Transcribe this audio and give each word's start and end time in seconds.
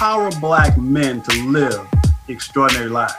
empower 0.00 0.30
black 0.40 0.78
men 0.78 1.20
to 1.20 1.44
live 1.44 1.86
extraordinary 2.28 2.88
lives. 2.88 3.12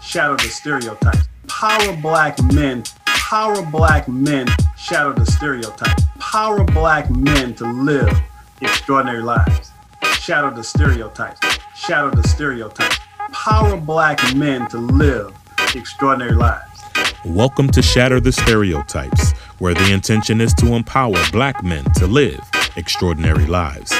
Shatter 0.00 0.36
the 0.36 0.48
stereotypes. 0.48 1.28
Power 1.46 1.94
black 1.98 2.42
men, 2.54 2.84
power 3.04 3.60
black 3.66 4.08
men, 4.08 4.46
shatter 4.78 5.12
the 5.12 5.26
stereotype. 5.26 5.94
Power 6.18 6.64
black 6.64 7.10
men 7.10 7.54
to 7.56 7.70
live 7.70 8.18
extraordinary 8.62 9.22
lives. 9.22 9.72
Shatter 10.20 10.50
the 10.50 10.64
stereotypes. 10.64 11.38
Shatter 11.76 12.10
the 12.16 12.26
stereotypes. 12.26 12.96
Power 13.32 13.76
black 13.76 14.34
men 14.34 14.66
to 14.68 14.78
live 14.78 15.36
extraordinary 15.74 16.34
lives. 16.34 16.80
Welcome 17.26 17.68
to 17.72 17.82
Shatter 17.82 18.20
the 18.20 18.32
Stereotypes, 18.32 19.32
where 19.58 19.74
the 19.74 19.92
intention 19.92 20.40
is 20.40 20.54
to 20.54 20.72
empower 20.76 21.18
black 21.30 21.62
men 21.62 21.84
to 21.96 22.06
live 22.06 22.40
extraordinary 22.76 23.44
lives. 23.44 23.92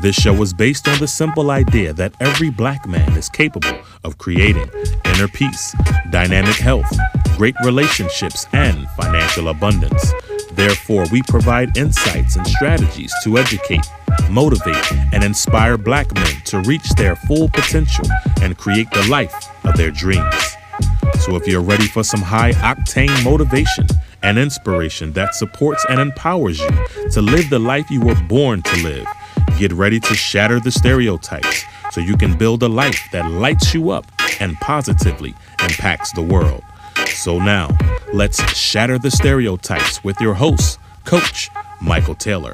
This 0.00 0.14
show 0.14 0.40
is 0.42 0.54
based 0.54 0.86
on 0.86 0.96
the 1.00 1.08
simple 1.08 1.50
idea 1.50 1.92
that 1.94 2.14
every 2.20 2.50
black 2.50 2.86
man 2.86 3.10
is 3.18 3.28
capable 3.28 3.80
of 4.04 4.16
creating 4.16 4.70
inner 5.04 5.26
peace, 5.26 5.74
dynamic 6.10 6.54
health, 6.54 6.88
great 7.36 7.56
relationships, 7.64 8.46
and 8.52 8.88
financial 8.90 9.48
abundance. 9.48 10.12
Therefore, 10.52 11.04
we 11.10 11.22
provide 11.22 11.76
insights 11.76 12.36
and 12.36 12.46
strategies 12.46 13.12
to 13.24 13.38
educate, 13.38 13.84
motivate, 14.30 14.92
and 15.12 15.24
inspire 15.24 15.76
black 15.76 16.14
men 16.14 16.42
to 16.44 16.60
reach 16.60 16.88
their 16.90 17.16
full 17.16 17.48
potential 17.48 18.06
and 18.40 18.56
create 18.56 18.88
the 18.92 19.04
life 19.08 19.34
of 19.64 19.76
their 19.76 19.90
dreams. 19.90 20.56
So, 21.22 21.34
if 21.34 21.48
you're 21.48 21.60
ready 21.60 21.88
for 21.88 22.04
some 22.04 22.22
high 22.22 22.52
octane 22.52 23.24
motivation 23.24 23.88
and 24.22 24.38
inspiration 24.38 25.12
that 25.14 25.34
supports 25.34 25.84
and 25.88 25.98
empowers 25.98 26.60
you 26.60 26.70
to 27.10 27.20
live 27.20 27.50
the 27.50 27.58
life 27.58 27.90
you 27.90 28.00
were 28.00 28.20
born 28.28 28.62
to 28.62 28.82
live, 28.84 29.06
get 29.56 29.72
ready 29.72 30.00
to 30.00 30.14
shatter 30.14 30.60
the 30.60 30.70
stereotypes 30.70 31.64
so 31.90 32.00
you 32.00 32.16
can 32.16 32.36
build 32.36 32.62
a 32.62 32.68
life 32.68 33.00
that 33.12 33.30
lights 33.30 33.72
you 33.72 33.90
up 33.90 34.04
and 34.40 34.56
positively 34.56 35.34
impacts 35.62 36.12
the 36.12 36.22
world. 36.22 36.62
So, 37.06 37.38
now 37.38 37.76
let's 38.12 38.42
shatter 38.56 38.98
the 38.98 39.10
stereotypes 39.10 40.02
with 40.04 40.20
your 40.20 40.34
host, 40.34 40.78
Coach 41.04 41.48
Michael 41.80 42.14
Taylor. 42.14 42.52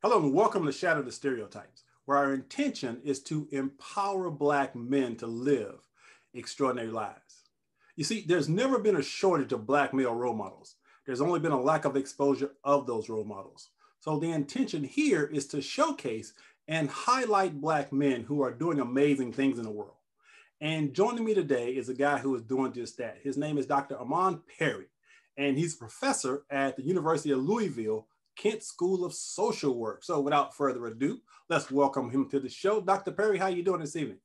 Hello, 0.00 0.22
and 0.22 0.32
welcome 0.32 0.64
to 0.64 0.72
Shatter 0.72 1.02
the 1.02 1.12
Stereotypes, 1.12 1.84
where 2.06 2.16
our 2.16 2.32
intention 2.32 3.00
is 3.04 3.20
to 3.24 3.48
empower 3.52 4.30
Black 4.30 4.74
men 4.74 5.16
to 5.16 5.26
live 5.26 5.86
extraordinary 6.32 6.90
lives. 6.90 7.42
You 7.96 8.04
see, 8.04 8.24
there's 8.26 8.48
never 8.48 8.78
been 8.78 8.96
a 8.96 9.02
shortage 9.02 9.52
of 9.52 9.66
Black 9.66 9.92
male 9.92 10.14
role 10.14 10.34
models. 10.34 10.76
There's 11.08 11.22
only 11.22 11.40
been 11.40 11.52
a 11.52 11.60
lack 11.60 11.86
of 11.86 11.96
exposure 11.96 12.50
of 12.64 12.86
those 12.86 13.08
role 13.08 13.24
models. 13.24 13.70
So 13.98 14.18
the 14.18 14.30
intention 14.30 14.84
here 14.84 15.24
is 15.24 15.46
to 15.46 15.62
showcase 15.62 16.34
and 16.68 16.90
highlight 16.90 17.62
Black 17.62 17.94
men 17.94 18.24
who 18.24 18.42
are 18.42 18.52
doing 18.52 18.78
amazing 18.78 19.32
things 19.32 19.58
in 19.58 19.64
the 19.64 19.70
world. 19.70 19.94
And 20.60 20.92
joining 20.92 21.24
me 21.24 21.32
today 21.32 21.70
is 21.70 21.88
a 21.88 21.94
guy 21.94 22.18
who 22.18 22.34
is 22.34 22.42
doing 22.42 22.74
just 22.74 22.98
that. 22.98 23.20
His 23.22 23.38
name 23.38 23.56
is 23.56 23.64
Dr. 23.64 23.94
Armon 23.94 24.42
Perry, 24.58 24.88
and 25.38 25.56
he's 25.56 25.76
a 25.76 25.78
professor 25.78 26.42
at 26.50 26.76
the 26.76 26.82
University 26.82 27.30
of 27.30 27.38
Louisville 27.38 28.06
Kent 28.36 28.62
School 28.62 29.02
of 29.02 29.14
Social 29.14 29.78
Work. 29.78 30.04
So 30.04 30.20
without 30.20 30.54
further 30.54 30.84
ado, 30.88 31.20
let's 31.48 31.70
welcome 31.70 32.10
him 32.10 32.28
to 32.28 32.38
the 32.38 32.50
show. 32.50 32.82
Dr. 32.82 33.12
Perry, 33.12 33.38
how 33.38 33.46
you 33.46 33.62
doing 33.62 33.80
this 33.80 33.96
evening? 33.96 34.18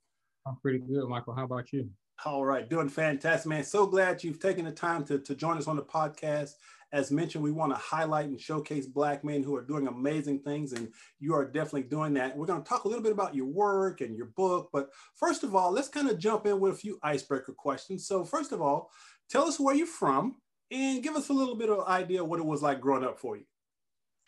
I'm 0.45 0.57
pretty 0.57 0.79
good, 0.79 1.07
Michael. 1.07 1.33
How 1.33 1.45
about 1.45 1.71
you? 1.71 1.89
All 2.25 2.45
right, 2.45 2.69
doing 2.69 2.87
fantastic, 2.87 3.49
man. 3.49 3.63
So 3.63 3.85
glad 3.85 4.23
you've 4.23 4.39
taken 4.39 4.65
the 4.65 4.71
time 4.71 5.03
to, 5.05 5.19
to 5.19 5.35
join 5.35 5.57
us 5.57 5.67
on 5.67 5.75
the 5.75 5.81
podcast. 5.81 6.53
As 6.93 7.11
mentioned, 7.11 7.43
we 7.43 7.51
want 7.51 7.73
to 7.73 7.77
highlight 7.77 8.27
and 8.27 8.39
showcase 8.39 8.85
Black 8.85 9.23
men 9.23 9.41
who 9.41 9.55
are 9.55 9.63
doing 9.63 9.87
amazing 9.87 10.39
things, 10.39 10.73
and 10.73 10.89
you 11.19 11.33
are 11.33 11.43
definitely 11.43 11.83
doing 11.83 12.13
that. 12.13 12.37
We're 12.37 12.45
going 12.45 12.61
to 12.61 12.69
talk 12.69 12.85
a 12.85 12.87
little 12.87 13.03
bit 13.03 13.11
about 13.11 13.33
your 13.33 13.47
work 13.47 14.01
and 14.01 14.15
your 14.15 14.27
book, 14.37 14.69
but 14.71 14.89
first 15.15 15.43
of 15.43 15.55
all, 15.55 15.71
let's 15.71 15.89
kind 15.89 16.07
of 16.07 16.19
jump 16.19 16.45
in 16.45 16.59
with 16.59 16.73
a 16.73 16.77
few 16.77 16.99
icebreaker 17.01 17.53
questions. 17.53 18.07
So, 18.07 18.23
first 18.23 18.51
of 18.51 18.61
all, 18.61 18.91
tell 19.29 19.47
us 19.47 19.59
where 19.59 19.75
you're 19.75 19.87
from 19.87 20.35
and 20.69 21.01
give 21.01 21.15
us 21.15 21.29
a 21.29 21.33
little 21.33 21.55
bit 21.55 21.69
of 21.69 21.87
idea 21.87 22.23
what 22.23 22.39
it 22.39 22.45
was 22.45 22.61
like 22.61 22.79
growing 22.79 23.03
up 23.03 23.19
for 23.19 23.35
you. 23.35 23.45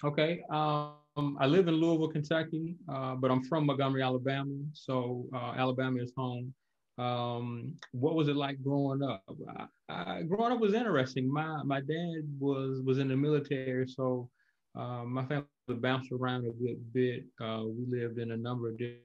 Okay. 0.03 0.41
Um, 0.49 1.37
I 1.39 1.45
live 1.45 1.67
in 1.67 1.75
Louisville, 1.75 2.09
Kentucky, 2.09 2.75
uh, 2.89 3.15
but 3.15 3.31
I'm 3.31 3.43
from 3.43 3.67
Montgomery, 3.67 4.01
Alabama. 4.01 4.53
So 4.73 5.27
uh, 5.33 5.53
Alabama 5.55 6.01
is 6.01 6.11
home. 6.17 6.53
Um, 6.97 7.73
what 7.91 8.15
was 8.15 8.29
it 8.29 8.35
like 8.35 8.61
growing 8.63 9.03
up? 9.03 9.23
I, 9.49 9.65
I, 9.89 10.21
growing 10.23 10.53
up 10.53 10.59
was 10.59 10.73
interesting. 10.73 11.31
My 11.31 11.61
my 11.63 11.81
dad 11.81 12.23
was 12.39 12.81
was 12.83 12.99
in 12.99 13.09
the 13.09 13.17
military, 13.17 13.87
so 13.87 14.29
uh, 14.75 15.03
my 15.03 15.25
family 15.25 15.45
bounced 15.69 16.11
around 16.11 16.45
a 16.45 16.51
good 16.51 16.93
bit. 16.93 17.25
Uh, 17.41 17.63
we 17.65 17.99
lived 17.99 18.19
in 18.19 18.31
a 18.31 18.37
number 18.37 18.69
of 18.69 18.77
different 18.77 19.01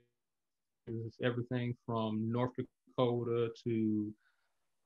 everything 1.22 1.76
from 1.86 2.30
North 2.30 2.52
Dakota 2.56 3.50
to 3.64 4.12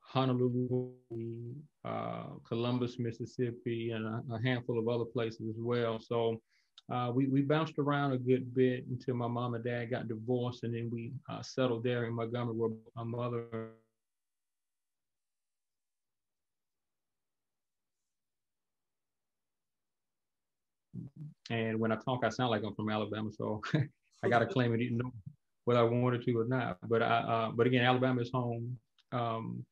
Honolulu, 0.01 0.91
uh, 1.83 2.25
Columbus, 2.47 2.99
Mississippi, 2.99 3.91
and 3.91 4.05
a, 4.05 4.23
a, 4.33 4.41
handful 4.43 4.77
of 4.79 4.87
other 4.87 5.05
places 5.05 5.41
as 5.49 5.55
well. 5.57 5.99
So 5.99 6.39
uh, 6.91 7.11
we, 7.13 7.27
we 7.27 7.41
bounced 7.41 7.79
around 7.79 8.11
a 8.13 8.17
good 8.17 8.53
bit 8.53 8.85
until 8.87 9.15
my 9.15 9.27
mom 9.27 9.55
and 9.55 9.63
dad 9.63 9.89
got 9.89 10.07
divorced, 10.07 10.63
and 10.63 10.73
then 10.73 10.89
we 10.91 11.11
uh, 11.29 11.41
settled 11.41 11.83
there 11.83 12.05
in 12.05 12.13
Montgomery 12.13 12.55
where 12.55 12.69
my 12.95 13.03
mother. 13.03 13.71
And 21.49 21.79
when 21.79 21.91
I 21.91 21.95
talk, 21.95 22.23
I 22.23 22.29
sound 22.29 22.51
like 22.51 22.63
I'm 22.63 22.75
from 22.75 22.89
Alabama, 22.89 23.31
so 23.31 23.61
I 24.23 24.29
got 24.29 24.39
to 24.39 24.45
claim 24.45 24.73
it, 24.73 24.81
even 24.81 24.97
know 24.97 25.11
whether 25.65 25.79
I 25.79 25.83
wanted 25.83 26.23
to 26.23 26.39
or 26.39 26.45
not. 26.45 26.77
But 26.87 27.01
I, 27.01 27.17
uh, 27.17 27.51
but 27.51 27.65
again, 27.65 27.83
Alabama 27.83 28.21
is 28.21 28.31
home. 28.31 28.77
Um, 29.11 29.65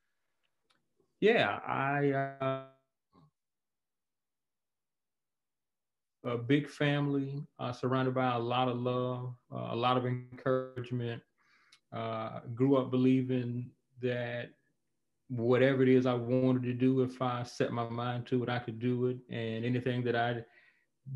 yeah, 1.22 1.60
I 1.66 2.73
a 6.24 6.38
big 6.38 6.70
family, 6.70 7.46
uh, 7.60 7.72
surrounded 7.72 8.14
by 8.14 8.34
a 8.34 8.40
lot 8.40 8.68
of 8.68 8.80
love, 8.80 9.36
uh, 9.54 9.70
a 9.72 9.76
lot 9.76 9.98
of 9.98 10.06
encouragement. 10.06 11.22
Uh, 11.92 12.40
grew 12.56 12.76
up 12.76 12.90
believing 12.90 13.70
that 14.02 14.50
whatever 15.30 15.84
it 15.84 15.90
is 15.90 16.06
I 16.06 16.16
wanted 16.16 16.64
to 16.64 16.74
do, 16.74 17.04
if 17.04 17.22
I 17.22 17.44
set 17.44 17.72
my 17.72 17.88
mind 17.88 18.26
to 18.28 18.42
it, 18.44 18.50
I 18.50 18.60
could 18.60 18.80
do 18.80 19.08
it. 19.08 19.18
And 19.30 19.64
anything 19.64 20.04
that 20.06 20.16
I 20.16 20.44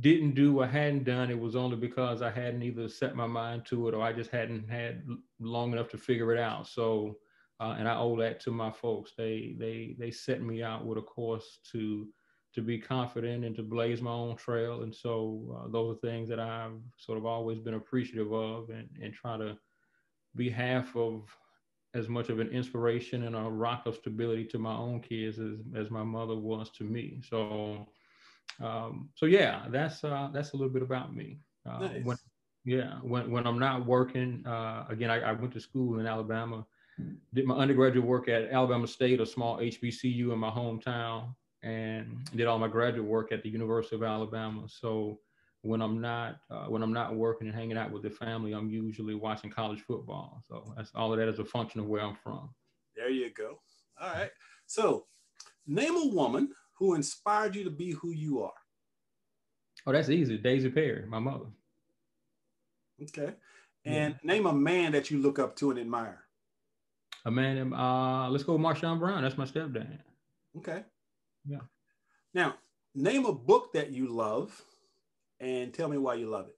didn't 0.01 0.35
do 0.35 0.59
or 0.62 0.67
hadn't 0.67 1.06
done, 1.06 1.31
it 1.31 1.40
was 1.40 1.56
only 1.56 1.78
because 1.78 2.22
I 2.22 2.29
hadn't 2.29 2.62
either 2.62 2.88
set 2.90 3.16
my 3.16 3.25
mind 3.25 3.66
to 3.67 3.88
it 3.88 3.96
or 3.96 4.03
I 4.03 4.13
just 4.13 4.29
hadn't 4.29 4.69
had 4.69 5.03
long 5.40 5.72
enough 5.72 5.90
to 5.90 5.97
figure 5.97 6.31
it 6.34 6.40
out. 6.40 6.67
So 6.67 7.17
uh, 7.59 7.75
and 7.78 7.88
I 7.88 7.97
owe 7.97 8.16
that 8.17 8.40
to 8.41 8.51
my 8.51 8.72
folks. 8.72 9.13
They 9.17 9.56
they 9.57 9.96
they 9.97 10.12
set 10.12 10.41
me 10.41 10.62
out 10.62 10.85
with 10.85 10.97
a 10.97 11.01
course 11.01 11.59
to 11.72 12.07
to 12.57 12.63
be 12.63 12.79
confident 12.79 13.45
and 13.45 13.56
to 13.56 13.62
blaze 13.62 14.01
my 14.01 14.09
own 14.12 14.35
trail. 14.35 14.81
And 14.81 14.94
so 14.94 15.62
uh, 15.63 15.68
those 15.69 15.95
are 15.95 16.00
things 16.00 16.28
that 16.29 16.40
I've 16.40 16.72
sort 16.97 17.19
of 17.19 17.25
always 17.28 17.59
been 17.59 17.75
appreciative 17.75 18.34
of, 18.34 18.72
and 18.72 18.90
and 19.00 19.13
try 19.13 19.38
to 19.38 19.56
be 20.35 20.50
half 20.50 20.96
of 20.96 21.29
as 21.94 22.09
much 22.09 22.29
of 22.29 22.40
an 22.40 22.50
inspiration 22.50 23.25
and 23.25 23.35
a 23.35 23.41
rock 23.41 23.85
of 23.85 23.96
stability 23.96 24.44
to 24.46 24.57
my 24.57 24.75
own 24.75 25.01
kids 25.01 25.38
as 25.38 25.59
as 25.75 25.91
my 25.91 26.03
mother 26.03 26.35
was 26.35 26.72
to 26.72 26.84
me. 26.84 27.22
So. 27.29 27.88
Um, 28.59 29.09
so 29.13 29.28
yeah, 29.28 29.66
that's 29.69 30.03
uh, 30.03 30.29
that's 30.34 30.53
a 30.53 30.57
little 30.57 30.73
bit 30.73 30.81
about 30.81 31.16
me. 31.16 31.38
Uh, 31.69 31.78
nice. 31.78 32.03
When, 32.03 32.17
yeah, 32.66 32.94
when 33.03 33.29
when 33.29 33.46
I'm 33.46 33.59
not 33.59 33.85
working, 33.85 34.44
uh, 34.47 34.85
again, 34.90 35.12
I, 35.12 35.19
I 35.19 35.31
went 35.34 35.53
to 35.53 35.59
school 35.59 36.00
in 36.00 36.07
Alabama 36.07 36.66
did 37.34 37.46
my 37.46 37.56
undergraduate 37.56 38.03
work 38.03 38.28
at 38.28 38.49
Alabama 38.49 38.87
State, 38.87 39.22
a 39.22 39.26
small 39.26 39.58
HBCU 39.58 40.34
in 40.34 40.40
my 40.40 40.49
hometown, 40.49 41.35
and 41.64 42.30
did 42.36 42.48
all 42.48 42.59
my 42.59 42.68
graduate 42.68 43.06
work 43.06 43.32
at 43.32 43.44
the 43.44 43.50
University 43.50 43.96
of 43.96 44.04
Alabama. 44.04 44.64
So 44.68 45.20
when 45.62 45.82
I'm 45.82 46.00
not 46.00 46.38
uh, 46.50 46.66
when 46.66 46.82
I'm 46.82 46.94
not 46.94 47.16
working 47.16 47.48
and 47.48 47.56
hanging 47.56 47.78
out 47.78 47.92
with 47.92 48.04
the 48.04 48.09
family, 48.09 48.54
I'm 48.54 48.70
usually 48.70 49.16
watching 49.16 49.50
college 49.50 49.82
football. 49.82 50.44
So 50.48 50.74
that's 50.76 50.92
all 50.96 51.12
of 51.12 51.20
that 51.20 51.28
is 51.28 51.40
a 51.40 51.46
function 51.46 51.82
of 51.82 51.88
where 51.88 52.02
I'm 52.02 52.16
from. 52.16 52.50
There 52.96 53.09
you 53.09 53.32
go. 53.34 53.59
All 54.02 54.14
right. 54.14 54.32
So 54.66 55.06
name 55.66 55.96
a 55.96 56.08
woman 56.08 56.50
who 56.74 56.94
inspired 56.94 57.56
you 57.56 57.64
to 57.64 57.72
be 57.72 57.92
who 57.92 58.12
you 58.12 58.44
are. 58.44 58.54
Oh, 59.86 59.92
that's 59.92 60.09
easy. 60.09 60.38
Daisy 60.38 60.70
Perry, 60.70 61.06
my 61.08 61.20
mother. 61.20 61.46
Okay. 63.02 63.34
And 63.86 64.16
yeah. 64.22 64.34
name 64.34 64.46
a 64.46 64.54
man 64.54 64.92
that 64.92 65.09
you 65.09 65.20
look 65.20 65.40
up 65.40 65.56
to 65.58 65.72
and 65.72 65.80
admire. 65.80 66.24
A 67.26 67.32
man, 67.32 67.74
uh, 67.74 68.30
let's 68.30 68.44
go 68.44 68.54
with 68.54 68.62
Marshawn 68.62 69.00
Brown. 69.00 69.24
That's 69.24 69.38
my 69.38 69.46
stepdad. 69.46 70.00
Okay. 70.58 70.84
Yeah. 71.47 71.59
Now, 72.34 72.55
name 72.94 73.26
a 73.26 73.34
book 73.34 73.73
that 73.73 73.91
you 73.91 74.08
love 74.08 74.61
and 75.40 75.73
tell 75.73 75.88
me 75.88 75.97
why 75.97 76.16
you 76.16 76.29
love 76.29 76.47
it. 76.47 76.58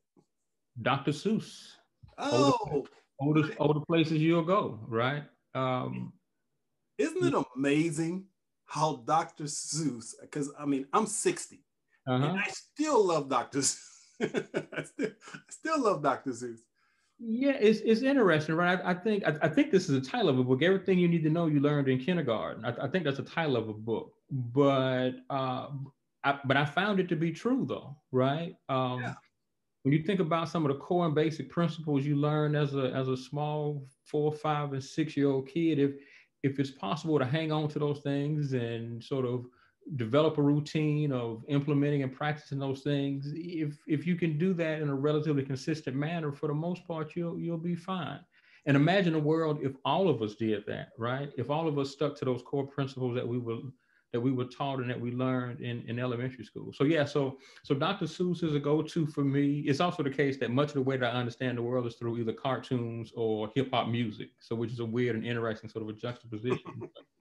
Dr. 0.81 1.11
Seuss. 1.11 1.67
Oh, 2.17 2.57
older, 2.69 2.89
older, 3.19 3.55
older 3.59 3.79
places 3.85 4.21
you'll 4.21 4.43
go, 4.43 4.79
right? 4.87 5.23
Um, 5.55 6.13
Isn't 6.97 7.25
it 7.25 7.45
amazing 7.55 8.25
how 8.65 8.97
Dr. 9.05 9.45
Seuss, 9.45 10.13
because 10.21 10.51
I 10.57 10.65
mean, 10.65 10.85
I'm 10.93 11.05
60, 11.05 11.63
uh-huh. 12.07 12.25
and 12.25 12.39
I 12.39 12.47
still 12.49 13.05
love 13.05 13.29
Dr. 13.29 13.59
I 14.21 14.83
still, 14.83 15.09
I 15.09 15.49
still 15.49 15.81
love 15.81 16.03
Dr. 16.03 16.31
Seuss. 16.31 16.59
Yeah, 17.19 17.57
it's 17.59 17.81
it's 17.81 18.01
interesting, 18.01 18.55
right? 18.55 18.79
I, 18.83 18.91
I 18.91 18.93
think 18.93 19.25
I, 19.27 19.35
I, 19.41 19.49
think 19.49 19.71
this 19.71 19.89
is 19.89 19.95
a 19.95 20.01
title 20.01 20.29
of 20.29 20.39
a 20.39 20.43
book. 20.43 20.63
Everything 20.63 20.97
you 20.97 21.07
need 21.09 21.23
to 21.23 21.29
know 21.29 21.47
you 21.47 21.59
learned 21.59 21.89
in 21.89 21.99
kindergarten. 21.99 22.63
I, 22.63 22.85
I 22.85 22.87
think 22.87 23.03
that's 23.03 23.19
a 23.19 23.23
title 23.23 23.57
of 23.57 23.67
a 23.67 23.73
book. 23.73 24.13
But 24.31 25.11
uh, 25.29 25.67
I, 26.23 26.39
but 26.45 26.55
I 26.55 26.63
found 26.63 27.01
it 27.01 27.09
to 27.09 27.17
be 27.17 27.31
true 27.31 27.65
though, 27.67 27.97
right? 28.13 28.55
Um, 28.69 29.01
yeah. 29.01 29.13
When 29.83 29.93
you 29.93 30.03
think 30.03 30.19
about 30.19 30.49
some 30.49 30.65
of 30.65 30.71
the 30.71 30.79
core 30.79 31.05
and 31.05 31.15
basic 31.15 31.49
principles 31.49 32.05
you 32.05 32.15
learned 32.15 32.55
as 32.55 32.73
a 32.73 32.91
as 32.93 33.09
a 33.09 33.17
small 33.17 33.85
four, 34.05 34.31
five, 34.31 34.71
and 34.71 34.83
six 34.83 35.17
year 35.17 35.29
old 35.29 35.47
kid, 35.49 35.77
if 35.77 35.91
if 36.43 36.57
it's 36.57 36.71
possible 36.71 37.19
to 37.19 37.25
hang 37.25 37.51
on 37.51 37.67
to 37.69 37.79
those 37.79 37.99
things 37.99 38.53
and 38.53 39.03
sort 39.03 39.25
of 39.25 39.45
develop 39.95 40.37
a 40.37 40.41
routine 40.41 41.11
of 41.11 41.43
implementing 41.47 42.03
and 42.03 42.13
practicing 42.13 42.59
those 42.59 42.81
things. 42.81 43.31
If 43.35 43.77
if 43.87 44.05
you 44.05 44.15
can 44.15 44.37
do 44.37 44.53
that 44.55 44.81
in 44.81 44.89
a 44.89 44.95
relatively 44.95 45.43
consistent 45.43 45.95
manner 45.95 46.31
for 46.31 46.47
the 46.47 46.53
most 46.53 46.87
part 46.87 47.15
you'll 47.15 47.39
you'll 47.39 47.57
be 47.57 47.75
fine. 47.75 48.19
And 48.65 48.75
imagine 48.75 49.15
a 49.15 49.19
world 49.19 49.59
if 49.61 49.73
all 49.85 50.09
of 50.09 50.21
us 50.21 50.35
did 50.35 50.65
that 50.67 50.89
right? 50.97 51.31
If 51.37 51.49
all 51.49 51.67
of 51.67 51.77
us 51.77 51.91
stuck 51.91 52.15
to 52.17 52.25
those 52.25 52.41
core 52.43 52.67
principles 52.67 53.15
that 53.15 53.27
we 53.27 53.37
were 53.37 53.59
that 54.11 54.19
we 54.19 54.31
were 54.31 54.45
taught 54.45 54.79
and 54.79 54.89
that 54.89 54.99
we 54.99 55.11
learned 55.11 55.61
in, 55.61 55.83
in 55.87 55.99
elementary 55.99 56.43
school. 56.43 56.71
So 56.73 56.83
yeah 56.83 57.05
so 57.05 57.37
so 57.63 57.73
dr 57.75 58.05
seuss 58.05 58.43
is 58.43 58.55
a 58.55 58.59
go-to 58.59 59.07
for 59.07 59.23
me. 59.23 59.59
It's 59.61 59.79
also 59.79 60.03
the 60.03 60.09
case 60.09 60.37
that 60.37 60.51
much 60.51 60.69
of 60.69 60.75
the 60.75 60.81
way 60.81 60.97
that 60.97 61.13
i 61.13 61.17
understand 61.17 61.57
the 61.57 61.63
world 61.63 61.87
is 61.87 61.95
through 61.95 62.17
either 62.17 62.33
cartoons 62.33 63.11
or 63.15 63.51
hip-hop 63.55 63.87
music 63.87 64.29
so 64.39 64.55
which 64.55 64.71
is 64.71 64.79
a 64.79 64.85
weird 64.85 65.15
and 65.15 65.25
interesting 65.25 65.69
sort 65.69 65.83
of 65.83 65.89
a 65.89 65.93
juxtaposition 65.93 66.81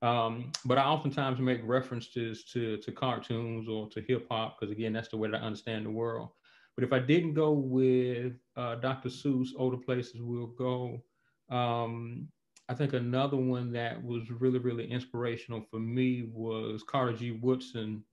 Um, 0.00 0.52
but 0.64 0.78
I 0.78 0.84
oftentimes 0.84 1.40
make 1.40 1.60
references 1.64 2.44
to, 2.52 2.76
to 2.78 2.92
cartoons 2.92 3.68
or 3.68 3.88
to 3.90 4.00
hip 4.00 4.26
hop 4.30 4.58
because, 4.58 4.72
again, 4.72 4.92
that's 4.92 5.08
the 5.08 5.16
way 5.16 5.30
that 5.30 5.42
I 5.42 5.44
understand 5.44 5.86
the 5.86 5.90
world. 5.90 6.30
But 6.76 6.84
if 6.84 6.92
I 6.92 7.00
didn't 7.00 7.34
go 7.34 7.52
with 7.52 8.34
uh, 8.56 8.76
Dr. 8.76 9.08
Seuss, 9.08 9.48
Older 9.56 9.76
Places 9.76 10.20
We'll 10.20 10.46
Go, 10.46 11.02
um, 11.50 12.28
I 12.68 12.74
think 12.74 12.92
another 12.92 13.36
one 13.36 13.72
that 13.72 14.02
was 14.02 14.30
really, 14.30 14.58
really 14.58 14.88
inspirational 14.88 15.62
for 15.70 15.80
me 15.80 16.28
was 16.32 16.84
Carter 16.84 17.14
G. 17.14 17.32
Woodson's 17.32 18.04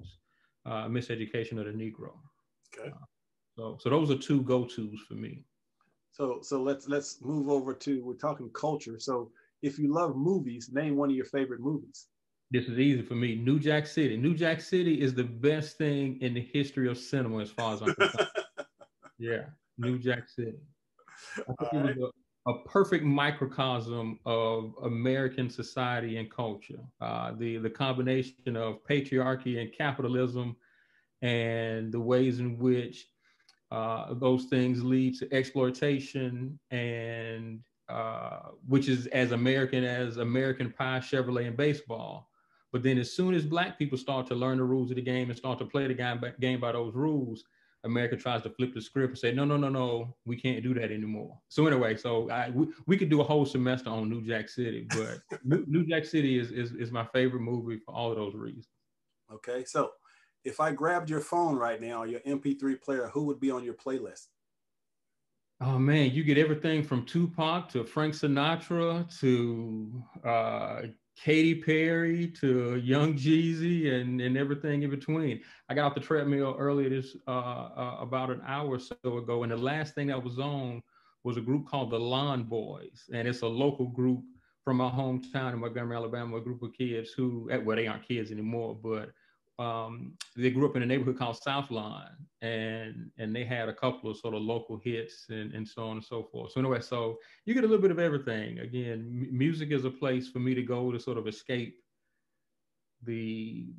uh, 0.65 0.87
Miseducation 0.87 1.59
of 1.59 1.65
the 1.65 1.71
Negro. 1.71 2.13
Okay. 2.73 2.89
Uh, 2.89 3.05
so, 3.55 3.77
so 3.79 3.89
those 3.89 4.09
are 4.09 4.17
two 4.17 4.41
go-tos 4.41 4.99
for 5.07 5.13
me. 5.13 5.43
So, 6.11 6.39
so 6.41 6.61
let's 6.61 6.87
let's 6.87 7.21
move 7.21 7.49
over 7.49 7.73
to 7.73 8.03
we're 8.03 8.13
talking 8.13 8.49
culture. 8.51 8.99
So, 8.99 9.31
if 9.65 9.79
you 9.79 9.91
love 9.91 10.15
movies, 10.15 10.69
name 10.71 10.95
one 10.95 11.09
of 11.09 11.15
your 11.15 11.25
favorite 11.25 11.59
movies. 11.59 12.07
This 12.51 12.65
is 12.65 12.77
easy 12.77 13.01
for 13.01 13.15
me. 13.15 13.35
New 13.35 13.59
Jack 13.59 13.87
City. 13.87 14.15
New 14.15 14.35
Jack 14.35 14.61
City 14.61 15.01
is 15.01 15.15
the 15.15 15.23
best 15.23 15.77
thing 15.79 16.21
in 16.21 16.35
the 16.35 16.47
history 16.53 16.87
of 16.87 16.97
cinema, 16.97 17.39
as 17.39 17.49
far 17.49 17.73
as 17.73 17.81
I'm 17.81 17.95
concerned. 17.95 18.29
yeah, 19.17 19.45
New 19.79 19.97
Jack 19.97 20.29
City. 20.29 20.59
I 21.37 21.65
think 21.65 21.73
it 21.73 21.97
was 21.97 22.11
a, 22.45 22.51
a, 22.51 22.63
perfect 22.65 23.03
microcosm 23.03 24.19
of 24.25 24.75
American 24.83 25.49
society 25.49 26.17
and 26.17 26.29
culture. 26.29 26.79
Uh, 27.01 27.31
the 27.35 27.57
the 27.57 27.69
combination 27.69 28.55
of 28.55 28.83
patriarchy 28.87 29.59
and 29.59 29.73
capitalism, 29.75 30.55
and 31.23 31.91
the 31.91 31.99
ways 31.99 32.39
in 32.39 32.59
which 32.59 33.07
uh, 33.71 34.13
those 34.13 34.45
things 34.45 34.83
lead 34.83 35.17
to 35.17 35.33
exploitation 35.33 36.59
and 36.69 37.61
uh, 37.89 38.49
which 38.67 38.87
is 38.87 39.07
as 39.07 39.31
American 39.31 39.83
as 39.83 40.17
American 40.17 40.71
Pie, 40.71 40.99
Chevrolet, 40.99 41.47
and 41.47 41.57
baseball. 41.57 42.29
But 42.71 42.83
then, 42.83 42.97
as 42.97 43.13
soon 43.13 43.33
as 43.33 43.45
Black 43.45 43.77
people 43.77 43.97
start 43.97 44.27
to 44.27 44.35
learn 44.35 44.57
the 44.57 44.63
rules 44.63 44.89
of 44.89 44.97
the 44.97 45.01
game 45.01 45.29
and 45.29 45.37
start 45.37 45.59
to 45.59 45.65
play 45.65 45.87
the 45.87 45.93
game 45.93 46.19
by, 46.19 46.33
game 46.39 46.59
by 46.59 46.73
those 46.73 46.93
rules, 46.93 47.43
America 47.85 48.17
tries 48.17 48.41
to 48.41 48.49
flip 48.49 48.73
the 48.73 48.81
script 48.81 49.11
and 49.11 49.17
say, 49.17 49.31
no, 49.31 49.45
no, 49.45 49.55
no, 49.55 49.69
no, 49.69 50.15
we 50.25 50.35
can't 50.35 50.63
do 50.63 50.73
that 50.73 50.91
anymore. 50.91 51.37
So 51.47 51.67
anyway, 51.67 51.95
so 51.95 52.29
I, 52.29 52.49
we, 52.49 52.67
we 52.87 52.97
could 52.97 53.09
do 53.09 53.21
a 53.21 53.23
whole 53.23 53.45
semester 53.45 53.89
on 53.91 54.09
New 54.09 54.25
Jack 54.25 54.49
City, 54.49 54.87
but 54.89 55.21
New, 55.45 55.85
Jack 55.85 56.05
City 56.05 56.39
is, 56.39 56.51
is, 56.51 56.73
is 56.73 56.91
my 56.91 57.05
favorite 57.13 57.41
movie 57.41 57.77
for 57.77 57.93
all 57.93 58.11
of 58.11 58.17
those 58.17 58.33
reasons. 58.33 58.67
Okay, 59.31 59.63
so 59.63 59.91
if 60.43 60.59
I 60.59 60.71
grabbed 60.71 61.09
your 61.09 61.21
phone 61.21 61.55
right 61.55 61.79
now, 61.79 62.03
your 62.03 62.19
MP3 62.21 62.81
player, 62.81 63.09
who 63.13 63.23
would 63.25 63.39
be 63.39 63.51
on 63.51 63.63
your 63.63 63.75
playlist? 63.75 64.27
Oh 65.67 65.79
man, 65.79 66.11
you 66.11 66.23
get 66.23 66.37
everything 66.37 66.83
from 66.83 67.07
Tupac 67.07 67.69
to 67.69 67.83
Frank 67.83 68.13
Sinatra 68.13 69.03
to 69.19 70.03
uh, 70.23 70.81
Katy 71.15 71.55
Perry 71.55 72.27
to 72.39 72.75
Young 72.75 73.15
Jeezy 73.15 73.91
and, 73.91 74.21
and 74.21 74.37
everything 74.37 74.83
in 74.83 74.91
between. 74.91 75.41
I 75.67 75.73
got 75.73 75.87
off 75.87 75.95
the 75.95 76.01
treadmill 76.01 76.55
earlier 76.59 76.89
this 76.89 77.17
uh, 77.27 77.31
uh, 77.31 77.97
about 77.99 78.29
an 78.29 78.43
hour 78.45 78.75
or 78.75 78.79
so 78.79 79.17
ago, 79.17 79.41
and 79.41 79.51
the 79.51 79.57
last 79.57 79.95
thing 79.95 80.13
I 80.13 80.17
was 80.17 80.37
on 80.37 80.83
was 81.23 81.37
a 81.37 81.41
group 81.41 81.67
called 81.67 81.89
the 81.89 81.99
Lawn 81.99 82.43
Boys, 82.43 83.09
and 83.11 83.27
it's 83.27 83.41
a 83.41 83.47
local 83.47 83.87
group 83.87 84.21
from 84.63 84.77
my 84.77 84.89
hometown 84.89 85.53
in 85.53 85.59
Montgomery, 85.59 85.97
Alabama. 85.97 86.37
A 86.37 86.41
group 86.41 86.61
of 86.61 86.73
kids 86.73 87.09
who, 87.09 87.49
well, 87.63 87.75
they 87.75 87.87
aren't 87.87 88.07
kids 88.07 88.29
anymore, 88.29 88.77
but 88.83 89.09
um, 89.57 90.13
they 90.35 90.49
grew 90.49 90.67
up 90.67 90.75
in 90.75 90.83
a 90.83 90.85
neighborhood 90.85 91.17
called 91.17 91.37
South 91.41 91.71
Lawn, 91.71 92.09
and 92.41 93.11
and 93.17 93.35
they 93.35 93.45
had 93.45 93.69
a 93.69 93.73
couple 93.73 94.09
of 94.09 94.17
sort 94.17 94.33
of 94.33 94.41
local 94.41 94.77
hits 94.77 95.27
and, 95.29 95.53
and 95.53 95.67
so 95.67 95.87
on 95.87 95.97
and 95.97 96.05
so 96.05 96.23
forth. 96.23 96.51
So 96.51 96.59
anyway, 96.59 96.81
so 96.81 97.17
you 97.45 97.53
get 97.53 97.63
a 97.63 97.67
little 97.67 97.81
bit 97.81 97.91
of 97.91 97.99
everything. 97.99 98.59
Again, 98.59 99.27
m- 99.31 99.37
music 99.37 99.71
is 99.71 99.85
a 99.85 99.89
place 99.89 100.27
for 100.27 100.39
me 100.39 100.53
to 100.55 100.63
go 100.63 100.91
to 100.91 100.99
sort 100.99 101.17
of 101.17 101.27
escape 101.27 101.77
the 103.03 103.73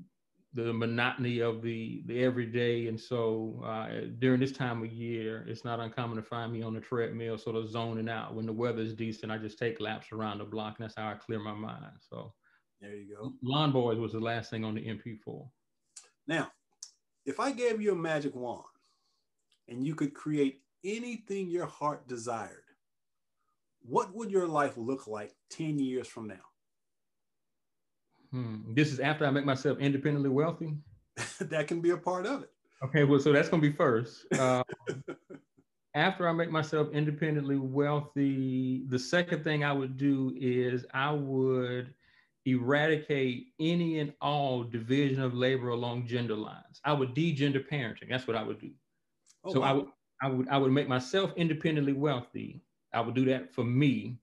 the 0.55 0.73
monotony 0.73 1.41
of 1.41 1.61
the 1.61 2.03
the 2.07 2.25
everyday. 2.25 2.87
And 2.89 2.99
so 2.99 3.63
uh, 3.65 4.07
during 4.19 4.41
this 4.41 4.53
time 4.53 4.83
of 4.83 4.91
year, 4.91 5.45
it's 5.47 5.65
not 5.65 5.81
uncommon 5.81 6.17
to 6.17 6.23
find 6.23 6.51
me 6.53 6.63
on 6.63 6.73
the 6.73 6.81
treadmill, 6.81 7.37
sort 7.37 7.57
of 7.57 7.69
zoning 7.69 8.09
out. 8.09 8.35
When 8.35 8.47
the 8.47 8.53
weather 8.53 8.81
is 8.81 8.95
decent, 8.95 9.31
I 9.31 9.37
just 9.37 9.59
take 9.59 9.79
laps 9.79 10.11
around 10.13 10.39
the 10.39 10.45
block, 10.45 10.77
and 10.79 10.85
that's 10.85 10.97
how 10.97 11.11
I 11.11 11.15
clear 11.15 11.39
my 11.39 11.53
mind. 11.53 11.85
So 12.01 12.33
there 12.81 12.95
you 12.95 13.15
go. 13.15 13.33
Lawn 13.43 13.73
Boys 13.73 13.99
was 13.99 14.13
the 14.13 14.21
last 14.21 14.51
thing 14.51 14.65
on 14.65 14.75
the 14.75 14.81
MP4. 14.81 15.47
Now, 16.27 16.51
if 17.25 17.41
I 17.41 17.53
gave 17.53 17.81
you 17.81 17.93
a 17.93 17.97
magic 17.97 18.35
wand 18.35 18.65
and 19.69 19.85
you 19.85 19.95
could 19.95 20.15
create 20.15 20.61
anything 20.85 21.49
your 21.49 21.67
heart 21.67 22.07
desired, 22.09 22.63
what 23.83 24.15
would 24.15 24.31
your 24.31 24.47
life 24.47 24.77
look 24.77 25.07
like 25.07 25.33
10 25.51 25.79
years 25.79 26.09
from 26.09 26.29
now? 26.29 26.35
Hmm. 28.33 28.75
This 28.75 28.93
is 28.93 29.01
after 29.01 29.25
I 29.25 29.31
make 29.31 29.45
myself 29.45 29.79
independently 29.79 30.31
wealthy? 30.31 30.77
that 31.41 31.69
can 31.69 31.81
be 31.81 31.91
a 31.91 31.97
part 31.97 32.27
of 32.27 32.43
it. 32.43 32.51
Okay, 32.83 33.05
well, 33.05 33.21
so 33.21 33.33
that's 33.33 33.49
going 33.49 33.63
to 33.63 33.69
be 33.69 33.77
first. 33.77 34.27
Uh, 34.39 34.63
after 35.95 36.29
I 36.29 36.33
make 36.33 36.51
myself 36.51 36.89
independently 36.93 37.57
wealthy, 37.57 38.85
the 38.89 38.99
second 38.99 39.43
thing 39.43 39.65
I 39.65 39.73
would 39.73 39.97
do 39.97 40.35
is 40.37 40.85
I 40.93 41.11
would 41.11 41.95
eradicate 42.47 43.49
any 43.61 43.99
and 43.99 44.13
all 44.21 44.63
division 44.63 45.21
of 45.21 45.35
labor 45.35 45.71
along 45.71 46.07
gender 46.07 46.37
lines. 46.37 46.81
I 46.85 46.93
would 46.93 47.15
de-gender 47.15 47.61
parenting. 47.61 48.09
That's 48.09 48.27
what 48.27 48.37
I 48.37 48.43
would 48.43 48.61
do. 48.61 48.71
Oh, 49.45 49.53
so 49.53 49.61
wow. 49.61 49.69
I 49.69 49.73
would 49.73 49.87
I 50.23 50.29
would 50.29 50.49
I 50.49 50.59
would 50.59 50.73
make 50.73 50.89
myself 50.89 51.33
independently 51.37 51.93
wealthy. 51.93 52.63
I 52.95 53.01
would 53.01 53.15
do 53.15 53.25
that 53.27 53.53
for 53.53 53.65
me. 53.65 54.19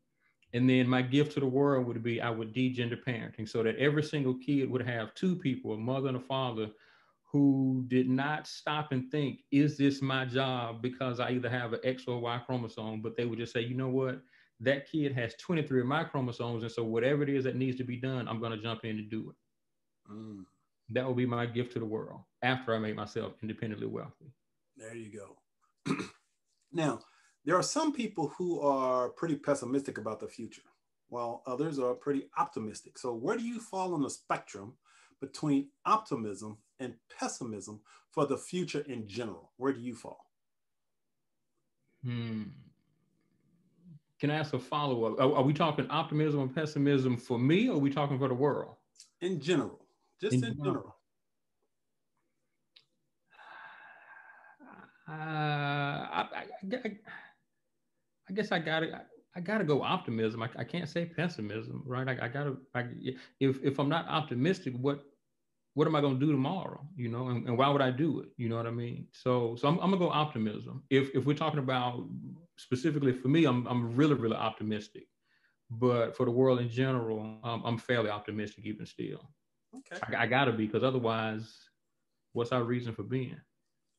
And 0.54 0.70
then 0.70 0.88
my 0.88 1.02
gift 1.02 1.34
to 1.34 1.40
the 1.40 1.48
world 1.48 1.86
would 1.88 2.02
be 2.04 2.22
I 2.22 2.30
would 2.30 2.54
de-gender 2.54 2.98
parenting 2.98 3.48
so 3.48 3.64
that 3.64 3.76
every 3.78 4.04
single 4.04 4.36
kid 4.36 4.70
would 4.70 4.86
have 4.86 5.14
two 5.16 5.36
people, 5.36 5.74
a 5.74 5.78
mother 5.78 6.08
and 6.08 6.18
a 6.18 6.22
father, 6.22 6.70
who 7.32 7.84
did 7.88 8.08
not 8.08 8.48
stop 8.48 8.92
and 8.92 9.10
think, 9.10 9.40
is 9.52 9.78
this 9.78 10.02
my 10.02 10.24
job 10.24 10.82
because 10.84 11.20
I 11.20 11.32
either 11.32 11.50
have 11.50 11.74
an 11.74 11.80
X 11.84 12.04
or 12.08 12.20
Y 12.20 12.40
chromosome, 12.46 13.02
but 13.02 13.18
they 13.18 13.26
would 13.26 13.40
just 13.40 13.52
say, 13.52 13.62
you 13.62 13.76
know 13.76 13.90
what? 13.90 14.22
That 14.64 14.90
kid 14.90 15.14
has 15.14 15.36
23 15.36 15.82
of 15.82 15.88
my 15.88 16.04
chromosomes. 16.04 16.64
And 16.64 16.72
so 16.72 16.84
whatever 16.84 17.24
it 17.24 17.30
is 17.30 17.44
that 17.44 17.56
needs 17.56 17.78
to 17.78 17.84
be 17.84 17.98
done, 17.98 18.28
I'm 18.28 18.40
going 18.40 18.52
to 18.52 18.62
jump 18.62 18.86
in 18.86 18.98
and 18.98 19.10
do 19.10 19.30
it. 19.30 20.12
Mm. 20.12 20.46
That 20.90 21.06
will 21.06 21.14
be 21.14 21.26
my 21.26 21.46
gift 21.46 21.74
to 21.74 21.80
the 21.80 21.86
world 21.86 22.22
after 22.42 22.74
I 22.74 22.80
make 22.80 22.96
myself 22.96 23.34
independently 23.42 23.88
wealthy. 23.88 24.32
There 24.78 24.96
you 24.96 25.12
go. 25.12 25.96
now, 26.72 27.00
there 27.46 27.58
are 27.58 27.64
some 27.64 27.94
people 27.94 28.34
who 28.38 28.62
are 28.62 29.10
pretty 29.10 29.36
pessimistic 29.36 29.98
about 29.98 30.20
the 30.20 30.28
future, 30.28 30.64
while 31.10 31.44
others 31.46 31.78
are 31.78 31.94
pretty 31.94 32.30
optimistic. 32.38 32.98
So, 32.98 33.14
where 33.14 33.38
do 33.38 33.44
you 33.44 33.60
fall 33.60 33.94
on 33.94 34.02
the 34.02 34.10
spectrum 34.10 34.74
between 35.20 35.70
optimism 35.86 36.58
and 36.80 36.96
pessimism 37.20 37.82
for 38.12 38.26
the 38.26 38.38
future 38.38 38.82
in 38.88 39.08
general? 39.08 39.52
Where 39.58 39.74
do 39.74 39.82
you 39.82 39.96
fall? 39.96 40.26
Hmm 42.04 42.44
can 44.24 44.32
I 44.32 44.36
ask 44.36 44.54
a 44.54 44.60
follow 44.60 45.04
up? 45.04 45.20
Are, 45.20 45.36
are, 45.36 45.44
we 45.44 45.52
talking 45.52 45.86
optimism 45.90 46.40
and 46.40 46.56
pessimism 46.56 47.18
for 47.18 47.38
me, 47.38 47.68
or 47.68 47.76
are 47.76 47.78
we 47.78 47.90
talking 47.90 48.18
for 48.18 48.30
the 48.30 48.34
world? 48.34 48.76
In 49.20 49.42
general, 49.42 49.86
just 50.22 50.36
in, 50.36 50.46
in 50.46 50.56
general. 50.64 50.96
Uh, 55.10 55.12
I, 55.12 56.26
I, 56.34 56.46
I, 56.72 56.92
I, 58.30 58.34
guess 58.34 58.54
I 58.54 58.60
gotta 58.60 59.02
I 59.36 59.42
gotta 59.42 59.66
go 59.66 59.84
optimism. 59.84 60.42
I, 60.42 60.48
I 60.56 60.64
can't 60.64 60.88
say 60.88 61.04
pessimism, 61.04 61.84
right? 61.86 62.08
I, 62.08 62.26
I 62.26 62.28
gotta 62.30 62.56
I, 62.74 62.86
if 63.42 63.62
if 63.62 63.78
I'm 63.78 63.90
not 63.90 64.08
optimistic, 64.08 64.74
what 64.80 65.04
what 65.74 65.86
am 65.86 65.98
I 65.98 66.02
going 66.02 66.18
to 66.18 66.26
do 66.26 66.32
tomorrow? 66.32 66.80
You 66.96 67.10
know, 67.10 67.28
and, 67.28 67.46
and, 67.46 67.58
why 67.58 67.68
would 67.68 67.82
I 67.82 67.92
do 67.92 68.22
it? 68.22 68.30
You 68.38 68.48
know 68.48 68.56
what 68.56 68.68
I 68.68 68.72
mean? 68.72 69.08
So, 69.12 69.58
so 69.60 69.68
I'm, 69.68 69.80
I'm 69.80 69.90
gonna 69.90 69.98
go 69.98 70.12
optimism. 70.12 70.84
If 70.90 71.14
if 71.14 71.26
we're 71.26 71.34
talking 71.34 71.60
about 71.60 72.08
specifically 72.58 73.14
for 73.14 73.28
me, 73.28 73.46
I'm 73.46 73.66
I'm 73.68 73.96
really 73.96 74.16
really 74.16 74.38
optimistic. 74.38 75.08
But 75.70 76.16
for 76.16 76.26
the 76.26 76.32
world 76.32 76.60
in 76.60 76.70
general, 76.70 77.40
um, 77.44 77.64
I'm 77.66 77.78
fairly 77.78 78.10
optimistic 78.10 78.66
even 78.66 78.86
still. 78.86 79.30
Okay. 79.76 80.00
I, 80.16 80.24
I 80.24 80.28
got 80.28 80.46
to 80.46 80.52
be 80.52 80.66
because 80.68 80.84
otherwise, 80.84 81.52
what's 82.34 82.52
our 82.52 82.64
reason 82.64 82.94
for 82.94 83.04
being? 83.04 83.40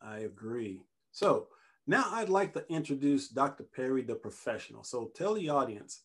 I 0.00 0.18
agree. 0.18 0.82
So 1.10 1.48
now 1.86 2.04
I'd 2.12 2.28
like 2.28 2.52
to 2.54 2.64
introduce 2.68 3.28
Dr. 3.28 3.64
Perry, 3.64 4.02
the 4.02 4.14
professional. 4.14 4.84
So 4.84 5.10
tell 5.14 5.34
the 5.34 5.48
audience 5.48 6.02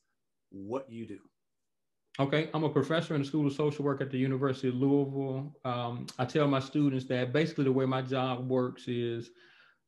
what 0.49 0.89
you 0.89 1.05
do. 1.05 1.19
Okay, 2.19 2.49
I'm 2.53 2.65
a 2.65 2.69
professor 2.69 3.15
in 3.15 3.21
the 3.21 3.27
School 3.27 3.47
of 3.47 3.53
Social 3.53 3.85
Work 3.85 4.01
at 4.01 4.11
the 4.11 4.17
University 4.17 4.67
of 4.67 4.75
Louisville. 4.75 5.55
Um, 5.63 6.05
I 6.17 6.25
tell 6.25 6.47
my 6.47 6.59
students 6.59 7.05
that 7.05 7.31
basically 7.31 7.63
the 7.63 7.71
way 7.71 7.85
my 7.85 8.01
job 8.01 8.49
works 8.49 8.87
is 8.87 9.29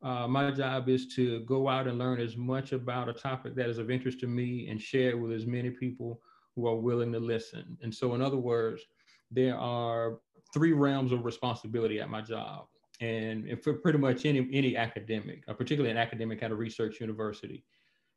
uh, 0.03 0.27
my 0.27 0.51
job 0.51 0.89
is 0.89 1.07
to 1.15 1.41
go 1.41 1.67
out 1.69 1.87
and 1.87 1.99
learn 1.99 2.19
as 2.19 2.35
much 2.35 2.71
about 2.71 3.09
a 3.09 3.13
topic 3.13 3.55
that 3.55 3.69
is 3.69 3.77
of 3.77 3.91
interest 3.91 4.19
to 4.21 4.27
me 4.27 4.67
and 4.69 4.81
share 4.81 5.11
it 5.11 5.19
with 5.19 5.31
as 5.31 5.45
many 5.45 5.69
people 5.69 6.21
who 6.55 6.67
are 6.67 6.75
willing 6.75 7.11
to 7.11 7.19
listen. 7.19 7.77
And 7.81 7.93
so, 7.93 8.15
in 8.15 8.21
other 8.21 8.37
words, 8.37 8.81
there 9.29 9.57
are 9.57 10.19
three 10.53 10.73
realms 10.73 11.11
of 11.11 11.23
responsibility 11.25 11.99
at 11.99 12.09
my 12.09 12.21
job. 12.21 12.65
And, 12.99 13.47
and 13.47 13.63
for 13.63 13.73
pretty 13.73 13.97
much 13.97 14.25
any, 14.25 14.47
any 14.51 14.77
academic, 14.77 15.43
uh, 15.47 15.53
particularly 15.53 15.91
an 15.91 15.97
academic 15.97 16.43
at 16.43 16.51
a 16.51 16.55
research 16.55 16.99
university. 16.99 17.63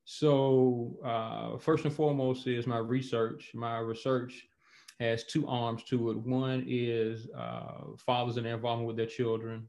So 0.04 0.98
uh, 1.02 1.58
first 1.58 1.84
and 1.84 1.94
foremost 1.94 2.46
is 2.46 2.66
my 2.66 2.78
research. 2.78 3.52
My 3.54 3.78
research 3.78 4.46
has 5.00 5.24
two 5.24 5.48
arms 5.48 5.84
to 5.84 6.10
it. 6.10 6.18
One 6.18 6.64
is 6.68 7.28
uh, 7.36 7.96
fathers 7.96 8.36
and 8.36 8.44
their 8.44 8.54
involvement 8.54 8.86
with 8.86 8.96
their 8.96 9.06
children. 9.06 9.66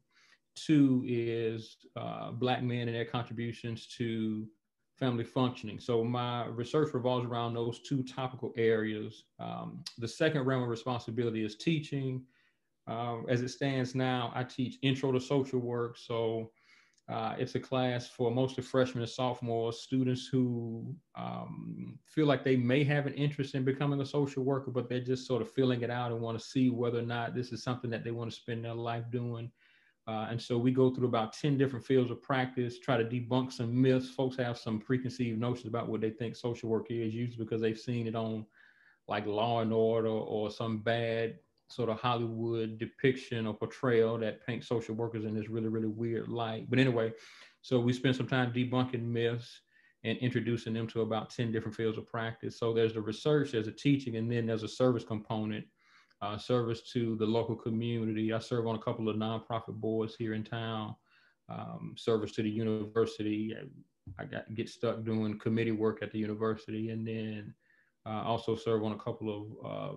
Two 0.55 1.03
is 1.05 1.77
uh, 1.95 2.31
Black 2.31 2.63
men 2.63 2.87
and 2.87 2.95
their 2.95 3.05
contributions 3.05 3.87
to 3.97 4.47
family 4.95 5.25
functioning. 5.25 5.79
So 5.79 6.03
my 6.03 6.45
research 6.45 6.93
revolves 6.93 7.25
around 7.25 7.53
those 7.53 7.79
two 7.79 8.03
topical 8.03 8.53
areas. 8.55 9.25
Um, 9.39 9.83
the 9.97 10.07
second 10.07 10.45
realm 10.45 10.63
of 10.63 10.69
responsibility 10.69 11.43
is 11.43 11.57
teaching. 11.57 12.23
Um, 12.87 13.25
as 13.27 13.41
it 13.41 13.49
stands 13.49 13.95
now, 13.95 14.31
I 14.33 14.43
teach 14.43 14.77
intro 14.81 15.11
to 15.11 15.19
social 15.19 15.59
work. 15.59 15.97
So 15.97 16.51
uh, 17.07 17.35
it's 17.37 17.55
a 17.55 17.59
class 17.59 18.07
for 18.07 18.31
mostly 18.31 18.63
freshmen 18.63 19.03
and 19.03 19.11
sophomores, 19.11 19.81
students 19.81 20.27
who 20.27 20.95
um, 21.15 21.99
feel 22.05 22.25
like 22.25 22.43
they 22.43 22.55
may 22.55 22.83
have 22.83 23.05
an 23.05 23.13
interest 23.13 23.53
in 23.53 23.63
becoming 23.63 24.01
a 24.01 24.05
social 24.05 24.43
worker, 24.43 24.71
but 24.71 24.89
they're 24.89 24.99
just 24.99 25.27
sort 25.27 25.41
of 25.41 25.51
filling 25.51 25.81
it 25.81 25.91
out 25.91 26.11
and 26.11 26.21
want 26.21 26.39
to 26.39 26.43
see 26.43 26.69
whether 26.69 26.99
or 26.99 27.03
not 27.03 27.35
this 27.35 27.51
is 27.51 27.61
something 27.61 27.91
that 27.91 28.03
they 28.03 28.11
want 28.11 28.31
to 28.31 28.35
spend 28.35 28.65
their 28.65 28.73
life 28.73 29.03
doing. 29.11 29.51
Uh, 30.07 30.27
and 30.29 30.39
so 30.39 30.57
we 30.57 30.71
go 30.71 30.91
through 30.91 31.07
about 31.07 31.33
10 31.33 31.57
different 31.57 31.83
fields 31.83 32.11
of 32.11 32.21
practice, 32.21 32.79
try 32.79 32.95
to 32.95 33.03
debunk 33.03 33.51
some 33.51 33.81
myths. 33.81 34.09
Folks 34.09 34.37
have 34.37 34.57
some 34.57 34.79
preconceived 34.79 35.39
notions 35.39 35.67
about 35.67 35.87
what 35.87 35.99
they 35.99 36.11
think 36.11 36.35
social 36.35 36.69
work 36.69 36.91
is, 36.91 37.13
usually 37.13 37.43
because 37.43 37.59
they've 37.59 37.77
seen 37.77 38.05
it 38.05 38.15
on 38.15 38.45
like 39.07 39.25
Law 39.25 39.61
and 39.61 39.73
Order 39.73 40.09
or 40.09 40.51
some 40.51 40.79
bad 40.79 41.39
sort 41.67 41.89
of 41.89 41.99
Hollywood 41.99 42.77
depiction 42.77 43.47
or 43.47 43.53
portrayal 43.53 44.17
that 44.19 44.45
paints 44.45 44.67
social 44.67 44.95
workers 44.95 45.25
in 45.25 45.33
this 45.33 45.49
really, 45.49 45.69
really 45.69 45.87
weird 45.87 46.27
light. 46.27 46.69
But 46.69 46.79
anyway, 46.79 47.11
so 47.61 47.79
we 47.79 47.93
spent 47.93 48.15
some 48.15 48.27
time 48.27 48.53
debunking 48.53 49.03
myths 49.03 49.61
and 50.03 50.17
introducing 50.19 50.73
them 50.73 50.85
to 50.87 51.01
about 51.01 51.31
10 51.31 51.51
different 51.51 51.75
fields 51.75 51.97
of 51.97 52.05
practice. 52.05 52.59
So 52.59 52.73
there's 52.73 52.93
the 52.93 53.01
research, 53.01 53.51
there's 53.51 53.67
a 53.67 53.71
teaching, 53.71 54.17
and 54.17 54.31
then 54.31 54.45
there's 54.45 54.61
a 54.61 54.67
service 54.67 55.03
component, 55.03 55.65
uh, 56.21 56.37
service 56.37 56.81
to 56.93 57.15
the 57.17 57.25
local 57.25 57.55
community. 57.55 58.33
I 58.33 58.39
serve 58.39 58.67
on 58.67 58.75
a 58.75 58.81
couple 58.81 59.09
of 59.09 59.15
nonprofit 59.15 59.75
boards 59.75 60.15
here 60.15 60.33
in 60.33 60.43
town, 60.43 60.95
um, 61.49 61.93
service 61.97 62.31
to 62.33 62.43
the 62.43 62.49
university. 62.49 63.55
I 64.19 64.25
got 64.25 64.53
get 64.53 64.69
stuck 64.69 65.03
doing 65.03 65.39
committee 65.39 65.71
work 65.71 66.01
at 66.01 66.11
the 66.11 66.19
university, 66.19 66.89
and 66.91 67.05
then 67.07 67.53
uh, 68.05 68.23
also 68.23 68.55
serve 68.55 68.83
on 68.83 68.93
a 68.93 68.99
couple 68.99 69.29
of 69.63 69.65
uh, 69.65 69.95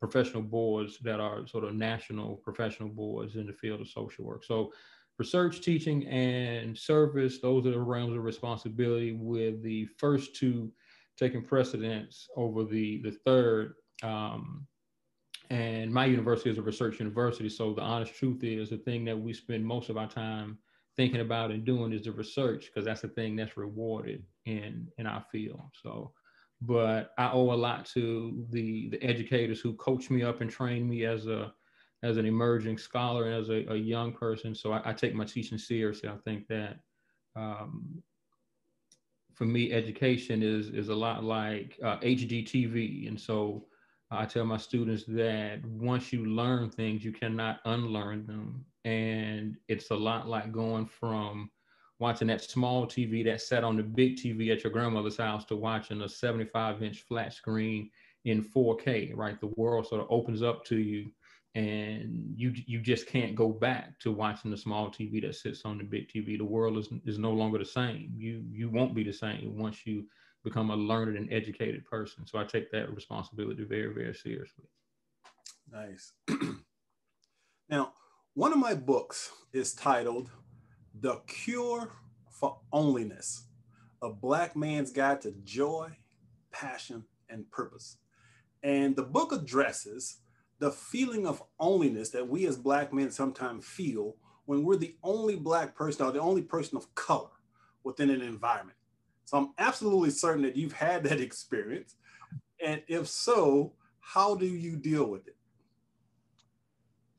professional 0.00 0.42
boards 0.42 0.98
that 1.02 1.20
are 1.20 1.46
sort 1.46 1.64
of 1.64 1.74
national 1.74 2.36
professional 2.36 2.88
boards 2.88 3.36
in 3.36 3.46
the 3.46 3.52
field 3.52 3.80
of 3.80 3.88
social 3.88 4.24
work. 4.24 4.42
So 4.44 4.72
research, 5.18 5.60
teaching, 5.60 6.06
and 6.08 6.76
service, 6.76 7.40
those 7.40 7.66
are 7.66 7.70
the 7.72 7.80
realms 7.80 8.16
of 8.16 8.24
responsibility 8.24 9.12
with 9.12 9.62
the 9.62 9.86
first 9.98 10.34
two 10.34 10.72
taking 11.16 11.42
precedence 11.42 12.26
over 12.36 12.64
the, 12.64 13.00
the 13.02 13.12
third. 13.24 13.74
Um, 14.02 14.66
and 15.52 15.92
my 15.92 16.06
university 16.06 16.48
is 16.48 16.56
a 16.56 16.62
research 16.62 16.98
university. 16.98 17.50
So 17.50 17.74
the 17.74 17.82
honest 17.82 18.14
truth 18.14 18.42
is 18.42 18.70
the 18.70 18.78
thing 18.78 19.04
that 19.04 19.18
we 19.18 19.34
spend 19.34 19.66
most 19.66 19.90
of 19.90 19.98
our 19.98 20.08
time 20.08 20.56
thinking 20.96 21.20
about 21.20 21.50
and 21.50 21.62
doing 21.62 21.92
is 21.92 22.04
the 22.04 22.12
research 22.12 22.66
because 22.66 22.86
that's 22.86 23.02
the 23.02 23.08
thing 23.08 23.36
that's 23.36 23.58
rewarded 23.58 24.24
in 24.46 24.88
in 24.96 25.06
our 25.06 25.22
field. 25.30 25.60
So 25.82 26.14
but 26.62 27.12
I 27.18 27.30
owe 27.32 27.52
a 27.52 27.54
lot 27.54 27.84
to 27.86 28.46
the 28.48 28.88
the 28.88 29.02
educators 29.02 29.60
who 29.60 29.74
coached 29.74 30.10
me 30.10 30.22
up 30.22 30.40
and 30.40 30.50
trained 30.50 30.88
me 30.88 31.04
as 31.04 31.26
a 31.26 31.52
as 32.02 32.16
an 32.16 32.24
emerging 32.24 32.78
scholar 32.78 33.26
and 33.26 33.34
as 33.34 33.50
a, 33.50 33.66
a 33.72 33.76
young 33.76 34.12
person. 34.12 34.54
So 34.54 34.72
I, 34.72 34.80
I, 34.86 34.92
take 34.92 35.14
my 35.14 35.24
teaching 35.24 35.56
seriously. 35.58 36.08
I 36.08 36.16
think 36.24 36.48
that 36.48 36.80
um, 37.36 38.02
for 39.34 39.44
me, 39.44 39.70
education 39.70 40.42
is 40.42 40.70
is 40.70 40.88
a 40.88 40.94
lot 40.94 41.24
like 41.24 41.78
uh, 41.84 41.98
HDTV, 41.98 43.06
and 43.06 43.20
so 43.20 43.66
I 44.12 44.26
tell 44.26 44.44
my 44.44 44.58
students 44.58 45.04
that 45.08 45.64
once 45.64 46.12
you 46.12 46.26
learn 46.26 46.70
things, 46.70 47.04
you 47.04 47.12
cannot 47.12 47.60
unlearn 47.64 48.26
them, 48.26 48.64
and 48.84 49.56
it's 49.68 49.90
a 49.90 49.96
lot 49.96 50.28
like 50.28 50.52
going 50.52 50.86
from 50.86 51.50
watching 51.98 52.28
that 52.28 52.42
small 52.42 52.86
TV 52.86 53.24
that 53.24 53.40
sat 53.40 53.64
on 53.64 53.76
the 53.76 53.82
big 53.82 54.16
TV 54.16 54.52
at 54.52 54.64
your 54.64 54.72
grandmother's 54.72 55.16
house 55.16 55.44
to 55.46 55.56
watching 55.56 56.02
a 56.02 56.08
75 56.08 56.82
inch 56.82 57.02
flat 57.02 57.32
screen 57.32 57.90
in 58.24 58.42
4K, 58.42 59.16
right? 59.16 59.40
The 59.40 59.52
world 59.56 59.86
sort 59.86 60.02
of 60.02 60.08
opens 60.10 60.42
up 60.42 60.64
to 60.66 60.76
you 60.76 61.10
and 61.54 62.32
you 62.34 62.52
you 62.66 62.80
just 62.80 63.06
can't 63.06 63.34
go 63.34 63.50
back 63.50 63.98
to 64.00 64.10
watching 64.10 64.50
the 64.50 64.56
small 64.56 64.88
TV 64.88 65.20
that 65.22 65.34
sits 65.34 65.62
on 65.64 65.76
the 65.76 65.84
big 65.84 66.08
TV. 66.08 66.38
The 66.38 66.44
world 66.44 66.78
is 66.78 66.88
is 67.04 67.18
no 67.18 67.32
longer 67.32 67.58
the 67.58 67.64
same. 67.64 68.12
You 68.16 68.44
you 68.50 68.70
won't 68.70 68.94
be 68.94 69.04
the 69.04 69.12
same 69.12 69.56
once 69.58 69.86
you 69.86 70.04
become 70.44 70.70
a 70.70 70.76
learned 70.76 71.16
and 71.16 71.32
educated 71.32 71.84
person. 71.84 72.26
So 72.26 72.38
I 72.38 72.44
take 72.44 72.70
that 72.72 72.94
responsibility 72.94 73.64
very 73.64 73.92
very 73.92 74.14
seriously. 74.14 74.64
Nice. 75.70 76.12
now, 77.68 77.92
one 78.34 78.52
of 78.52 78.58
my 78.58 78.74
books 78.74 79.30
is 79.52 79.74
titled 79.74 80.30
the 80.94 81.16
Cure 81.26 81.92
for 82.30 82.58
Onlyness, 82.72 83.42
a 84.02 84.10
Black 84.10 84.56
Man's 84.56 84.92
Guide 84.92 85.20
to 85.22 85.32
Joy, 85.44 85.96
Passion, 86.50 87.04
and 87.28 87.50
Purpose. 87.50 87.96
And 88.62 88.94
the 88.94 89.02
book 89.02 89.32
addresses 89.32 90.18
the 90.58 90.70
feeling 90.70 91.26
of 91.26 91.42
onlyness 91.60 92.12
that 92.12 92.28
we 92.28 92.46
as 92.46 92.56
Black 92.56 92.92
men 92.92 93.10
sometimes 93.10 93.66
feel 93.66 94.16
when 94.44 94.62
we're 94.62 94.76
the 94.76 94.96
only 95.02 95.36
Black 95.36 95.74
person 95.74 96.06
or 96.06 96.12
the 96.12 96.20
only 96.20 96.42
person 96.42 96.76
of 96.76 96.94
color 96.94 97.30
within 97.82 98.10
an 98.10 98.22
environment. 98.22 98.78
So 99.24 99.38
I'm 99.38 99.50
absolutely 99.58 100.10
certain 100.10 100.42
that 100.42 100.56
you've 100.56 100.72
had 100.72 101.04
that 101.04 101.20
experience. 101.28 101.96
And 102.64 102.82
if 102.88 103.08
so, 103.08 103.72
how 104.00 104.34
do 104.34 104.46
you 104.46 104.76
deal 104.76 105.06
with 105.06 105.26
it? 105.28 105.36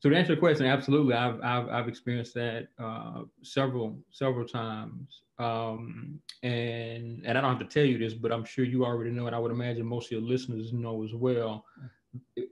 So 0.04 0.10
to 0.10 0.16
answer 0.16 0.34
your 0.34 0.38
question, 0.40 0.66
absolutely, 0.66 1.14
I've 1.14 1.40
I've, 1.42 1.68
I've 1.70 1.88
experienced 1.88 2.34
that 2.34 2.68
uh, 2.78 3.22
several 3.40 3.98
several 4.10 4.46
times, 4.46 5.22
um, 5.38 6.20
and 6.42 7.22
and 7.24 7.38
I 7.38 7.40
don't 7.40 7.58
have 7.58 7.66
to 7.66 7.74
tell 7.74 7.86
you 7.86 7.96
this, 7.96 8.12
but 8.12 8.30
I'm 8.30 8.44
sure 8.44 8.66
you 8.66 8.84
already 8.84 9.12
know, 9.12 9.28
and 9.28 9.34
I 9.34 9.38
would 9.38 9.50
imagine 9.50 9.86
most 9.86 10.08
of 10.08 10.12
your 10.12 10.20
listeners 10.20 10.74
know 10.74 11.04
as 11.04 11.14
well. 11.14 11.64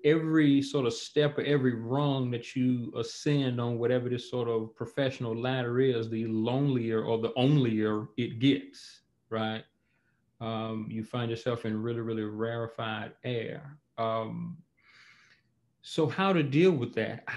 Every 0.03 0.63
sort 0.63 0.87
of 0.87 0.95
step 0.95 1.37
or 1.37 1.43
every 1.43 1.75
rung 1.75 2.31
that 2.31 2.57
you 2.57 2.91
ascend 2.97 3.61
on 3.61 3.79
whatever 3.79 4.09
this 4.09 4.31
sort 4.31 4.49
of 4.49 4.75
professional 4.75 5.39
ladder 5.39 5.79
is, 5.79 6.09
the 6.09 6.27
lonelier 6.29 7.05
or 7.05 7.19
the 7.19 7.33
onlyer 7.37 8.09
it 8.17 8.39
gets, 8.39 9.02
right? 9.33 9.65
Um, 10.41 10.89
you 10.91 11.05
find 11.05 11.31
yourself 11.31 11.65
in 11.65 11.81
really, 11.81 12.01
really 12.01 12.25
rarefied 12.25 13.13
air. 13.25 13.79
Um, 13.99 14.59
so 15.83 16.07
how 16.07 16.33
to 16.33 16.43
deal 16.43 16.73
with 16.73 16.95
that? 16.95 17.25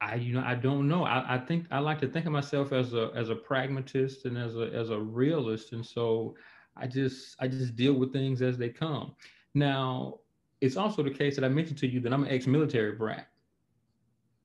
I 0.00 0.16
you 0.16 0.34
know 0.34 0.42
I 0.44 0.54
don't 0.54 0.86
know. 0.86 1.04
I, 1.04 1.36
I 1.36 1.38
think 1.38 1.66
I 1.70 1.78
like 1.78 1.98
to 2.00 2.08
think 2.08 2.26
of 2.26 2.32
myself 2.32 2.72
as 2.72 2.92
a 2.92 3.10
as 3.14 3.30
a 3.30 3.34
pragmatist 3.34 4.26
and 4.26 4.36
as 4.36 4.54
a 4.54 4.70
as 4.74 4.90
a 4.90 4.98
realist, 4.98 5.72
and 5.72 5.86
so 5.86 6.34
I 6.76 6.86
just 6.86 7.36
I 7.40 7.48
just 7.48 7.74
deal 7.74 7.94
with 7.94 8.12
things 8.12 8.42
as 8.42 8.58
they 8.58 8.68
come. 8.68 9.14
Now 9.54 10.18
it's 10.60 10.76
also 10.76 11.02
the 11.02 11.10
case 11.10 11.36
that 11.36 11.44
I 11.44 11.48
mentioned 11.48 11.78
to 11.78 11.86
you 11.86 12.00
that 12.00 12.12
I'm 12.12 12.24
an 12.24 12.30
ex-military 12.30 12.92
brat, 12.92 13.28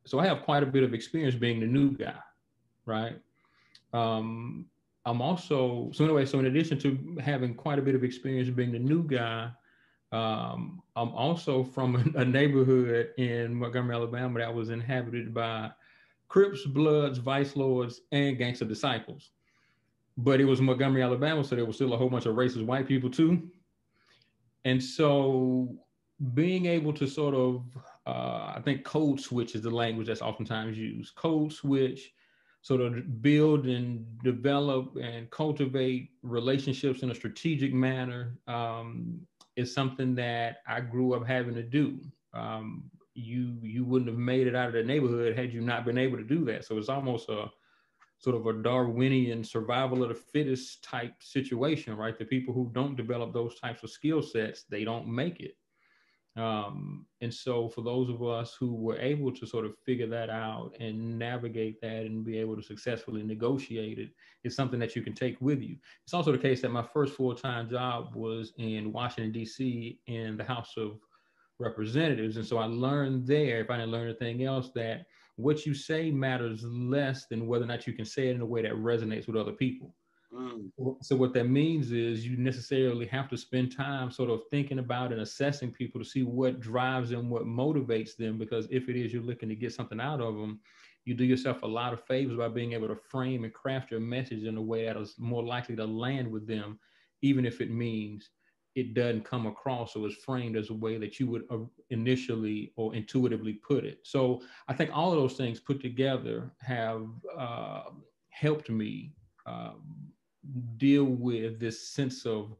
so 0.05 0.19
I 0.19 0.27
have 0.27 0.43
quite 0.43 0.63
a 0.63 0.67
bit 0.67 0.83
of 0.83 0.93
experience 0.93 1.35
being 1.35 1.59
the 1.59 1.65
new 1.65 1.91
guy, 1.91 2.19
right? 2.85 3.19
Um, 3.91 4.65
I'm 5.09 5.21
also 5.21 5.89
so 5.93 6.03
anyway. 6.05 6.25
So 6.25 6.39
in 6.39 6.45
addition 6.45 6.79
to 6.79 7.17
having 7.21 7.55
quite 7.55 7.79
a 7.79 7.81
bit 7.81 7.95
of 7.95 8.03
experience 8.03 8.49
being 8.49 8.71
the 8.71 8.79
new 8.79 9.03
guy, 9.03 9.51
Um, 10.11 10.81
I'm 10.95 11.09
also 11.09 11.63
from 11.63 12.13
a 12.23 12.25
neighborhood 12.25 13.09
in 13.17 13.53
Montgomery, 13.53 13.95
Alabama 13.95 14.39
that 14.39 14.53
was 14.53 14.69
inhabited 14.69 15.33
by 15.33 15.71
Crips, 16.27 16.65
Bloods, 16.65 17.19
Vice 17.19 17.55
Lords, 17.55 18.01
and 18.11 18.37
Gangster 18.37 18.65
Disciples. 18.65 19.31
But 20.17 20.41
it 20.41 20.45
was 20.45 20.61
Montgomery, 20.61 21.03
Alabama, 21.03 21.43
so 21.43 21.55
there 21.55 21.65
was 21.65 21.75
still 21.75 21.93
a 21.93 21.97
whole 21.97 22.09
bunch 22.09 22.25
of 22.25 22.35
racist 22.35 22.65
white 22.65 22.87
people 22.87 23.09
too. 23.09 23.49
And 24.65 24.81
so 24.83 25.77
being 26.33 26.65
able 26.65 26.93
to 26.93 27.07
sort 27.07 27.35
of, 27.35 27.65
uh, 28.05 28.53
I 28.57 28.61
think 28.65 28.83
code 28.83 29.19
switch 29.19 29.55
is 29.55 29.61
the 29.61 29.69
language 29.69 30.07
that's 30.07 30.21
oftentimes 30.21 30.77
used. 30.77 31.15
Code 31.15 31.53
switch, 31.53 32.11
sort 32.61 32.81
of 32.81 33.21
build 33.21 33.65
and 33.65 34.05
develop 34.23 34.95
and 35.01 35.29
cultivate 35.31 36.11
relationships 36.23 37.03
in 37.03 37.11
a 37.11 37.15
strategic 37.15 37.73
manner 37.73 38.37
um, 38.47 39.19
is 39.55 39.73
something 39.73 40.13
that 40.15 40.57
I 40.67 40.81
grew 40.81 41.13
up 41.13 41.25
having 41.25 41.55
to 41.55 41.63
do. 41.63 41.99
Um, 42.33 42.89
you 43.15 43.57
you 43.61 43.83
wouldn't 43.83 44.09
have 44.09 44.19
made 44.19 44.47
it 44.47 44.55
out 44.55 44.67
of 44.67 44.73
the 44.73 44.83
neighborhood 44.83 45.37
had 45.37 45.53
you 45.53 45.61
not 45.61 45.85
been 45.85 45.97
able 45.97 46.17
to 46.17 46.23
do 46.23 46.45
that. 46.45 46.65
So 46.65 46.77
it's 46.77 46.89
almost 46.89 47.29
a 47.29 47.49
sort 48.19 48.35
of 48.35 48.45
a 48.45 48.61
Darwinian 48.61 49.43
survival 49.43 50.03
of 50.03 50.09
the 50.09 50.15
fittest 50.15 50.83
type 50.83 51.13
situation, 51.21 51.95
right? 51.95 52.17
The 52.17 52.25
people 52.25 52.53
who 52.53 52.69
don't 52.73 52.97
develop 52.97 53.33
those 53.33 53.57
types 53.59 53.83
of 53.83 53.89
skill 53.89 54.21
sets, 54.21 54.63
they 54.63 54.83
don't 54.83 55.07
make 55.07 55.39
it. 55.39 55.55
Um, 56.39 57.05
and 57.19 57.33
so, 57.33 57.67
for 57.67 57.81
those 57.81 58.09
of 58.09 58.23
us 58.23 58.55
who 58.57 58.73
were 58.73 58.97
able 58.97 59.31
to 59.33 59.45
sort 59.45 59.65
of 59.65 59.77
figure 59.85 60.07
that 60.07 60.29
out 60.29 60.71
and 60.79 61.19
navigate 61.19 61.81
that 61.81 62.05
and 62.05 62.23
be 62.23 62.37
able 62.37 62.55
to 62.55 62.61
successfully 62.61 63.23
negotiate 63.23 63.99
it, 63.99 64.11
it's 64.43 64.55
something 64.55 64.79
that 64.79 64.95
you 64.95 65.01
can 65.01 65.13
take 65.13 65.39
with 65.41 65.61
you. 65.61 65.75
It's 66.05 66.13
also 66.13 66.31
the 66.31 66.37
case 66.37 66.61
that 66.61 66.71
my 66.71 66.85
first 66.93 67.15
full 67.15 67.35
time 67.35 67.69
job 67.69 68.15
was 68.15 68.53
in 68.57 68.93
Washington, 68.93 69.33
D.C., 69.33 69.99
in 70.07 70.37
the 70.37 70.43
House 70.45 70.75
of 70.77 70.99
Representatives. 71.59 72.37
And 72.37 72.45
so, 72.45 72.57
I 72.57 72.65
learned 72.65 73.27
there, 73.27 73.59
if 73.59 73.69
I 73.69 73.75
didn't 73.75 73.91
learn 73.91 74.07
anything 74.07 74.45
else, 74.45 74.69
that 74.75 75.07
what 75.35 75.65
you 75.65 75.73
say 75.73 76.09
matters 76.09 76.63
less 76.63 77.25
than 77.25 77.47
whether 77.47 77.65
or 77.65 77.67
not 77.67 77.85
you 77.85 77.93
can 77.93 78.05
say 78.05 78.29
it 78.29 78.35
in 78.35 78.41
a 78.41 78.45
way 78.45 78.61
that 78.61 78.73
resonates 78.73 79.27
with 79.27 79.35
other 79.35 79.51
people. 79.51 79.93
Mm. 80.33 80.69
So 81.01 81.15
what 81.15 81.33
that 81.33 81.45
means 81.45 81.91
is 81.91 82.25
you 82.25 82.37
necessarily 82.37 83.07
have 83.07 83.27
to 83.29 83.37
spend 83.37 83.75
time 83.75 84.11
sort 84.11 84.29
of 84.29 84.41
thinking 84.51 84.79
about 84.79 85.11
and 85.11 85.21
assessing 85.21 85.71
people 85.71 85.99
to 85.99 86.05
see 86.05 86.23
what 86.23 86.59
drives 86.59 87.09
them, 87.09 87.29
what 87.29 87.45
motivates 87.45 88.15
them. 88.15 88.37
Because 88.37 88.67
if 88.69 88.89
it 88.89 88.95
is 88.95 89.11
you're 89.11 89.23
looking 89.23 89.49
to 89.49 89.55
get 89.55 89.73
something 89.73 89.99
out 89.99 90.21
of 90.21 90.35
them, 90.35 90.59
you 91.05 91.15
do 91.15 91.23
yourself 91.23 91.63
a 91.63 91.67
lot 91.67 91.93
of 91.93 92.03
favors 92.03 92.37
by 92.37 92.47
being 92.47 92.73
able 92.73 92.87
to 92.87 92.95
frame 92.95 93.43
and 93.43 93.53
craft 93.53 93.89
your 93.89 93.99
message 93.99 94.43
in 94.43 94.57
a 94.57 94.61
way 94.61 94.85
that 94.85 94.97
is 94.97 95.15
more 95.17 95.43
likely 95.43 95.75
to 95.75 95.85
land 95.85 96.31
with 96.31 96.47
them, 96.47 96.79
even 97.21 97.45
if 97.45 97.61
it 97.61 97.71
means 97.71 98.29
it 98.75 98.93
doesn't 98.93 99.25
come 99.25 99.47
across 99.47 99.95
or 99.95 100.07
is 100.07 100.15
framed 100.15 100.55
as 100.55 100.69
a 100.69 100.73
way 100.73 100.97
that 100.99 101.19
you 101.19 101.27
would 101.27 101.43
uh, 101.49 101.57
initially 101.89 102.71
or 102.75 102.93
intuitively 102.93 103.53
put 103.53 103.83
it. 103.83 103.99
So 104.03 104.41
I 104.67 104.73
think 104.73 104.91
all 104.93 105.11
of 105.11 105.17
those 105.17 105.35
things 105.35 105.59
put 105.59 105.81
together 105.81 106.51
have 106.61 107.07
uh, 107.35 107.85
helped 108.29 108.69
me 108.69 109.13
um, 109.47 110.11
deal 110.77 111.03
with 111.03 111.59
this 111.59 111.89
sense 111.89 112.25
of 112.25 112.55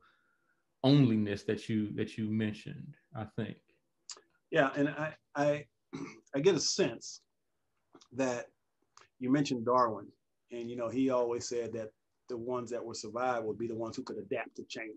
onlyness 0.86 1.46
that 1.46 1.68
you 1.68 1.92
that 1.96 2.18
you 2.18 2.30
mentioned 2.30 2.96
i 3.16 3.26
think 3.36 3.58
yeah 4.52 4.70
and 4.76 4.90
i 4.90 5.14
i 5.36 5.66
i 6.36 6.40
get 6.40 6.56
a 6.56 6.60
sense 6.60 7.22
that 8.14 8.46
you 9.20 9.32
mentioned 9.32 9.66
darwin 9.66 10.08
and 10.52 10.70
you 10.70 10.76
know 10.76 10.90
he 10.90 11.10
always 11.10 11.48
said 11.48 11.74
that 11.74 11.90
the 12.30 12.38
ones 12.38 12.70
that 12.70 12.84
would 12.84 12.96
survive 12.96 13.44
would 13.44 13.58
be 13.58 13.68
the 13.68 13.76
ones 13.76 13.96
who 13.96 14.04
could 14.04 14.18
adapt 14.18 14.56
to 14.56 14.64
change 14.70 14.96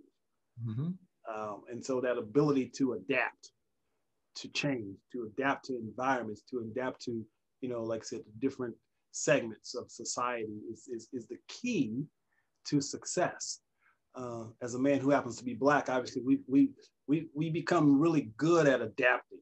mm-hmm. 0.65 0.91
um, 1.35 1.62
and 1.71 1.85
so 1.85 2.01
that 2.01 2.19
ability 2.19 2.67
to 2.69 2.93
adapt 2.93 3.51
to 4.37 4.49
change 4.49 4.97
to 5.11 5.29
adapt 5.37 5.65
to 5.65 5.77
environments 5.77 6.43
to 6.43 6.59
adapt 6.61 7.01
to 7.01 7.25
you 7.61 7.68
know 7.68 7.83
like 7.83 8.01
i 8.01 8.05
said 8.05 8.23
different 8.38 8.75
segments 9.12 9.75
of 9.75 9.90
society 9.90 10.61
is, 10.73 10.88
is, 10.88 11.09
is 11.12 11.27
the 11.27 11.37
key 11.49 12.05
to 12.66 12.81
success. 12.81 13.61
Uh, 14.14 14.44
as 14.61 14.75
a 14.75 14.79
man 14.79 15.01
who 15.01 15.11
happens 15.11 15.37
to 15.37 15.44
be 15.44 15.55
black, 15.55 15.88
obviously 15.88 16.22
we 16.22 16.40
we 16.46 16.70
we 17.07 17.29
we 17.35 17.51
become 17.51 17.98
really 17.98 18.31
good 18.37 18.66
at 18.66 18.81
adapting. 18.81 19.38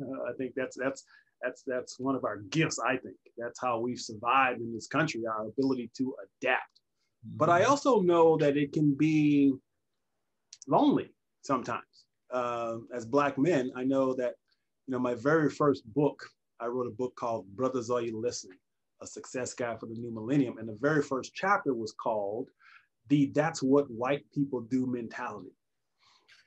Uh, 0.00 0.30
I 0.30 0.32
think 0.36 0.52
that's 0.54 0.76
that's 0.76 1.04
that's 1.42 1.62
that's 1.66 1.98
one 1.98 2.14
of 2.14 2.24
our 2.24 2.38
gifts. 2.50 2.78
I 2.78 2.96
think 2.96 3.16
that's 3.36 3.60
how 3.60 3.80
we've 3.80 3.98
survived 3.98 4.60
in 4.60 4.72
this 4.72 4.86
country, 4.86 5.22
our 5.26 5.46
ability 5.46 5.90
to 5.96 6.14
adapt. 6.24 6.80
Mm-hmm. 7.26 7.36
But 7.38 7.48
I 7.48 7.64
also 7.64 8.00
know 8.00 8.36
that 8.36 8.56
it 8.56 8.72
can 8.72 8.94
be 8.94 9.52
lonely 10.68 11.12
sometimes. 11.42 11.82
Uh, 12.32 12.78
as 12.94 13.04
black 13.04 13.38
men, 13.38 13.70
I 13.76 13.84
know 13.84 14.14
that 14.14 14.34
you 14.86 14.92
know 14.92 14.98
my 14.98 15.14
very 15.14 15.50
first 15.50 15.82
book. 15.92 16.22
I 16.60 16.66
wrote 16.66 16.86
a 16.86 16.90
book 16.90 17.14
called 17.16 17.46
"Brothers 17.56 17.90
Are 17.90 18.02
You 18.02 18.20
Listening." 18.20 18.58
A 19.02 19.06
success 19.06 19.52
guide 19.54 19.80
for 19.80 19.86
the 19.86 19.94
new 19.94 20.12
millennium. 20.12 20.58
And 20.58 20.68
the 20.68 20.78
very 20.80 21.02
first 21.02 21.34
chapter 21.34 21.74
was 21.74 21.92
called 21.92 22.48
the 23.08 23.26
That's 23.34 23.62
What 23.62 23.90
White 23.90 24.24
People 24.32 24.60
Do 24.60 24.86
mentality. 24.86 25.52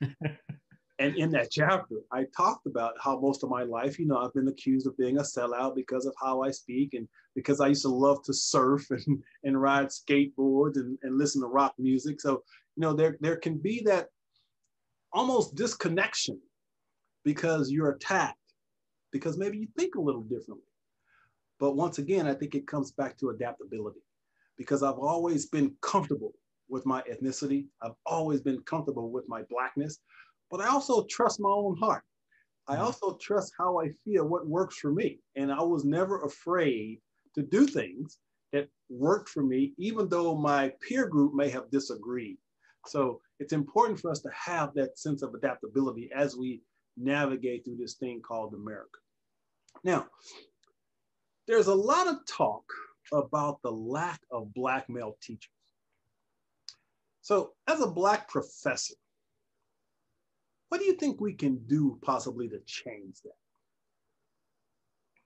and 0.98 1.16
in 1.16 1.30
that 1.32 1.50
chapter, 1.50 1.96
I 2.10 2.24
talked 2.36 2.66
about 2.66 2.94
how 3.00 3.20
most 3.20 3.42
of 3.42 3.50
my 3.50 3.62
life, 3.62 3.98
you 3.98 4.06
know, 4.06 4.18
I've 4.18 4.34
been 4.34 4.48
accused 4.48 4.86
of 4.86 4.96
being 4.96 5.18
a 5.18 5.22
sellout 5.22 5.74
because 5.74 6.06
of 6.06 6.14
how 6.20 6.42
I 6.42 6.50
speak 6.50 6.94
and 6.94 7.06
because 7.34 7.60
I 7.60 7.68
used 7.68 7.82
to 7.82 7.88
love 7.88 8.22
to 8.24 8.32
surf 8.32 8.86
and, 8.90 9.22
and 9.44 9.60
ride 9.60 9.88
skateboards 9.88 10.76
and, 10.76 10.98
and 11.02 11.18
listen 11.18 11.42
to 11.42 11.48
rock 11.48 11.74
music. 11.78 12.20
So, 12.20 12.42
you 12.76 12.80
know, 12.80 12.94
there, 12.94 13.16
there 13.20 13.36
can 13.36 13.58
be 13.58 13.82
that 13.84 14.08
almost 15.12 15.54
disconnection 15.54 16.40
because 17.24 17.70
you're 17.70 17.90
attacked 17.90 18.38
because 19.12 19.38
maybe 19.38 19.58
you 19.58 19.68
think 19.76 19.94
a 19.94 20.00
little 20.00 20.22
differently. 20.22 20.64
But 21.58 21.76
once 21.76 21.98
again, 21.98 22.26
I 22.26 22.34
think 22.34 22.54
it 22.54 22.66
comes 22.66 22.92
back 22.92 23.16
to 23.18 23.30
adaptability 23.30 24.00
because 24.56 24.82
I've 24.82 24.98
always 24.98 25.46
been 25.46 25.74
comfortable 25.80 26.32
with 26.68 26.84
my 26.86 27.02
ethnicity. 27.02 27.66
I've 27.82 27.94
always 28.04 28.40
been 28.40 28.60
comfortable 28.62 29.10
with 29.10 29.24
my 29.28 29.42
blackness, 29.48 29.98
but 30.50 30.60
I 30.60 30.68
also 30.68 31.04
trust 31.08 31.40
my 31.40 31.48
own 31.48 31.76
heart. 31.76 32.02
I 32.68 32.74
mm-hmm. 32.74 32.84
also 32.84 33.16
trust 33.20 33.52
how 33.56 33.80
I 33.80 33.90
feel, 34.04 34.26
what 34.26 34.46
works 34.46 34.76
for 34.76 34.92
me. 34.92 35.20
And 35.36 35.52
I 35.52 35.62
was 35.62 35.84
never 35.84 36.22
afraid 36.22 37.00
to 37.34 37.42
do 37.42 37.66
things 37.66 38.18
that 38.52 38.68
worked 38.88 39.28
for 39.28 39.42
me, 39.42 39.74
even 39.78 40.08
though 40.08 40.34
my 40.36 40.72
peer 40.80 41.06
group 41.06 41.34
may 41.34 41.48
have 41.50 41.70
disagreed. 41.70 42.38
So 42.86 43.20
it's 43.38 43.52
important 43.52 44.00
for 44.00 44.10
us 44.10 44.20
to 44.20 44.30
have 44.30 44.74
that 44.74 44.98
sense 44.98 45.22
of 45.22 45.34
adaptability 45.34 46.10
as 46.14 46.36
we 46.36 46.62
navigate 46.96 47.64
through 47.64 47.76
this 47.76 47.94
thing 47.94 48.22
called 48.22 48.54
America. 48.54 48.98
Now, 49.84 50.06
there's 51.46 51.68
a 51.68 51.74
lot 51.74 52.06
of 52.08 52.26
talk 52.26 52.64
about 53.12 53.62
the 53.62 53.70
lack 53.70 54.20
of 54.30 54.52
Black 54.52 54.88
male 54.88 55.16
teachers. 55.20 55.50
So, 57.22 57.52
as 57.66 57.80
a 57.80 57.86
Black 57.86 58.28
professor, 58.28 58.94
what 60.68 60.78
do 60.78 60.84
you 60.84 60.94
think 60.94 61.20
we 61.20 61.34
can 61.34 61.58
do 61.66 61.98
possibly 62.02 62.48
to 62.48 62.58
change 62.66 63.20
that? 63.24 63.32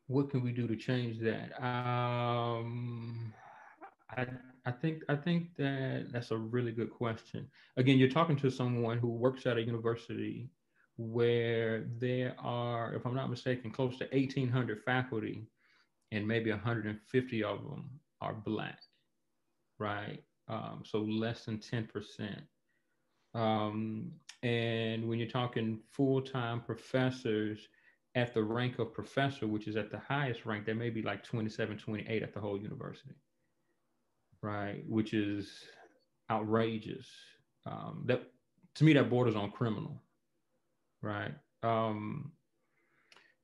What 0.07 0.31
can 0.31 0.43
we 0.43 0.53
do 0.53 0.67
to 0.67 0.77
change 0.77 1.21
that? 1.21 1.53
Um, 1.65 3.33
I, 4.11 4.27
I 4.67 4.73
think 4.73 5.03
I 5.09 5.17
think 5.17 5.57
that 5.57 6.09
that's 6.13 6.33
a 6.33 6.37
really 6.37 6.73
good 6.73 6.91
question. 6.91 7.49
Again, 7.77 7.99
you're 7.99 8.11
talking 8.11 8.37
to 8.37 8.51
someone 8.51 8.99
who 8.99 9.09
works 9.09 9.47
at 9.47 9.57
a 9.57 9.63
university 9.63 10.51
where 10.97 11.87
there 11.99 12.35
are, 12.39 12.93
if 12.93 13.07
I'm 13.07 13.15
not 13.15 13.31
mistaken, 13.31 13.71
close 13.71 13.97
to 13.99 14.09
1,800 14.13 14.83
faculty 14.85 15.47
and 16.13 16.27
maybe 16.27 16.51
150 16.51 17.45
of 17.45 17.63
them 17.63 17.91
are 18.21 18.35
black, 18.35 18.81
right? 19.79 20.23
Um, 20.49 20.83
so 20.85 21.01
less 21.01 21.45
than 21.45 21.59
10%. 21.59 22.37
Um, 23.35 24.11
and 24.43 25.09
when 25.09 25.19
you're 25.19 25.29
talking 25.29 25.79
full-time 25.93 26.61
professors 26.61 27.69
at 28.17 28.35
the 28.35 28.43
rank 28.43 28.79
of 28.79 28.93
professor, 28.93 29.47
which 29.47 29.69
is 29.69 29.77
at 29.77 29.91
the 29.91 30.01
highest 30.01 30.45
rank, 30.45 30.67
there 30.67 30.75
may 30.75 30.91
be 30.91 31.03
like 31.03 31.23
27, 31.23 31.79
28 31.79 32.23
at 32.23 32.35
the 32.35 32.41
whole 32.41 32.59
university, 32.59 33.15
right? 34.43 34.83
Which 34.89 35.15
is 35.15 35.49
outrageous. 36.31 37.07
Um, 37.67 38.03
that 38.07 38.23
to 38.77 38.85
me, 38.85 38.93
that 38.95 39.11
borders 39.11 39.37
on 39.37 39.51
criminal, 39.51 40.03
right? 41.03 41.35
Um, 41.63 42.33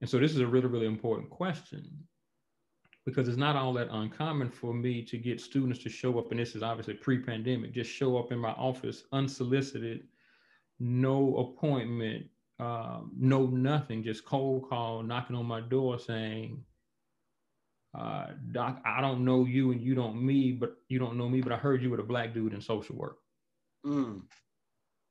and 0.01 0.11
so 0.11 0.19
this 0.19 0.33
is 0.33 0.41
a 0.41 0.47
really, 0.47 0.67
really 0.67 0.87
important 0.87 1.31
question 1.31 2.07
because 3.07 3.29
it's 3.29 3.39
not 3.39 3.55
all 3.55 3.73
that 3.73 3.89
uncommon 3.93 4.51
for 4.51 4.75
me 4.75 5.01
to 5.01 5.17
get 5.17 5.41
students 5.41 5.79
to 5.85 5.89
show 5.89 6.19
up, 6.19 6.33
and 6.33 6.41
this 6.41 6.57
is 6.57 6.63
obviously 6.63 6.95
pre-pandemic, 6.95 7.73
just 7.73 7.91
show 7.91 8.19
up 8.19 8.33
in 8.33 8.39
my 8.39 8.51
office 8.51 9.05
unsolicited, 9.13 10.09
no 10.81 11.37
appointment, 11.37 12.27
um, 12.59 13.13
no 13.17 13.47
nothing, 13.47 14.03
just 14.03 14.25
cold 14.25 14.69
call, 14.69 15.05
knocking 15.05 15.37
on 15.37 15.47
my 15.47 15.61
door 15.61 16.01
saying, 16.01 16.65
uh, 17.97 18.27
Doc, 18.51 18.83
I 18.85 19.01
don't 19.01 19.25
know 19.25 19.45
you 19.45 19.71
and 19.71 19.81
you 19.81 19.95
don't 19.95 20.21
me, 20.21 20.51
but 20.53 20.77
you 20.89 20.99
don't 20.99 21.17
know 21.17 21.29
me, 21.29 21.41
but 21.41 21.53
I 21.53 21.57
heard 21.57 21.83
you 21.83 21.91
were 21.91 22.01
a 22.01 22.05
black 22.05 22.35
dude 22.35 22.55
in 22.55 22.61
social 22.61 22.97
work. 22.97 23.19
Mm. 23.87 24.23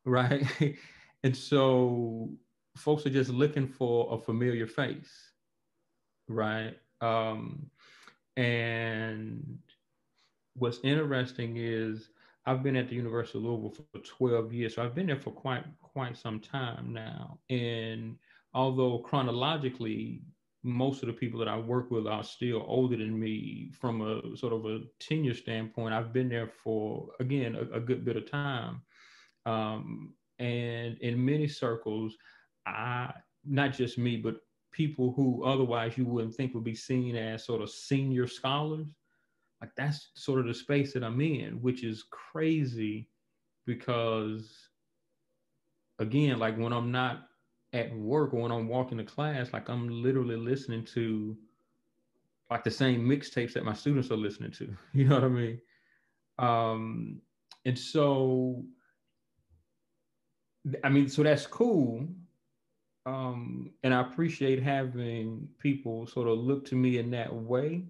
Right. 0.04 0.46
and 1.24 1.36
so 1.36 2.30
folks 2.76 3.06
are 3.06 3.12
just 3.12 3.30
looking 3.30 3.68
for 3.68 4.14
a 4.14 4.18
familiar 4.20 4.68
face, 4.68 5.32
right? 6.28 6.78
Um, 7.02 7.70
and 8.38 9.60
what's 10.56 10.80
interesting 10.84 11.58
is 11.58 12.10
I've 12.46 12.64
been 12.64 12.76
at 12.76 12.90
the 12.90 12.96
University 12.96 13.40
of 13.40 13.46
Louisville 13.46 13.86
for 13.92 14.00
12 14.00 14.54
years, 14.54 14.76
so 14.76 14.84
I've 14.84 14.96
been 14.96 15.08
there 15.08 15.20
for 15.20 15.32
quite 15.32 15.66
quite 15.82 16.18
some 16.18 16.40
time 16.40 16.94
now. 16.94 17.40
And 17.50 18.18
although 18.54 19.00
chronologically, 19.00 20.22
most 20.64 21.02
of 21.04 21.08
the 21.08 21.14
people 21.14 21.40
that 21.40 21.48
I 21.48 21.58
work 21.58 21.92
with 21.92 22.08
are 22.08 22.24
still 22.24 22.64
older 22.68 22.98
than 22.98 23.20
me 23.20 23.72
from 23.80 24.02
a 24.02 24.36
sort 24.38 24.54
of 24.54 24.66
a 24.66 24.82
tenure 25.00 25.34
standpoint, 25.34 25.94
I've 25.94 26.14
been 26.14 26.30
there 26.30 26.48
for 26.48 27.10
again 27.20 27.56
a, 27.56 27.78
a 27.78 27.80
good 27.80 28.06
bit 28.06 28.18
of 28.18 28.30
time. 28.30 28.82
Um, 29.46 30.14
and 30.40 30.98
in 31.00 31.24
many 31.24 31.48
circles, 31.48 32.16
I 32.66 33.14
not 33.46 33.74
just 33.74 33.98
me, 33.98 34.18
but 34.18 34.38
people 34.76 35.14
who 35.16 35.44
otherwise 35.44 35.98
you 35.98 36.06
wouldn't 36.06 36.36
think 36.36 36.54
would 36.54 36.64
be 36.64 36.76
seen 36.76 37.16
as 37.16 37.46
sort 37.46 37.62
of 37.62 37.70
senior 37.70 38.28
scholars 38.28 38.88
like 39.62 39.76
that's 39.76 40.10
sort 40.16 40.40
of 40.40 40.46
the 40.46 40.54
space 40.54 40.94
that 40.94 41.04
I'm 41.04 41.20
in, 41.22 41.62
which 41.62 41.84
is 41.84 42.06
crazy 42.12 43.10
because 43.66 44.70
again, 46.00 46.40
like 46.40 46.58
when 46.58 46.74
I'm 46.74 46.92
not 46.92 47.28
at 47.74 47.96
work 47.96 48.34
or 48.34 48.42
when 48.42 48.52
I'm 48.52 48.68
walking 48.68 48.98
to 48.98 49.04
class, 49.04 49.54
like 49.54 49.70
I'm 49.70 50.04
literally 50.04 50.36
listening 50.36 50.86
to 50.94 51.38
like 52.52 52.64
the 52.64 52.72
same 52.72 53.08
mixtapes 53.08 53.54
that 53.54 53.66
my 53.66 53.74
students 53.74 54.12
are 54.12 54.18
listening 54.18 54.52
to. 54.52 54.76
You 54.94 55.06
know 55.06 55.16
what 55.16 55.24
I 55.24 55.30
mean? 55.30 55.62
Um, 56.38 57.22
and 57.66 57.80
so, 57.80 58.64
I 60.84 60.90
mean, 60.90 61.10
so 61.10 61.24
that's 61.24 61.48
cool. 61.48 62.08
Um, 63.06 63.72
and 63.84 63.94
I 63.94 64.02
appreciate 64.02 64.64
having 64.64 65.48
people 65.60 66.08
sort 66.08 66.28
of 66.28 66.40
look 66.40 66.66
to 66.66 66.76
me 66.76 66.98
in 66.98 67.12
that 67.12 67.34
way 67.34 67.84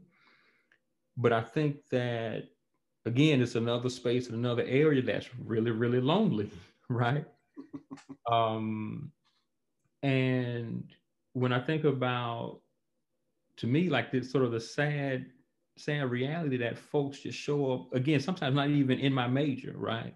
but 1.17 1.31
I 1.31 1.41
think 1.41 1.87
that 1.89 2.49
again, 3.05 3.41
it's 3.41 3.55
another 3.55 3.89
space 3.89 4.27
and 4.27 4.35
another 4.35 4.63
area 4.63 5.01
that's 5.01 5.29
really, 5.45 5.71
really 5.71 6.01
lonely, 6.01 6.49
right? 6.89 7.25
um, 8.31 9.11
and 10.03 10.83
when 11.33 11.53
I 11.53 11.59
think 11.59 11.83
about, 11.83 12.61
to 13.57 13.67
me, 13.67 13.89
like 13.89 14.11
this 14.11 14.31
sort 14.31 14.43
of 14.43 14.51
the 14.51 14.59
sad, 14.59 15.27
sad 15.77 16.09
reality 16.09 16.57
that 16.57 16.77
folks 16.77 17.19
just 17.19 17.37
show 17.37 17.73
up 17.73 17.93
again, 17.93 18.19
sometimes 18.19 18.55
not 18.55 18.69
even 18.69 18.99
in 18.99 19.13
my 19.13 19.27
major, 19.27 19.73
right? 19.77 20.15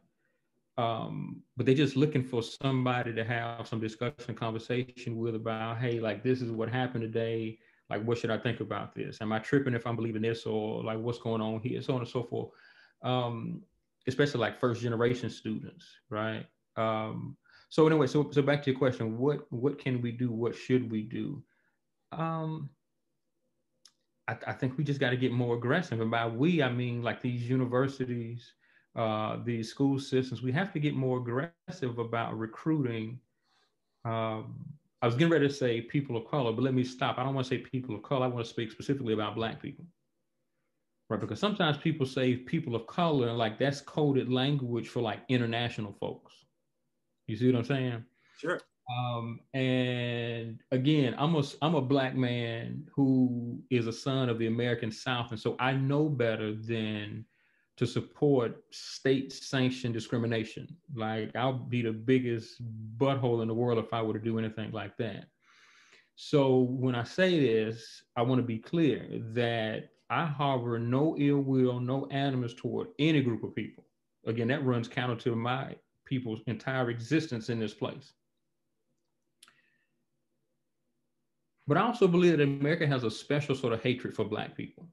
Um, 0.80 1.42
but 1.58 1.66
they're 1.66 1.76
just 1.76 1.98
looking 1.98 2.24
for 2.24 2.42
somebody 2.42 3.14
to 3.14 3.26
have 3.26 3.68
some 3.68 3.82
discussion, 3.82 4.14
and 4.30 4.38
conversation 4.38 5.18
with 5.18 5.36
about, 5.36 5.78
hey, 5.78 6.00
like 6.00 6.24
this 6.24 6.42
is 6.42 6.52
what 6.52 6.70
happened 6.70 7.02
today. 7.02 7.60
Like 7.90 8.02
what 8.06 8.18
should 8.18 8.30
i 8.30 8.38
think 8.38 8.62
about 8.62 8.96
this? 8.96 9.18
Am 9.20 9.34
i 9.34 9.40
tripping 9.40 9.74
if 9.74 9.86
i'm 9.86 9.98
believing 9.98 10.22
this 10.22 10.46
or 10.46 10.82
like 10.84 11.00
what's 11.00 11.20
going 11.20 11.42
on 11.42 11.60
here? 11.60 11.82
So 11.82 11.96
on 11.96 12.00
and 12.00 12.08
so 12.08 12.24
forth. 12.24 12.52
Um, 13.02 13.62
especially 14.08 14.40
like 14.40 14.58
first 14.60 14.82
generation 14.82 15.30
students 15.30 15.86
right? 16.10 16.46
Um, 16.78 17.36
so 17.68 17.86
anyway 17.86 18.08
so 18.08 18.30
so 18.32 18.42
back 18.42 18.64
to 18.64 18.72
your 18.72 18.80
question 18.80 19.18
what 19.18 19.52
what 19.52 19.80
can 19.80 20.02
we 20.02 20.14
do? 20.14 20.32
What 20.32 20.56
should 20.56 20.90
we 20.90 21.02
do? 21.02 21.44
Um, 22.14 22.70
I, 24.30 24.38
I 24.48 24.54
think 24.54 24.78
we 24.78 24.86
just 24.86 25.02
got 25.02 25.10
to 25.10 25.18
get 25.18 25.34
more 25.34 25.58
aggressive. 25.58 26.00
And 26.00 26.12
by 26.12 26.26
we 26.28 26.64
i 26.64 26.72
mean 26.72 27.02
like 27.02 27.22
these 27.22 27.50
universities 27.50 28.54
uh, 28.96 29.38
these 29.46 29.70
school 29.70 30.00
systems 30.00 30.42
we 30.42 30.52
have 30.52 30.74
to 30.74 30.80
get 30.80 30.96
more 30.96 31.18
aggressive 31.20 32.00
about 32.00 32.38
recruiting 32.38 33.20
um, 34.06 34.56
I 35.02 35.06
was 35.06 35.16
getting 35.16 35.32
ready 35.32 35.48
to 35.48 35.54
say 35.54 35.82
people 35.82 36.18
of 36.18 36.28
color, 36.28 36.52
but 36.52 36.64
let 36.64 36.74
me 36.74 36.84
stop. 36.84 37.18
I 37.18 37.24
don't 37.24 37.34
want 37.34 37.48
to 37.48 37.56
say 37.56 37.60
people 37.60 37.96
of 37.96 38.04
color. 38.04 38.26
I 38.26 38.28
want 38.28 38.46
to 38.46 38.50
speak 38.50 38.72
specifically 38.72 39.14
about 39.14 39.36
Black 39.36 39.62
people. 39.62 39.86
Right? 41.10 41.20
Because 41.20 41.40
sometimes 41.40 41.78
people 41.78 42.06
say 42.06 42.36
people 42.36 42.76
of 42.76 42.86
color, 42.86 43.32
like 43.34 43.58
that's 43.58 43.82
coded 43.82 44.30
language 44.30 44.90
for 44.90 45.02
like 45.02 45.22
international 45.30 45.94
folks. 45.94 46.34
You 47.28 47.38
see 47.38 47.52
what 47.52 47.60
I'm 47.60 47.66
saying? 47.66 48.04
Sure. 48.38 48.60
Um, 48.92 49.40
and 49.54 50.60
again, 50.72 51.16
I'm 51.18 51.36
a 51.36 51.44
I'm 51.62 51.76
a 51.76 51.82
black 51.82 52.16
man 52.16 52.88
who 52.96 53.62
is 53.70 53.88
a 53.88 53.94
son 53.94 54.30
of 54.30 54.40
the 54.40 54.48
American 54.48 54.92
South, 54.92 55.32
and 55.32 55.40
so 55.40 55.56
I 55.60 55.74
know 55.74 56.10
better 56.10 56.54
than 56.54 57.26
to 57.80 57.88
support 57.88 58.62
state 58.72 59.32
sanctioned 59.32 59.94
discrimination. 59.94 60.68
Like 60.94 61.34
I'll 61.34 61.54
be 61.54 61.82
the 61.82 61.94
biggest 61.94 62.62
butthole 62.98 63.42
in 63.42 63.48
the 63.48 63.54
world 63.54 63.80
if 63.80 63.94
I 63.94 64.02
were 64.02 64.12
to 64.12 64.20
do 64.20 64.38
anything 64.38 64.72
like 64.72 64.98
that. 64.98 65.28
So 66.18 66.58
when 66.60 66.94
I 66.94 67.06
say 67.06 67.40
this, 67.40 68.04
I 68.18 68.24
want 68.24 68.40
to 68.40 68.46
be 68.46 68.58
clear 68.58 69.08
that 69.34 69.92
I 70.10 70.26
harbor 70.26 70.78
no 70.78 71.16
ill 71.18 71.40
will, 71.40 71.80
no 71.80 72.06
animus 72.08 72.54
toward 72.54 72.90
any 73.00 73.22
group 73.22 73.46
of 73.46 73.56
people. 73.56 73.86
Again, 74.26 74.50
that 74.50 74.66
runs 74.66 74.90
counter 74.90 75.16
to 75.16 75.34
my 75.34 75.74
people's 76.06 76.42
entire 76.48 76.90
existence 76.90 77.50
in 77.50 77.62
this 77.62 77.74
place. 77.74 78.12
But 81.66 81.78
I 81.78 81.84
also 81.84 82.10
believe 82.10 82.40
that 82.40 82.44
America 82.44 82.86
has 82.86 83.06
a 83.06 83.12
special 83.12 83.56
sort 83.56 83.72
of 83.72 83.82
hatred 83.82 84.14
for 84.14 84.26
Black 84.26 84.58
people, 84.58 84.90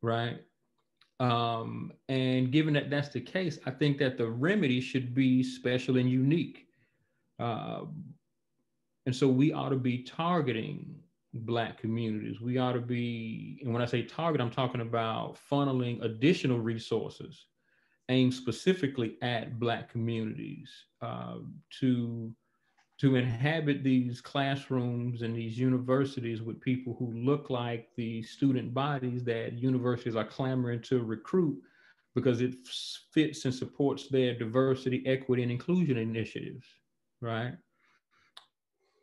right? 0.00 0.40
Um, 1.20 1.92
and 2.08 2.52
given 2.52 2.74
that 2.74 2.90
that's 2.90 3.08
the 3.08 3.20
case, 3.20 3.58
I 3.66 3.70
think 3.70 3.98
that 3.98 4.18
the 4.18 4.28
remedy 4.28 4.80
should 4.80 5.14
be 5.14 5.42
special 5.42 5.96
and 5.96 6.08
unique. 6.10 6.66
Uh, 7.38 7.82
and 9.06 9.14
so 9.14 9.26
we 9.26 9.52
ought 9.52 9.70
to 9.70 9.76
be 9.76 10.02
targeting 10.02 10.94
Black 11.34 11.78
communities. 11.78 12.40
We 12.40 12.58
ought 12.58 12.72
to 12.72 12.80
be, 12.80 13.60
and 13.62 13.72
when 13.72 13.82
I 13.82 13.86
say 13.86 14.02
target, 14.02 14.40
I'm 14.40 14.50
talking 14.50 14.80
about 14.80 15.38
funneling 15.50 16.02
additional 16.02 16.58
resources 16.58 17.46
aimed 18.08 18.32
specifically 18.32 19.16
at 19.22 19.58
Black 19.58 19.90
communities 19.90 20.70
uh, 21.02 21.36
to 21.80 22.32
to 22.98 23.14
inhabit 23.14 23.84
these 23.84 24.20
classrooms 24.20 25.22
and 25.22 25.34
these 25.34 25.56
universities 25.56 26.42
with 26.42 26.60
people 26.60 26.96
who 26.98 27.12
look 27.12 27.48
like 27.48 27.90
the 27.96 28.22
student 28.22 28.74
bodies 28.74 29.22
that 29.24 29.52
universities 29.52 30.16
are 30.16 30.24
clamoring 30.24 30.82
to 30.82 31.04
recruit 31.04 31.56
because 32.14 32.40
it 32.40 32.54
fits 33.12 33.44
and 33.44 33.54
supports 33.54 34.08
their 34.08 34.36
diversity, 34.36 35.04
equity, 35.06 35.44
and 35.44 35.52
inclusion 35.52 35.96
initiatives, 35.96 36.66
right? 37.20 37.52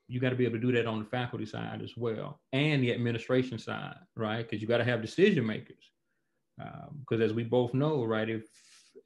You 0.09 0.19
got 0.19 0.31
to 0.31 0.35
be 0.35 0.45
able 0.45 0.55
to 0.59 0.61
do 0.61 0.73
that 0.73 0.85
on 0.85 0.99
the 0.99 1.05
faculty 1.05 1.45
side 1.45 1.81
as 1.81 1.95
well 1.95 2.41
and 2.51 2.83
the 2.83 2.93
administration 2.93 3.57
side, 3.57 3.95
right? 4.15 4.43
Because 4.43 4.61
you 4.61 4.67
got 4.67 4.79
to 4.79 4.83
have 4.83 5.01
decision 5.01 5.45
makers. 5.45 5.91
Because 6.57 7.21
um, 7.21 7.21
as 7.21 7.33
we 7.33 7.43
both 7.43 7.73
know, 7.73 8.03
right, 8.03 8.29
if 8.29 8.43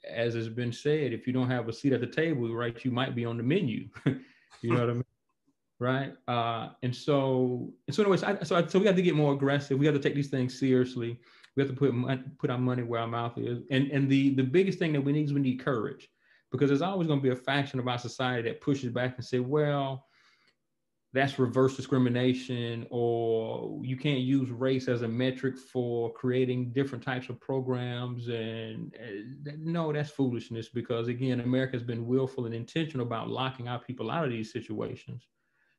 as 0.07 0.33
has 0.33 0.49
been 0.49 0.73
said, 0.73 1.13
if 1.13 1.27
you 1.27 1.33
don't 1.33 1.49
have 1.49 1.67
a 1.67 1.73
seat 1.73 1.93
at 1.93 2.01
the 2.01 2.07
table, 2.07 2.53
right, 2.53 2.83
you 2.83 2.91
might 2.91 3.15
be 3.15 3.25
on 3.25 3.37
the 3.37 3.43
menu. 3.43 3.87
You 4.61 4.73
know 4.73 4.79
what 4.81 4.89
I 4.89 4.93
mean? 4.93 5.03
Right. 5.79 6.13
Uh, 6.27 6.69
and 6.83 6.93
so, 6.93 7.73
and 7.87 7.95
so, 7.95 8.03
anyways, 8.03 8.23
I, 8.23 8.43
so 8.43 8.57
I, 8.57 8.67
so 8.67 8.79
we 8.79 8.85
have 8.85 8.97
to 8.97 9.01
get 9.01 9.15
more 9.15 9.33
aggressive. 9.33 9.79
We 9.79 9.85
have 9.85 9.95
to 9.95 10.01
take 10.01 10.15
these 10.15 10.29
things 10.29 10.59
seriously. 10.59 11.19
We 11.55 11.63
have 11.63 11.69
to 11.69 11.75
put 11.75 11.93
put 12.37 12.49
our 12.49 12.57
money 12.57 12.83
where 12.83 12.99
our 12.99 13.07
mouth 13.07 13.37
is. 13.37 13.59
And 13.71 13.89
and 13.91 14.09
the 14.09 14.35
the 14.35 14.43
biggest 14.43 14.77
thing 14.77 14.91
that 14.93 15.01
we 15.01 15.13
need 15.13 15.25
is 15.25 15.33
we 15.33 15.39
need 15.39 15.63
courage, 15.63 16.09
because 16.51 16.69
there's 16.69 16.81
always 16.81 17.07
going 17.07 17.19
to 17.19 17.23
be 17.23 17.29
a 17.29 17.35
faction 17.35 17.79
of 17.79 17.87
our 17.87 17.97
society 17.97 18.49
that 18.49 18.59
pushes 18.59 18.91
back 18.91 19.15
and 19.15 19.25
say, 19.25 19.39
well, 19.39 20.05
that's 21.11 21.39
reverse 21.39 21.75
discrimination 21.75 22.85
or 22.91 23.79
you 23.83 23.97
can't 23.97 24.19
use 24.19 24.49
race 24.51 24.87
as 24.87 25.01
a 25.01 25.07
metric 25.07 25.57
for 25.57 26.13
creating 26.13 26.71
different 26.71 27.03
types 27.03 27.29
of 27.29 27.39
programs 27.39 28.27
and 28.27 28.95
no 29.57 29.91
that's 29.91 30.11
foolishness 30.11 30.69
because 30.69 31.07
again 31.07 31.39
america 31.39 31.73
has 31.73 31.83
been 31.83 32.05
willful 32.05 32.45
and 32.45 32.53
intentional 32.53 33.05
about 33.05 33.29
locking 33.29 33.67
our 33.67 33.79
people 33.79 34.11
out 34.11 34.25
of 34.25 34.31
these 34.31 34.51
situations. 34.51 35.27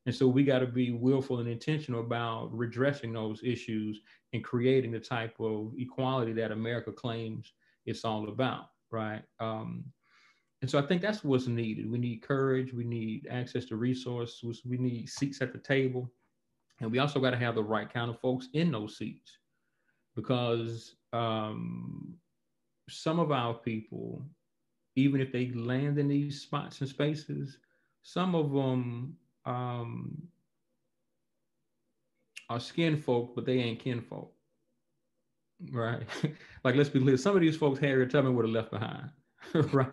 And 0.06 0.14
so 0.14 0.26
we 0.26 0.44
got 0.44 0.60
to 0.60 0.66
be 0.66 0.92
willful 0.92 1.40
and 1.40 1.48
intentional 1.48 2.00
about 2.00 2.48
redressing 2.56 3.12
those 3.12 3.42
issues 3.44 4.00
and 4.32 4.42
creating 4.42 4.92
the 4.92 4.98
type 4.98 5.38
of 5.38 5.72
equality 5.76 6.32
that 6.32 6.52
america 6.52 6.90
claims 6.90 7.52
it's 7.84 8.04
all 8.04 8.28
about 8.28 8.70
right? 8.90 9.22
Um, 9.38 9.84
and 10.62 10.70
so 10.70 10.78
I 10.78 10.82
think 10.82 11.00
that's 11.00 11.24
what's 11.24 11.46
needed. 11.46 11.90
We 11.90 11.98
need 11.98 12.22
courage. 12.22 12.72
We 12.72 12.84
need 12.84 13.26
access 13.30 13.64
to 13.66 13.76
resources. 13.76 14.62
We 14.64 14.76
need 14.76 15.08
seats 15.08 15.40
at 15.40 15.52
the 15.52 15.58
table. 15.58 16.12
And 16.80 16.90
we 16.90 16.98
also 16.98 17.20
got 17.20 17.30
to 17.30 17.38
have 17.38 17.54
the 17.54 17.62
right 17.62 17.90
kind 17.92 18.10
of 18.10 18.20
folks 18.20 18.48
in 18.52 18.70
those 18.70 18.96
seats 18.98 19.38
because 20.14 20.96
um, 21.12 22.14
some 22.88 23.18
of 23.18 23.32
our 23.32 23.54
people, 23.54 24.22
even 24.96 25.20
if 25.20 25.32
they 25.32 25.50
land 25.50 25.98
in 25.98 26.08
these 26.08 26.42
spots 26.42 26.80
and 26.80 26.88
spaces, 26.88 27.58
some 28.02 28.34
of 28.34 28.52
them 28.52 29.16
um, 29.46 30.22
are 32.50 32.60
skin 32.60 32.96
folk, 32.98 33.34
but 33.34 33.46
they 33.46 33.58
ain't 33.58 33.80
kin 33.80 34.02
folk. 34.02 34.32
Right? 35.70 36.02
like, 36.64 36.74
let's 36.74 36.88
be 36.90 37.00
clear. 37.00 37.16
Some 37.16 37.34
of 37.34 37.40
these 37.40 37.56
folks 37.56 37.78
Harriet 37.78 38.10
Tubman 38.10 38.34
would 38.34 38.44
have 38.44 38.54
left 38.54 38.70
behind. 38.70 39.10
right? 39.72 39.92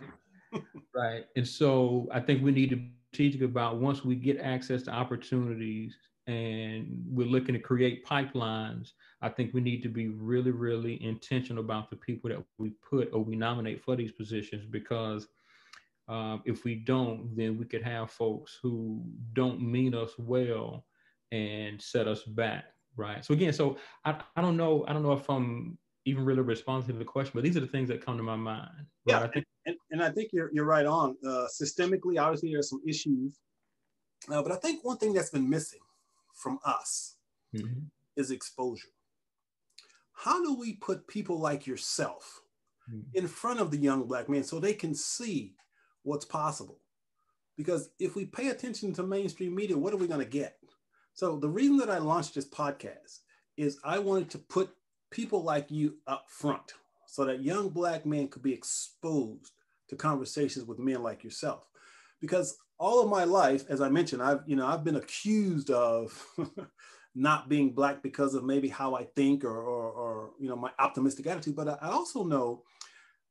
Right. 0.96 1.26
And 1.36 1.48
so 1.48 2.08
I 2.12 2.20
think 2.20 2.44
we 2.44 2.52
need 2.52 2.70
to 2.72 2.78
be 2.78 2.92
strategic 3.14 3.42
about 3.42 3.78
once 3.78 4.04
we 4.04 4.16
get 4.16 4.40
access 4.40 4.84
to 4.84 4.92
opportunities 4.92 5.98
and 6.28 7.04
we're 7.10 7.28
looking 7.28 7.54
to 7.54 7.60
create 7.60 8.06
pipelines, 8.06 8.92
I 9.22 9.30
think 9.30 9.54
we 9.54 9.62
need 9.62 9.82
to 9.84 9.90
be 9.90 10.10
really, 10.10 10.52
really 10.52 11.02
intentional 11.04 11.64
about 11.64 11.90
the 11.90 11.96
people 11.96 12.30
that 12.30 12.44
we 12.58 12.72
put 12.88 13.10
or 13.14 13.24
we 13.24 13.36
nominate 13.36 13.82
for 13.82 13.96
these 13.96 14.12
positions 14.12 14.66
because 14.66 15.28
um, 16.10 16.42
if 16.46 16.64
we 16.64 16.76
don't, 16.76 17.36
then 17.36 17.58
we 17.58 17.66
could 17.66 17.84
have 17.84 18.12
folks 18.12 18.60
who 18.62 19.02
don't 19.34 19.62
mean 19.62 19.96
us 19.96 20.12
well 20.18 20.86
and 21.32 21.82
set 21.82 22.08
us 22.08 22.24
back, 22.24 22.66
right? 22.96 23.24
So 23.24 23.34
again, 23.34 23.54
so 23.54 23.78
I, 24.06 24.20
I 24.36 24.42
don't 24.42 24.58
know, 24.58 24.86
I 24.88 24.94
don't 24.94 25.04
know 25.04 25.14
if 25.14 25.30
I'm 25.30 25.78
even 26.06 26.24
really 26.24 26.42
responding 26.42 26.88
to 26.88 27.00
the 27.00 27.06
question, 27.06 27.34
but 27.36 27.44
these 27.44 27.58
are 27.58 27.62
the 27.62 27.68
things 27.68 27.90
that 27.90 28.06
come 28.06 28.18
to 28.18 28.24
my 28.24 28.36
mind. 28.36 28.70
Right? 28.78 28.86
Yeah, 29.06 29.24
I 29.24 29.28
think, 29.28 29.46
and, 29.68 29.76
and 29.92 30.02
I 30.02 30.10
think 30.10 30.32
you're 30.34 30.50
you're 30.54 30.66
right 30.66 30.86
on. 30.86 31.16
Uh, 31.24 31.46
systemically, 31.62 32.20
obviously, 32.20 32.52
there's 32.52 32.70
some 32.70 32.82
issues, 32.88 33.38
uh, 34.32 34.42
but 34.42 34.52
I 34.52 34.56
think 34.56 34.84
one 34.84 34.98
thing 34.98 35.14
that's 35.14 35.30
been 35.30 35.50
missing 35.50 35.82
from 36.34 36.60
us 36.66 37.18
mm-hmm. 37.56 37.82
is 38.16 38.32
exposure. 38.32 38.88
How 40.14 40.44
do 40.44 40.58
we 40.58 40.74
put 40.74 41.08
people 41.08 41.40
like 41.40 41.68
yourself 41.68 42.42
mm-hmm. 42.90 43.02
in 43.14 43.28
front 43.28 43.60
of 43.60 43.70
the 43.70 43.78
young 43.78 44.08
black 44.08 44.30
men 44.30 44.44
so 44.44 44.60
they 44.60 44.74
can 44.74 44.96
see 44.96 45.54
what's 46.04 46.26
possible? 46.26 46.80
Because 47.58 47.90
if 48.00 48.16
we 48.16 48.26
pay 48.26 48.50
attention 48.50 48.94
to 48.94 49.04
mainstream 49.04 49.54
media, 49.54 49.78
what 49.78 49.94
are 49.94 49.98
we 49.98 50.08
going 50.08 50.24
to 50.24 50.32
get? 50.32 50.58
So 51.14 51.38
the 51.38 51.50
reason 51.50 51.78
that 51.78 51.90
I 51.90 51.98
launched 51.98 52.36
this 52.36 52.48
podcast 52.48 53.20
is 53.58 53.80
I 53.84 54.00
wanted 54.00 54.30
to 54.32 54.38
put 54.38 54.70
people 55.10 55.44
like 55.44 55.72
you 55.72 55.98
up 56.06 56.26
front 56.30 56.74
so 57.08 57.26
that 57.26 57.44
young 57.44 57.70
black 57.70 58.06
men 58.06 58.28
could 58.28 58.44
be 58.44 58.54
exposed 58.54 59.52
to 59.90 59.96
conversations 59.96 60.66
with 60.66 60.80
men 60.80 61.04
like 61.04 61.24
yourself. 61.24 61.64
Because 62.20 62.58
all 62.80 63.02
of 63.02 63.10
my 63.10 63.24
life, 63.24 63.66
as 63.70 63.82
I 63.82 63.90
mentioned, 63.90 64.22
I've 64.22 64.42
you 64.46 64.56
know 64.56 64.66
I've 64.66 64.84
been 64.84 64.96
accused 64.96 65.70
of 65.70 66.26
not 67.16 67.50
being 67.50 67.74
black 67.74 68.04
because 68.04 68.36
of 68.36 68.44
maybe 68.44 68.70
how 68.70 68.96
I 68.96 69.06
think 69.16 69.44
or, 69.44 69.58
or, 69.58 69.92
or 69.92 70.30
you 70.40 70.50
know 70.50 70.56
my 70.56 70.72
optimistic 70.80 71.28
attitude. 71.28 71.56
But 71.56 71.82
I 71.82 71.90
also 71.90 72.24
know 72.24 72.64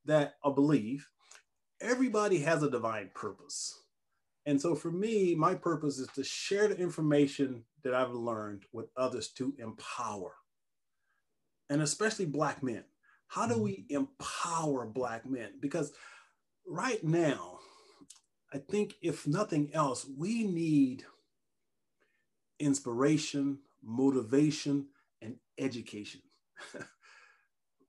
that 0.04 0.34
I 0.44 0.50
believe 0.50 1.08
everybody 1.80 2.38
has 2.40 2.62
a 2.62 2.70
divine 2.70 3.10
purpose. 3.14 3.82
And 4.46 4.60
so 4.60 4.74
for 4.76 4.92
me, 4.92 5.34
my 5.34 5.54
purpose 5.54 5.98
is 5.98 6.08
to 6.14 6.22
share 6.22 6.68
the 6.68 6.78
information 6.78 7.64
that 7.82 7.94
I've 7.94 8.12
learned 8.12 8.64
with 8.72 8.86
others 8.96 9.28
to 9.32 9.52
empower, 9.58 10.32
and 11.68 11.82
especially 11.82 12.26
Black 12.26 12.62
men. 12.62 12.84
How 13.28 13.46
do 13.46 13.58
we 13.58 13.86
mm-hmm. 13.90 13.96
empower 13.96 14.86
Black 14.86 15.26
men? 15.26 15.54
Because 15.60 15.92
right 16.66 17.02
now, 17.02 17.58
I 18.52 18.58
think 18.58 18.94
if 19.02 19.26
nothing 19.26 19.70
else, 19.74 20.06
we 20.16 20.44
need 20.44 21.04
inspiration, 22.58 23.58
motivation, 23.82 24.86
and 25.20 25.36
education. 25.58 26.22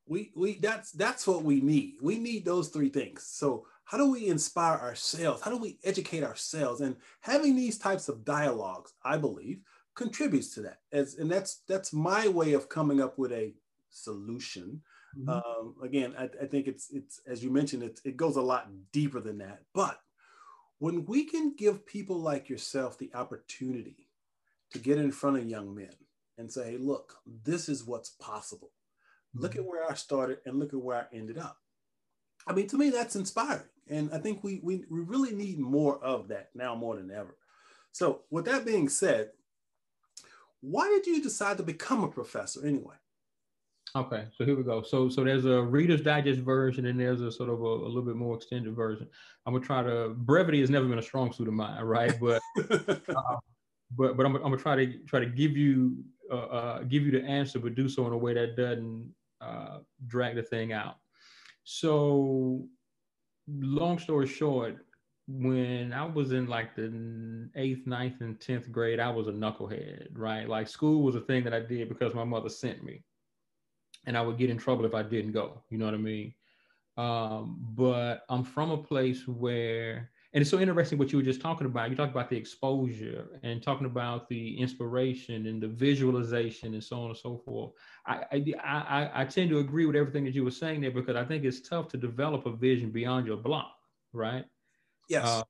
we 0.07 0.31
we 0.35 0.59
that's 0.59 0.91
that's 0.91 1.27
what 1.27 1.43
we 1.43 1.61
need. 1.61 1.95
We 2.01 2.17
need 2.17 2.45
those 2.45 2.69
three 2.69 2.89
things. 2.89 3.23
So 3.23 3.65
how 3.85 3.97
do 3.97 4.11
we 4.11 4.27
inspire 4.27 4.77
ourselves? 4.77 5.41
How 5.41 5.51
do 5.51 5.57
we 5.57 5.79
educate 5.83 6.23
ourselves? 6.23 6.81
And 6.81 6.97
having 7.21 7.55
these 7.55 7.77
types 7.77 8.09
of 8.09 8.25
dialogues, 8.25 8.93
I 9.03 9.17
believe, 9.17 9.61
contributes 9.95 10.53
to 10.55 10.61
that. 10.63 10.79
As 10.91 11.15
and 11.15 11.31
that's 11.31 11.61
that's 11.67 11.93
my 11.93 12.27
way 12.27 12.53
of 12.53 12.69
coming 12.69 13.01
up 13.01 13.17
with 13.17 13.31
a 13.31 13.53
solution. 13.89 14.81
Mm-hmm. 15.17 15.29
Um, 15.29 15.75
again, 15.83 16.13
I, 16.17 16.29
I, 16.41 16.45
think 16.45 16.67
it's 16.67 16.89
it's 16.91 17.21
as 17.25 17.43
you 17.43 17.49
mentioned, 17.49 17.83
it, 17.83 17.99
it 18.03 18.17
goes 18.17 18.35
a 18.35 18.41
lot 18.41 18.69
deeper 18.91 19.19
than 19.19 19.39
that. 19.39 19.63
But 19.73 19.99
when 20.79 21.05
we 21.05 21.25
can 21.25 21.55
give 21.57 21.85
people 21.85 22.19
like 22.19 22.49
yourself 22.49 22.97
the 22.97 23.11
opportunity 23.15 24.09
to 24.71 24.79
get 24.79 24.97
in 24.97 25.11
front 25.11 25.37
of 25.37 25.47
young 25.47 25.73
men 25.73 25.93
and 26.37 26.51
say, 26.51 26.71
hey, 26.71 26.77
look, 26.77 27.15
this 27.43 27.67
is 27.67 27.85
what's 27.85 28.09
possible. 28.09 28.71
Mm-hmm. 29.35 29.41
Look 29.41 29.55
at 29.55 29.65
where 29.65 29.89
I 29.89 29.95
started 29.95 30.39
and 30.45 30.59
look 30.59 30.73
at 30.73 30.81
where 30.81 30.97
I 30.97 31.15
ended 31.15 31.37
up. 31.37 31.57
I 32.45 32.53
mean, 32.53 32.67
to 32.67 32.77
me, 32.77 32.89
that's 32.89 33.15
inspiring. 33.15 33.63
And 33.89 34.13
I 34.13 34.19
think 34.19 34.43
we, 34.43 34.59
we, 34.63 34.83
we 34.89 35.01
really 35.01 35.33
need 35.33 35.59
more 35.59 35.97
of 36.03 36.27
that 36.27 36.49
now 36.53 36.75
more 36.75 36.95
than 36.95 37.11
ever. 37.11 37.35
So, 37.91 38.21
with 38.29 38.45
that 38.45 38.65
being 38.65 38.89
said, 38.89 39.31
why 40.61 40.87
did 40.87 41.07
you 41.07 41.21
decide 41.21 41.57
to 41.57 41.63
become 41.63 42.03
a 42.03 42.09
professor 42.09 42.65
anyway? 42.65 42.95
Okay, 43.97 44.25
so 44.31 44.45
here 44.45 44.55
we 44.55 44.61
go. 44.61 44.83
So 44.83 45.09
so 45.09 45.23
there's 45.23 45.45
a 45.45 45.59
Reader's 45.59 46.01
Digest 46.01 46.41
version 46.41 46.85
and 46.85 46.99
there's 46.99 47.21
a 47.21 47.31
sort 47.31 47.49
of 47.49 47.61
a, 47.61 47.65
a, 47.65 47.87
little 47.87 48.03
bit 48.03 48.15
more 48.15 48.35
extended 48.35 48.75
version. 48.75 49.07
I'm 49.45 49.53
gonna 49.53 49.65
try 49.65 49.81
to 49.81 50.09
brevity 50.15 50.59
has 50.59 50.69
never 50.69 50.85
been 50.87 50.99
a 50.99 51.03
strong 51.03 51.33
suit 51.33 51.47
of 51.47 51.55
mine, 51.55 51.81
right? 51.83 52.13
But 52.21 52.39
uh, 52.69 53.37
but 53.97 54.15
but 54.15 54.25
I'm, 54.27 54.35
I'm, 54.35 54.43
gonna 54.43 54.57
try 54.57 54.75
to 54.75 54.99
try 55.07 55.19
to 55.19 55.25
give 55.25 55.57
you 55.57 56.03
uh, 56.31 56.35
uh, 56.35 56.83
give 56.83 57.03
you 57.03 57.11
the 57.11 57.23
answer, 57.23 57.57
but 57.57 57.73
do 57.73 57.89
so 57.89 58.05
in 58.05 58.13
a 58.13 58.17
way 58.17 58.35
that 58.35 58.55
doesn't 58.55 59.11
uh, 59.41 59.79
drag 60.05 60.35
the 60.35 60.43
thing 60.43 60.73
out. 60.73 60.97
So 61.63 62.67
long 63.47 63.97
story 63.97 64.27
short, 64.27 64.85
when 65.27 65.91
I 65.91 66.05
was 66.05 66.33
in 66.33 66.45
like 66.45 66.75
the 66.75 67.49
eighth, 67.55 67.87
ninth, 67.87 68.21
and 68.21 68.39
tenth 68.39 68.71
grade, 68.71 68.99
I 68.99 69.09
was 69.09 69.27
a 69.27 69.31
knucklehead, 69.31 70.09
right? 70.13 70.47
Like 70.47 70.67
school 70.67 71.01
was 71.01 71.15
a 71.15 71.21
thing 71.21 71.43
that 71.45 71.53
I 71.55 71.61
did 71.61 71.89
because 71.89 72.13
my 72.13 72.25
mother 72.25 72.49
sent 72.49 72.83
me 72.83 73.01
and 74.07 74.17
I 74.17 74.21
would 74.21 74.37
get 74.37 74.49
in 74.49 74.57
trouble 74.57 74.85
if 74.85 74.95
I 74.95 75.03
didn't 75.03 75.33
go. 75.33 75.61
You 75.69 75.77
know 75.77 75.85
what 75.85 75.93
I 75.93 75.97
mean? 75.97 76.33
Um, 76.97 77.59
but 77.75 78.23
I'm 78.29 78.43
from 78.43 78.71
a 78.71 78.77
place 78.77 79.27
where, 79.27 80.09
and 80.33 80.41
it's 80.41 80.49
so 80.49 80.59
interesting 80.59 80.97
what 80.97 81.11
you 81.11 81.19
were 81.19 81.23
just 81.23 81.41
talking 81.41 81.67
about. 81.67 81.91
You 81.91 81.95
talked 81.95 82.13
about 82.13 82.29
the 82.29 82.37
exposure 82.37 83.39
and 83.43 83.61
talking 83.61 83.85
about 83.85 84.27
the 84.29 84.57
inspiration 84.59 85.45
and 85.45 85.61
the 85.61 85.67
visualization 85.67 86.73
and 86.73 86.83
so 86.83 87.01
on 87.01 87.09
and 87.09 87.17
so 87.17 87.37
forth. 87.37 87.73
I, 88.07 88.23
I, 88.31 88.55
I, 88.63 89.21
I 89.21 89.25
tend 89.25 89.51
to 89.51 89.59
agree 89.59 89.85
with 89.85 89.95
everything 89.95 90.23
that 90.25 90.33
you 90.33 90.43
were 90.43 90.51
saying 90.51 90.81
there 90.81 90.91
because 90.91 91.15
I 91.15 91.23
think 91.23 91.43
it's 91.43 91.61
tough 91.61 91.89
to 91.89 91.97
develop 91.97 92.45
a 92.45 92.51
vision 92.51 92.89
beyond 92.89 93.27
your 93.27 93.37
block, 93.37 93.75
right? 94.13 94.45
Yes. 95.09 95.25
Uh, 95.25 95.43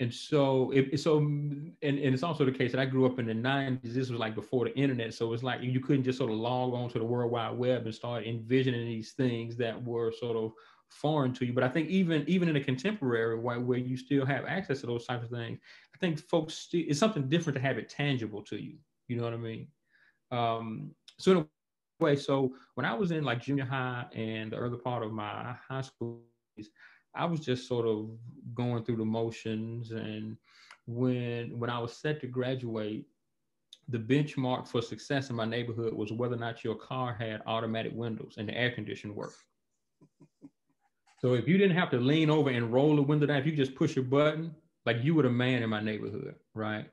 and 0.00 0.12
so 0.12 0.70
it, 0.70 0.98
so 0.98 1.18
and, 1.18 1.74
and 1.82 1.98
it's 1.98 2.22
also 2.22 2.46
the 2.46 2.50
case 2.50 2.72
that 2.72 2.80
I 2.80 2.86
grew 2.86 3.04
up 3.04 3.18
in 3.18 3.26
the 3.26 3.34
90s. 3.34 3.80
This 3.82 4.08
was 4.08 4.18
like 4.18 4.34
before 4.34 4.64
the 4.64 4.74
internet. 4.74 5.12
So 5.12 5.32
it's 5.34 5.42
like 5.42 5.60
you 5.62 5.78
couldn't 5.78 6.04
just 6.04 6.16
sort 6.16 6.30
of 6.30 6.38
log 6.38 6.72
on 6.72 6.88
to 6.90 6.98
the 6.98 7.04
World 7.04 7.30
Wide 7.30 7.56
Web 7.56 7.84
and 7.84 7.94
start 7.94 8.26
envisioning 8.26 8.86
these 8.86 9.12
things 9.12 9.56
that 9.58 9.80
were 9.84 10.10
sort 10.10 10.38
of 10.38 10.52
foreign 10.88 11.34
to 11.34 11.44
you. 11.44 11.52
But 11.52 11.64
I 11.64 11.68
think 11.68 11.90
even 11.90 12.24
even 12.26 12.48
in 12.48 12.56
a 12.56 12.64
contemporary 12.64 13.38
way 13.38 13.58
where 13.58 13.78
you 13.78 13.98
still 13.98 14.24
have 14.24 14.46
access 14.46 14.80
to 14.80 14.86
those 14.86 15.04
types 15.04 15.24
of 15.24 15.30
things, 15.30 15.58
I 15.94 15.98
think 15.98 16.18
folks 16.18 16.68
it's 16.72 16.98
something 16.98 17.28
different 17.28 17.56
to 17.56 17.62
have 17.62 17.76
it 17.76 17.90
tangible 17.90 18.42
to 18.44 18.56
you. 18.56 18.78
You 19.08 19.18
know 19.18 19.24
what 19.24 19.34
I 19.34 19.36
mean? 19.36 19.68
Um, 20.30 20.94
so 21.18 21.32
in 21.32 21.36
a 21.38 21.46
way, 22.02 22.16
so 22.16 22.54
when 22.74 22.86
I 22.86 22.94
was 22.94 23.10
in 23.10 23.22
like 23.22 23.42
junior 23.42 23.66
high 23.66 24.06
and 24.14 24.50
the 24.50 24.56
early 24.56 24.78
part 24.78 25.02
of 25.02 25.12
my 25.12 25.54
high 25.68 25.82
school, 25.82 26.22
I 27.14 27.24
was 27.24 27.40
just 27.40 27.66
sort 27.66 27.86
of 27.86 28.10
going 28.54 28.84
through 28.84 28.96
the 28.96 29.04
motions. 29.04 29.90
And 29.90 30.36
when 30.86 31.58
when 31.58 31.70
I 31.70 31.78
was 31.78 31.92
set 31.96 32.20
to 32.20 32.26
graduate, 32.26 33.06
the 33.88 33.98
benchmark 33.98 34.68
for 34.68 34.82
success 34.82 35.30
in 35.30 35.36
my 35.36 35.44
neighborhood 35.44 35.92
was 35.92 36.12
whether 36.12 36.36
or 36.36 36.38
not 36.38 36.64
your 36.64 36.76
car 36.76 37.14
had 37.18 37.42
automatic 37.46 37.92
windows 37.94 38.34
and 38.38 38.48
the 38.48 38.56
air 38.56 38.70
conditioner 38.70 39.12
worked. 39.12 39.44
So 41.20 41.34
if 41.34 41.46
you 41.46 41.58
didn't 41.58 41.76
have 41.76 41.90
to 41.90 41.98
lean 41.98 42.30
over 42.30 42.50
and 42.50 42.72
roll 42.72 42.96
the 42.96 43.02
window 43.02 43.26
down, 43.26 43.38
if 43.38 43.46
you 43.46 43.52
just 43.52 43.74
push 43.74 43.96
a 43.96 44.02
button, 44.02 44.54
like 44.86 45.02
you 45.02 45.14
were 45.14 45.22
the 45.22 45.30
man 45.30 45.62
in 45.62 45.68
my 45.68 45.80
neighborhood, 45.80 46.34
right? 46.54 46.86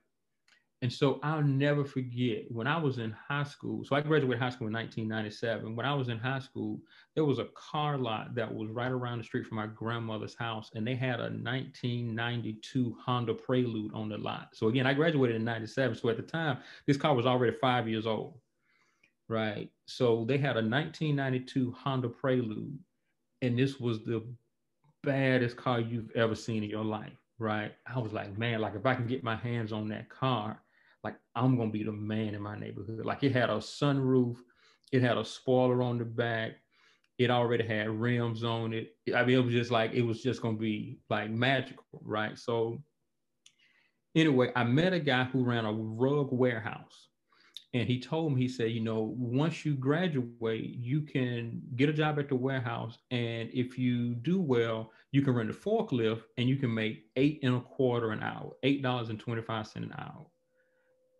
And 0.83 0.93
so 0.93 1.19
I'll 1.23 1.41
never 1.41 1.83
forget 1.83 2.51
when 2.51 2.67
I 2.67 2.77
was 2.77 2.99
in 2.99 3.11
high 3.11 3.45
school. 3.45 3.83
So 3.83 3.95
I 3.95 4.01
graduated 4.01 4.39
high 4.39 4.51
school 4.51 4.67
in 4.67 4.73
1997. 4.73 5.75
When 5.75 5.85
I 5.87 5.93
was 5.95 6.09
in 6.09 6.19
high 6.19 6.37
school, 6.37 6.79
there 7.15 7.25
was 7.25 7.39
a 7.39 7.47
car 7.55 7.97
lot 7.97 8.35
that 8.35 8.53
was 8.53 8.69
right 8.69 8.91
around 8.91 9.17
the 9.17 9.23
street 9.23 9.47
from 9.47 9.57
my 9.57 9.65
grandmother's 9.65 10.35
house, 10.35 10.69
and 10.75 10.85
they 10.85 10.93
had 10.93 11.19
a 11.19 11.31
1992 11.31 12.95
Honda 13.03 13.33
Prelude 13.33 13.91
on 13.95 14.07
the 14.07 14.19
lot. 14.19 14.49
So 14.53 14.67
again, 14.67 14.85
I 14.85 14.93
graduated 14.93 15.37
in 15.37 15.43
97. 15.43 15.97
So 15.97 16.09
at 16.09 16.17
the 16.17 16.21
time, 16.23 16.59
this 16.85 16.97
car 16.97 17.15
was 17.15 17.25
already 17.25 17.57
five 17.59 17.87
years 17.87 18.05
old, 18.05 18.37
right? 19.27 19.71
So 19.87 20.25
they 20.25 20.37
had 20.37 20.57
a 20.57 20.61
1992 20.61 21.71
Honda 21.71 22.09
Prelude, 22.09 22.77
and 23.41 23.57
this 23.57 23.79
was 23.79 24.03
the 24.03 24.23
baddest 25.01 25.57
car 25.57 25.79
you've 25.79 26.11
ever 26.11 26.35
seen 26.35 26.63
in 26.63 26.69
your 26.69 26.85
life, 26.85 27.17
right? 27.39 27.71
I 27.87 27.97
was 27.97 28.13
like, 28.13 28.37
man, 28.37 28.61
like 28.61 28.75
if 28.75 28.85
I 28.85 28.93
can 28.93 29.07
get 29.07 29.23
my 29.23 29.35
hands 29.35 29.71
on 29.71 29.87
that 29.87 30.09
car, 30.09 30.61
like 31.03 31.15
I'm 31.35 31.57
gonna 31.57 31.71
be 31.71 31.83
the 31.83 31.91
man 31.91 32.35
in 32.35 32.41
my 32.41 32.57
neighborhood. 32.57 33.05
Like 33.05 33.23
it 33.23 33.31
had 33.31 33.49
a 33.49 33.57
sunroof, 33.57 34.37
it 34.91 35.01
had 35.01 35.17
a 35.17 35.25
spoiler 35.25 35.81
on 35.81 35.97
the 35.97 36.05
back, 36.05 36.53
it 37.17 37.31
already 37.31 37.65
had 37.65 37.89
rims 37.89 38.43
on 38.43 38.73
it. 38.73 38.95
I 39.15 39.23
mean, 39.23 39.37
it 39.37 39.43
was 39.43 39.53
just 39.53 39.71
like 39.71 39.93
it 39.93 40.03
was 40.03 40.21
just 40.21 40.41
gonna 40.41 40.57
be 40.57 40.99
like 41.09 41.29
magical, 41.29 41.85
right? 42.03 42.37
So 42.37 42.81
anyway, 44.15 44.51
I 44.55 44.63
met 44.63 44.93
a 44.93 44.99
guy 44.99 45.25
who 45.25 45.43
ran 45.43 45.65
a 45.65 45.73
rug 45.73 46.29
warehouse. 46.31 47.09
And 47.73 47.87
he 47.87 47.99
told 47.99 48.33
me, 48.33 48.41
he 48.41 48.47
said, 48.47 48.71
you 48.71 48.79
know, 48.79 49.13
once 49.17 49.65
you 49.65 49.75
graduate, 49.75 50.77
you 50.79 51.01
can 51.01 51.61
get 51.75 51.89
a 51.89 51.93
job 51.93 52.17
at 52.17 52.29
the 52.29 52.35
warehouse. 52.35 52.97
And 53.11 53.49
if 53.53 53.77
you 53.77 54.15
do 54.15 54.39
well, 54.39 54.91
you 55.11 55.21
can 55.21 55.33
rent 55.35 55.49
a 55.49 55.53
forklift 55.53 56.23
and 56.37 56.47
you 56.47 56.55
can 56.55 56.73
make 56.73 57.03
eight 57.17 57.39
and 57.43 57.55
a 57.55 57.59
quarter 57.59 58.11
an 58.11 58.23
hour, 58.23 58.53
$8.25 58.63 59.75
an 59.75 59.93
hour. 59.97 60.25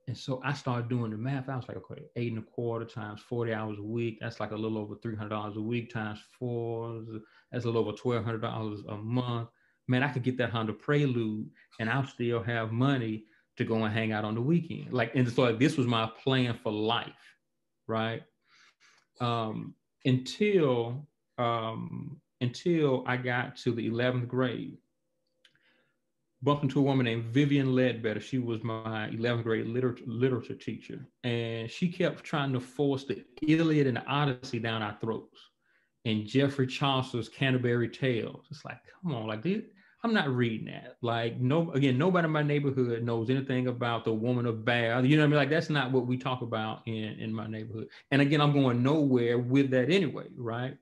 And 0.07 0.17
so 0.17 0.41
I 0.43 0.53
started 0.53 0.87
doing 0.87 1.11
the 1.11 1.17
math. 1.17 1.49
I 1.49 1.57
was 1.57 1.67
like, 1.67 1.77
okay, 1.77 2.03
eight 2.15 2.31
and 2.31 2.39
a 2.39 2.41
quarter 2.41 2.85
times 2.85 3.19
40 3.21 3.53
hours 3.53 3.77
a 3.77 3.83
week. 3.83 4.19
That's 4.21 4.39
like 4.39 4.51
a 4.51 4.55
little 4.55 4.77
over 4.77 4.95
$300 4.95 5.55
a 5.55 5.61
week 5.61 5.91
times 5.91 6.19
four. 6.39 7.03
That's 7.51 7.65
a 7.65 7.67
little 7.67 7.81
over 7.81 7.91
$1,200 7.91 8.87
a 8.87 8.97
month. 8.97 9.49
Man, 9.89 10.03
I 10.03 10.09
could 10.09 10.23
get 10.23 10.37
that 10.37 10.49
Honda 10.49 10.73
Prelude 10.73 11.49
and 11.79 11.89
I'll 11.89 12.07
still 12.07 12.41
have 12.41 12.71
money 12.71 13.25
to 13.57 13.65
go 13.65 13.83
and 13.83 13.93
hang 13.93 14.13
out 14.13 14.23
on 14.23 14.35
the 14.35 14.41
weekend. 14.41 14.93
Like, 14.93 15.13
and 15.15 15.29
so 15.29 15.43
like, 15.43 15.59
this 15.59 15.77
was 15.77 15.87
my 15.87 16.09
plan 16.23 16.57
for 16.63 16.71
life, 16.71 17.35
right? 17.87 18.23
Um, 19.19 19.75
until 20.05 21.05
um, 21.37 22.21
until 22.41 23.03
I 23.07 23.17
got 23.17 23.57
to 23.57 23.71
the 23.71 23.89
11th 23.89 24.27
grade. 24.27 24.77
Bumped 26.47 26.63
into 26.63 26.79
a 26.79 26.81
woman 26.81 27.03
named 27.03 27.25
Vivian 27.25 27.75
Ledbetter. 27.75 28.21
She 28.21 28.37
was 28.37 28.63
my 28.63 29.09
11th 29.09 29.43
grade 29.43 29.65
literature, 29.67 30.05
literature 30.07 30.55
teacher. 30.55 31.05
And 31.25 31.69
she 31.69 31.89
kept 31.89 32.23
trying 32.23 32.53
to 32.53 32.61
force 32.61 33.03
the 33.03 33.21
Iliad 33.45 33.85
and 33.85 33.97
the 33.97 34.05
Odyssey 34.05 34.57
down 34.57 34.81
our 34.81 34.95
throats 35.01 35.37
and 36.05 36.25
Geoffrey 36.25 36.65
Chaucer's 36.65 37.27
Canterbury 37.27 37.89
Tales. 37.89 38.45
It's 38.49 38.63
like, 38.63 38.77
come 39.03 39.13
on, 39.13 39.27
like, 39.27 39.45
I'm 40.05 40.13
not 40.13 40.29
reading 40.29 40.67
that. 40.67 40.95
Like, 41.01 41.37
no, 41.37 41.69
again, 41.71 41.97
nobody 41.97 42.23
in 42.23 42.31
my 42.31 42.43
neighborhood 42.43 43.03
knows 43.03 43.29
anything 43.29 43.67
about 43.67 44.05
the 44.05 44.13
woman 44.13 44.45
of 44.45 44.63
Bath. 44.63 45.03
You 45.03 45.17
know 45.17 45.23
what 45.23 45.27
I 45.27 45.29
mean? 45.31 45.39
Like, 45.39 45.49
that's 45.49 45.69
not 45.69 45.91
what 45.91 46.07
we 46.07 46.15
talk 46.15 46.43
about 46.43 46.81
in, 46.85 47.19
in 47.19 47.33
my 47.33 47.47
neighborhood. 47.47 47.89
And 48.11 48.21
again, 48.21 48.39
I'm 48.39 48.53
going 48.53 48.81
nowhere 48.81 49.37
with 49.37 49.69
that 49.71 49.89
anyway, 49.89 50.27
right? 50.37 50.77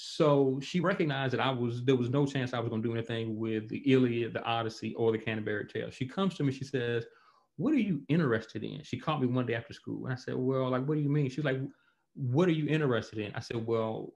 So 0.00 0.60
she 0.62 0.78
recognized 0.78 1.32
that 1.32 1.40
I 1.40 1.50
was 1.50 1.84
there 1.84 1.96
was 1.96 2.08
no 2.08 2.24
chance 2.24 2.54
I 2.54 2.60
was 2.60 2.68
going 2.68 2.80
to 2.80 2.88
do 2.88 2.94
anything 2.94 3.36
with 3.36 3.68
the 3.68 3.78
Iliad, 3.78 4.32
the 4.32 4.44
Odyssey, 4.44 4.94
or 4.94 5.10
the 5.10 5.18
Canterbury 5.18 5.66
Tales. 5.66 5.92
She 5.92 6.06
comes 6.06 6.36
to 6.36 6.44
me, 6.44 6.52
she 6.52 6.62
says, 6.62 7.04
"What 7.56 7.72
are 7.72 7.80
you 7.80 8.02
interested 8.08 8.62
in?" 8.62 8.84
She 8.84 8.96
called 8.96 9.22
me 9.22 9.26
one 9.26 9.44
day 9.44 9.56
after 9.56 9.72
school, 9.72 10.04
and 10.04 10.12
I 10.12 10.16
said, 10.16 10.36
"Well, 10.36 10.70
like, 10.70 10.86
what 10.86 10.94
do 10.94 11.00
you 11.00 11.08
mean?" 11.08 11.28
She's 11.28 11.44
like, 11.44 11.60
"What 12.14 12.46
are 12.46 12.52
you 12.52 12.68
interested 12.68 13.18
in?" 13.18 13.34
I 13.34 13.40
said, 13.40 13.66
"Well, 13.66 14.14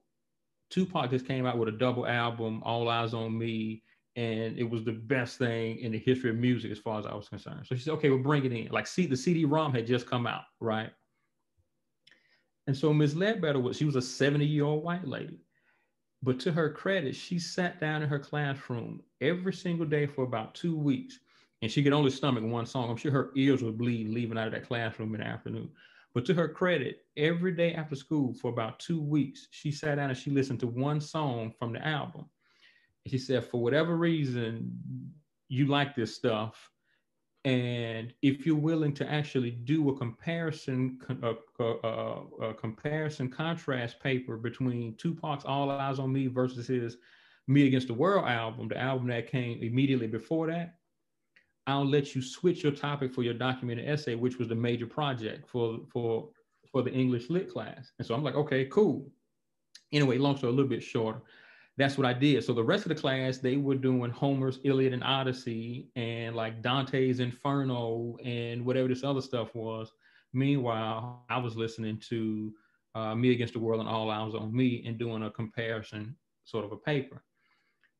Tupac 0.70 1.10
just 1.10 1.26
came 1.26 1.46
out 1.46 1.58
with 1.58 1.68
a 1.68 1.72
double 1.72 2.06
album, 2.06 2.62
All 2.64 2.86
Eyez 2.86 3.12
on 3.12 3.36
Me." 3.36 3.82
and 4.14 4.58
it 4.58 4.68
was 4.68 4.84
the 4.84 4.92
best 4.92 5.38
thing 5.38 5.78
in 5.78 5.90
the 5.90 5.98
history 5.98 6.28
of 6.28 6.36
music 6.36 6.70
as 6.70 6.78
far 6.78 6.98
as 6.98 7.06
I 7.06 7.14
was 7.14 7.30
concerned. 7.30 7.66
So 7.66 7.74
she 7.74 7.80
said, 7.80 7.94
okay, 7.94 8.10
we'll 8.10 8.18
bring 8.18 8.44
it 8.44 8.52
in. 8.52 8.68
Like, 8.70 8.86
see, 8.86 9.06
the 9.06 9.16
CD-ROM 9.16 9.72
had 9.72 9.86
just 9.86 10.06
come 10.06 10.26
out, 10.26 10.42
right? 10.60 10.90
And 12.66 12.76
so 12.76 12.92
Ms. 12.92 13.16
Ledbetter 13.16 13.58
was, 13.58 13.78
she 13.78 13.86
was 13.86 13.96
a 13.96 14.00
70-year-old 14.00 14.84
white 14.84 15.08
lady. 15.08 15.40
But 16.22 16.38
to 16.40 16.52
her 16.52 16.70
credit, 16.70 17.16
she 17.16 17.38
sat 17.38 17.80
down 17.80 18.02
in 18.02 18.08
her 18.08 18.18
classroom 18.18 19.02
every 19.20 19.52
single 19.52 19.86
day 19.86 20.06
for 20.06 20.24
about 20.24 20.54
two 20.54 20.76
weeks. 20.76 21.18
And 21.62 21.70
she 21.70 21.82
could 21.82 21.92
only 21.92 22.10
stomach 22.10 22.44
one 22.44 22.66
song. 22.66 22.90
I'm 22.90 22.96
sure 22.96 23.12
her 23.12 23.30
ears 23.36 23.62
would 23.62 23.78
bleed 23.78 24.08
leaving 24.08 24.38
out 24.38 24.48
of 24.48 24.52
that 24.52 24.66
classroom 24.66 25.14
in 25.14 25.20
the 25.20 25.26
afternoon. 25.26 25.70
But 26.14 26.24
to 26.26 26.34
her 26.34 26.48
credit, 26.48 27.06
every 27.16 27.52
day 27.52 27.74
after 27.74 27.96
school 27.96 28.34
for 28.34 28.50
about 28.50 28.78
two 28.78 29.00
weeks, 29.00 29.48
she 29.50 29.72
sat 29.72 29.96
down 29.96 30.10
and 30.10 30.18
she 30.18 30.30
listened 30.30 30.60
to 30.60 30.66
one 30.66 31.00
song 31.00 31.52
from 31.58 31.72
the 31.72 31.86
album 31.86 32.26
she 33.06 33.18
said, 33.18 33.44
for 33.44 33.60
whatever 33.60 33.96
reason, 33.96 35.12
you 35.48 35.66
like 35.66 35.94
this 35.94 36.14
stuff. 36.14 36.70
And 37.44 38.14
if 38.22 38.46
you're 38.46 38.54
willing 38.54 38.94
to 38.94 39.10
actually 39.10 39.50
do 39.50 39.90
a 39.90 39.96
comparison, 39.96 41.00
a, 41.22 41.34
a, 41.62 42.22
a 42.40 42.54
comparison 42.54 43.28
contrast 43.28 43.98
paper 44.00 44.36
between 44.36 44.94
Tupac's 44.94 45.44
All 45.44 45.68
Eyez 45.68 45.98
on 45.98 46.12
Me 46.12 46.28
versus 46.28 46.68
his 46.68 46.98
Me 47.48 47.66
Against 47.66 47.88
the 47.88 47.94
World 47.94 48.26
album, 48.26 48.68
the 48.68 48.78
album 48.78 49.08
that 49.08 49.28
came 49.28 49.60
immediately 49.60 50.06
before 50.06 50.46
that, 50.48 50.76
I'll 51.66 51.88
let 51.88 52.14
you 52.14 52.22
switch 52.22 52.62
your 52.62 52.72
topic 52.72 53.12
for 53.12 53.24
your 53.24 53.34
documented 53.34 53.88
essay, 53.88 54.14
which 54.14 54.38
was 54.38 54.48
the 54.48 54.54
major 54.54 54.86
project 54.86 55.48
for 55.48 55.80
for 55.92 56.28
for 56.70 56.82
the 56.82 56.92
English 56.92 57.28
lit 57.28 57.50
class. 57.50 57.92
And 57.98 58.06
so 58.06 58.14
I'm 58.14 58.22
like, 58.22 58.34
okay, 58.36 58.66
cool. 58.66 59.10
Anyway, 59.92 60.18
long 60.18 60.36
story 60.36 60.52
a 60.52 60.56
little 60.56 60.70
bit 60.70 60.82
shorter 60.82 61.20
that's 61.78 61.96
what 61.96 62.06
I 62.06 62.12
did. 62.12 62.44
So 62.44 62.52
the 62.52 62.62
rest 62.62 62.84
of 62.84 62.90
the 62.90 62.94
class, 62.94 63.38
they 63.38 63.56
were 63.56 63.74
doing 63.74 64.10
Homer's 64.10 64.58
Iliad 64.64 64.92
and 64.92 65.04
Odyssey 65.04 65.90
and 65.96 66.36
like 66.36 66.62
Dante's 66.62 67.20
Inferno 67.20 68.16
and 68.24 68.64
whatever 68.64 68.88
this 68.88 69.04
other 69.04 69.22
stuff 69.22 69.54
was. 69.54 69.90
Meanwhile, 70.34 71.24
I 71.30 71.38
was 71.38 71.56
listening 71.56 71.98
to 72.08 72.52
uh, 72.94 73.14
Me 73.14 73.32
Against 73.32 73.54
the 73.54 73.60
World 73.60 73.80
and 73.80 73.88
All 73.88 74.08
Eyez 74.08 74.38
on 74.38 74.54
Me 74.54 74.84
and 74.86 74.98
doing 74.98 75.22
a 75.22 75.30
comparison 75.30 76.14
sort 76.44 76.64
of 76.64 76.72
a 76.72 76.76
paper. 76.76 77.22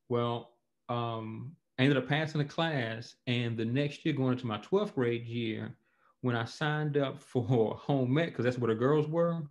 Well, 0.09 0.51
um, 0.89 1.55
I 1.79 1.83
ended 1.83 1.97
up 1.97 2.07
passing 2.07 2.39
the 2.39 2.45
class, 2.45 3.15
and 3.25 3.57
the 3.57 3.65
next 3.65 4.05
year, 4.05 4.13
going 4.13 4.33
into 4.33 4.45
my 4.45 4.59
12th 4.59 4.93
grade 4.93 5.25
year, 5.25 5.75
when 6.21 6.35
I 6.35 6.45
signed 6.45 6.97
up 6.97 7.19
for 7.21 7.75
home 7.75 8.17
ec, 8.17 8.29
because 8.29 8.45
that's 8.45 8.57
where 8.57 8.73
the 8.73 8.79
girls 8.79 9.07
were, 9.07 9.41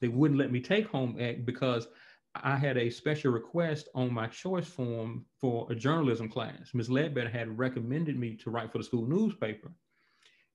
they 0.00 0.08
wouldn't 0.08 0.38
let 0.38 0.52
me 0.52 0.60
take 0.60 0.86
home 0.86 1.16
ec 1.18 1.44
because 1.44 1.88
I 2.34 2.56
had 2.56 2.76
a 2.76 2.90
special 2.90 3.32
request 3.32 3.88
on 3.94 4.12
my 4.12 4.26
choice 4.28 4.68
form 4.68 5.26
for 5.40 5.70
a 5.70 5.74
journalism 5.74 6.28
class. 6.28 6.72
Ms. 6.74 6.90
Ledbetter 6.90 7.30
had 7.30 7.58
recommended 7.58 8.18
me 8.18 8.36
to 8.36 8.50
write 8.50 8.70
for 8.70 8.78
the 8.78 8.84
school 8.84 9.06
newspaper 9.06 9.72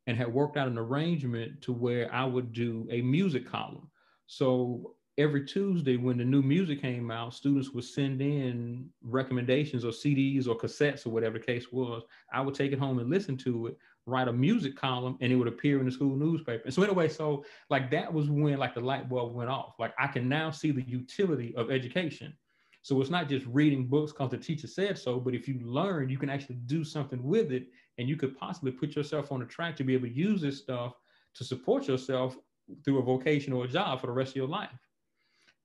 and 0.08 0.18
had 0.18 0.34
worked 0.34 0.58
out 0.58 0.68
an 0.68 0.78
arrangement 0.78 1.62
to 1.62 1.74
where 1.74 2.14
I 2.14 2.26
would 2.26 2.54
do 2.54 2.88
a 2.90 3.02
music 3.02 3.48
column. 3.48 3.90
So 4.28 4.96
every 5.18 5.46
Tuesday 5.46 5.98
when 5.98 6.18
the 6.18 6.26
new 6.26 6.42
music 6.42 6.82
came 6.82 7.12
out, 7.12 7.34
students 7.34 7.72
would 7.72 7.84
send 7.84 8.22
in 8.22 8.90
recommendations 9.04 9.86
or 9.86 9.92
CDs 9.92 10.48
or 10.48 10.58
cassettes 10.58 11.06
or 11.06 11.10
whatever 11.10 11.38
the 11.38 11.46
case 11.46 11.72
was. 11.72 12.04
I 12.32 12.42
would 12.42 12.56
take 12.56 12.72
it 12.72 12.80
home 12.80 13.00
and 13.00 13.10
listen 13.10 13.38
to 13.38 13.68
it 13.68 13.78
write 14.06 14.28
a 14.28 14.34
music 14.34 14.76
column 14.76 15.18
and 15.22 15.32
it 15.32 15.36
would 15.36 15.48
appear 15.48 15.80
in 15.80 15.86
the 15.86 15.92
school 15.92 16.16
newspaper. 16.16 16.64
And 16.66 16.74
so 16.74 16.84
anyway, 16.84 17.08
so 17.08 17.46
like 17.70 17.90
that 17.92 18.12
was 18.12 18.30
when 18.30 18.58
like 18.58 18.74
the 18.74 18.82
light 18.82 19.10
bulb 19.10 19.34
went 19.34 19.50
off. 19.50 19.76
Like 19.80 19.94
I 19.98 20.08
can 20.08 20.28
now 20.28 20.52
see 20.52 20.72
the 20.72 20.84
utility 20.84 21.56
of 21.56 21.72
education. 21.72 22.34
So 22.82 23.00
it's 23.00 23.10
not 23.10 23.30
just 23.30 23.46
reading 23.46 23.88
books 23.88 24.12
because 24.12 24.32
the 24.32 24.38
teacher 24.38 24.68
said 24.68 24.98
so, 24.98 25.20
but 25.20 25.34
if 25.34 25.48
you 25.48 25.60
learn, 25.64 26.10
you 26.10 26.18
can 26.18 26.30
actually 26.30 26.56
do 26.66 26.84
something 26.84 27.24
with 27.24 27.52
it 27.54 27.68
and 27.98 28.10
you 28.10 28.18
could 28.18 28.38
possibly 28.38 28.72
put 28.72 28.96
yourself 28.96 29.32
on 29.32 29.42
a 29.42 29.46
track 29.46 29.78
to 29.78 29.86
be 29.86 29.94
able 29.94 30.08
to 30.08 30.14
use 30.14 30.42
this 30.42 30.60
stuff 30.60 30.94
to 31.36 31.46
support 31.46 31.88
yourself 31.88 32.38
through 32.84 33.00
a 33.00 33.04
vocation 33.04 33.54
or 33.54 33.64
a 33.64 33.70
job 33.70 34.02
for 34.02 34.08
the 34.08 34.14
rest 34.14 34.32
of 34.32 34.36
your 34.36 34.48
life. 34.48 34.70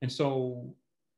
And 0.02 0.12
so 0.12 0.74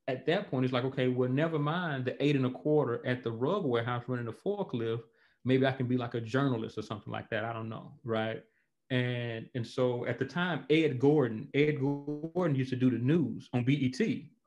at 0.08 0.26
that 0.26 0.50
point, 0.50 0.64
it's 0.64 0.72
like, 0.72 0.84
okay, 0.84 1.08
well, 1.08 1.28
never 1.28 1.58
mind 1.58 2.04
the 2.04 2.22
eight 2.22 2.36
and 2.36 2.46
a 2.46 2.50
quarter 2.50 3.04
at 3.06 3.22
the 3.22 3.30
rug 3.30 3.64
warehouse 3.64 4.04
running 4.06 4.26
the 4.26 4.32
forklift 4.32 5.02
maybe 5.44 5.66
I 5.66 5.72
can 5.72 5.86
be 5.86 5.96
like 5.96 6.14
a 6.14 6.20
journalist 6.20 6.78
or 6.78 6.82
something 6.82 7.12
like 7.12 7.30
that. 7.30 7.44
I 7.44 7.52
don't 7.52 7.68
know, 7.68 7.92
right? 8.04 8.42
And 8.90 9.48
and 9.54 9.66
so 9.66 10.04
at 10.06 10.18
the 10.18 10.24
time, 10.24 10.64
Ed 10.68 10.98
Gordon, 10.98 11.48
Ed 11.54 11.80
Gordon 11.80 12.56
used 12.56 12.70
to 12.70 12.76
do 12.76 12.90
the 12.90 12.98
news 12.98 13.48
on 13.52 13.64
BET. 13.64 14.00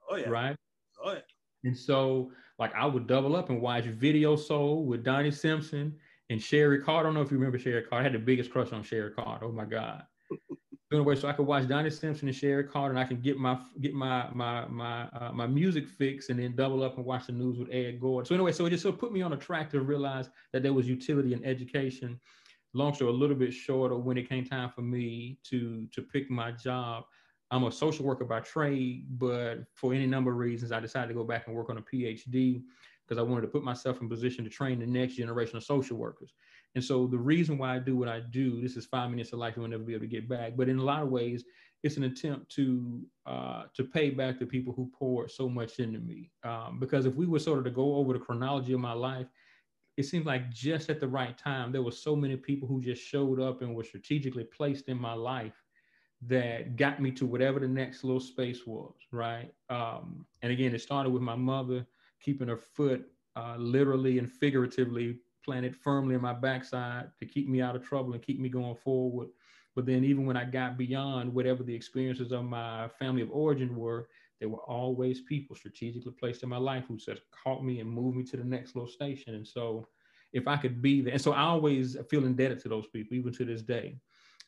Oh 0.10 0.16
yeah. 0.16 0.30
Right. 0.30 0.56
Oh 1.04 1.14
yeah. 1.14 1.20
And 1.64 1.78
so 1.78 2.32
like 2.60 2.74
I 2.76 2.86
would 2.86 3.08
double 3.08 3.36
up 3.36 3.50
and 3.50 3.62
watch 3.62 3.86
Video 3.86 4.36
Soul 4.36 4.86
with 4.86 5.04
Donnie 5.04 5.32
Simpson 5.32 5.96
and 6.30 6.42
Sherry 6.42 6.82
Carter. 6.82 7.08
I 7.08 7.10
don't 7.10 7.14
know 7.14 7.22
if 7.22 7.32
you 7.32 7.38
remember 7.38 7.58
Sherry 7.58 7.84
Carter. 7.84 8.02
I 8.02 8.04
had 8.04 8.14
the 8.14 8.20
biggest 8.20 8.52
crush 8.52 8.72
on 8.74 8.84
Sherry 8.84 9.12
Carter. 9.12 9.46
Oh 9.46 9.52
my 9.52 9.66
God. 9.66 10.04
Anyway, 10.94 11.16
so 11.16 11.28
I 11.28 11.34
could 11.34 11.48
watch 11.48 11.68
Donnie 11.68 11.90
Simpson 11.90 12.28
and 12.28 12.36
Sherry 12.36 12.64
Carter, 12.64 12.92
and 12.92 13.00
I 13.00 13.04
can 13.04 13.20
get 13.20 13.38
my 13.38 13.60
get 13.82 13.94
my 13.94 14.30
my 14.34 14.66
my 14.68 15.04
uh, 15.10 15.32
my 15.34 15.48
music 15.48 15.88
fix, 15.88 16.30
and 16.30 16.40
then 16.40 16.56
double 16.56 16.84
up 16.84 16.98
and 16.98 17.06
watch 17.06 17.28
the 17.28 17.34
news 17.34 17.58
with 17.58 17.70
Ed 17.72 18.00
Gordon. 18.00 18.26
So 18.26 18.36
anyway, 18.36 18.52
so 18.52 18.66
it 18.66 18.72
just 18.72 18.84
sort 18.84 18.96
of 18.96 19.00
put 19.00 19.12
me 19.12 19.22
on 19.22 19.34
a 19.34 19.38
track 19.38 19.70
to 19.72 19.82
realize 19.82 20.30
that 20.52 20.64
there 20.64 20.74
was 20.74 20.88
utility 20.88 21.34
in 21.34 21.44
education. 21.44 22.20
Long 22.74 22.94
story 22.94 23.12
a 23.12 23.14
little 23.14 23.36
bit 23.36 23.54
shorter. 23.54 23.98
When 23.98 24.18
it 24.18 24.30
came 24.30 24.46
time 24.46 24.70
for 24.70 24.82
me 24.82 25.40
to 25.50 25.88
to 25.88 26.02
pick 26.02 26.30
my 26.30 26.52
job, 26.52 27.04
I'm 27.52 27.64
a 27.66 27.72
social 27.72 28.06
worker 28.06 28.26
by 28.26 28.40
trade, 28.40 29.06
but 29.20 29.66
for 29.74 29.94
any 29.94 30.08
number 30.08 30.32
of 30.32 30.38
reasons, 30.38 30.72
I 30.72 30.80
decided 30.80 31.10
to 31.10 31.14
go 31.14 31.24
back 31.24 31.48
and 31.48 31.56
work 31.56 31.70
on 31.70 31.78
a 31.78 31.82
PhD 31.82 32.64
because 33.06 33.20
I 33.20 33.22
wanted 33.22 33.42
to 33.42 33.48
put 33.48 33.64
myself 33.64 34.02
in 34.02 34.10
position 34.10 34.44
to 34.44 34.50
train 34.50 34.80
the 34.80 34.88
next 34.88 35.16
generation 35.16 35.58
of 35.58 35.64
social 35.64 35.98
workers. 35.98 36.34
And 36.76 36.84
so 36.84 37.06
the 37.06 37.18
reason 37.18 37.58
why 37.58 37.76
I 37.76 37.80
do 37.80 37.96
what 37.96 38.10
I 38.10 38.20
do, 38.20 38.62
this 38.62 38.76
is 38.78 38.86
five 38.86 39.10
minutes 39.10 39.32
of 39.32 39.40
life 39.40 39.54
you'll 39.56 39.68
never 39.68 39.84
be 39.84 39.94
able 39.94 40.06
to 40.06 40.08
get 40.08 40.28
back. 40.28 40.54
But 40.56 40.70
in 40.70 40.80
a 40.80 40.84
lot 40.84 41.04
of 41.04 41.10
ways, 41.10 41.44
it's 41.84 41.98
an 41.98 42.04
attempt 42.04 42.50
to 42.56 43.02
uh, 43.26 43.64
to 43.76 43.84
pay 43.84 44.10
back 44.10 44.40
the 44.40 44.46
people 44.46 44.74
who 44.74 44.90
poured 44.98 45.30
so 45.30 45.50
much 45.50 45.80
into 45.80 46.00
me. 46.00 46.32
Um, 46.44 46.80
because 46.80 47.06
if 47.06 47.16
we 47.16 47.26
were 47.26 47.40
sort 47.40 47.60
of 47.60 47.66
to 47.66 47.72
go 47.72 47.96
over 47.96 48.14
the 48.14 48.20
chronology 48.20 48.74
of 48.74 48.80
my 48.80 48.94
life, 48.94 49.28
it 49.98 50.04
seems 50.04 50.26
like 50.26 50.50
just 50.50 50.90
at 50.90 51.00
the 51.00 51.08
right 51.08 51.38
time, 51.38 51.72
there 51.72 51.84
were 51.84 51.92
so 51.92 52.16
many 52.16 52.36
people 52.36 52.68
who 52.68 52.82
just 52.82 53.04
showed 53.04 53.40
up 53.40 53.62
and 53.62 53.76
were 53.76 53.84
strategically 53.84 54.46
placed 54.46 54.90
in 54.90 54.98
my 54.98 55.14
life 55.14 55.62
that 56.28 56.78
got 56.78 57.02
me 57.02 57.12
to 57.12 57.26
whatever 57.26 57.60
the 57.60 57.68
next 57.68 58.04
little 58.04 58.20
space 58.20 58.66
was, 58.66 58.94
right? 59.12 59.54
Um, 59.70 60.26
and 60.42 60.52
again, 60.52 60.74
it 60.74 60.82
started 60.82 61.10
with 61.10 61.22
my 61.22 61.36
mother 61.36 61.86
keeping 62.22 62.48
her 62.48 62.58
foot 62.58 63.06
uh, 63.36 63.56
literally 63.58 64.20
and 64.20 64.32
figuratively 64.32 65.18
planted 65.44 65.76
firmly 65.76 66.16
in 66.16 66.22
my 66.22 66.34
backside 66.34 67.10
to 67.20 67.26
keep 67.26 67.48
me 67.48 67.62
out 67.62 67.76
of 67.76 67.84
trouble 67.84 68.14
and 68.14 68.22
keep 68.22 68.40
me 68.40 68.50
going 68.50 68.76
forward. 68.76 69.30
But 69.76 69.86
then 69.86 70.04
even 70.04 70.26
when 70.26 70.38
I 70.38 70.46
got 70.46 70.78
beyond 70.78 71.34
whatever 71.34 71.64
the 71.64 71.74
experiences 71.74 72.32
of 72.32 72.46
my 72.46 72.88
family 73.00 73.22
of 73.22 73.32
origin 73.32 73.76
were, 73.76 74.08
there 74.40 74.50
were 74.50 74.64
always 74.64 75.22
people 75.22 75.56
strategically 75.56 76.12
placed 76.12 76.44
in 76.44 76.50
my 76.50 76.58
life 76.58 76.86
who 76.88 77.00
said 77.00 77.20
caught 77.32 77.64
me 77.64 77.80
and 77.80 77.90
moved 77.90 78.18
me 78.18 78.24
to 78.26 78.38
the 78.38 78.44
next 78.44 78.76
little 78.76 78.90
station. 78.90 79.36
And 79.36 79.48
so 79.48 79.88
if 80.34 80.48
I 80.48 80.58
could 80.58 80.82
be 80.82 81.02
there, 81.02 81.14
and 81.14 81.22
so 81.22 81.32
I 81.32 81.42
always 81.42 81.98
feel 82.10 82.26
indebted 82.26 82.60
to 82.62 82.70
those 82.70 82.88
people, 82.88 83.16
even 83.16 83.34
to 83.34 83.46
this 83.46 83.62
day. 83.62 83.98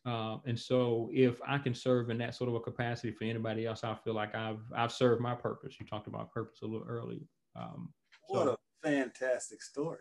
Uh, 0.05 0.37
and 0.45 0.59
so 0.59 1.09
if 1.11 1.39
I 1.47 1.57
can 1.57 1.73
serve 1.73 2.09
in 2.09 2.17
that 2.19 2.35
sort 2.35 2.49
of 2.49 2.55
a 2.55 2.59
capacity 2.59 3.11
for 3.11 3.23
anybody 3.23 3.65
else, 3.65 3.83
I 3.83 3.95
feel 3.95 4.13
like 4.13 4.35
I've 4.35 4.61
I've 4.75 4.91
served 4.91 5.21
my 5.21 5.33
purpose. 5.33 5.75
You 5.79 5.85
talked 5.85 6.07
about 6.07 6.31
purpose 6.31 6.61
a 6.61 6.65
little 6.65 6.87
earlier. 6.87 7.25
Um, 7.55 7.91
what 8.27 8.45
so, 8.45 8.51
a 8.51 8.87
fantastic 8.87 9.63
story. 9.63 9.99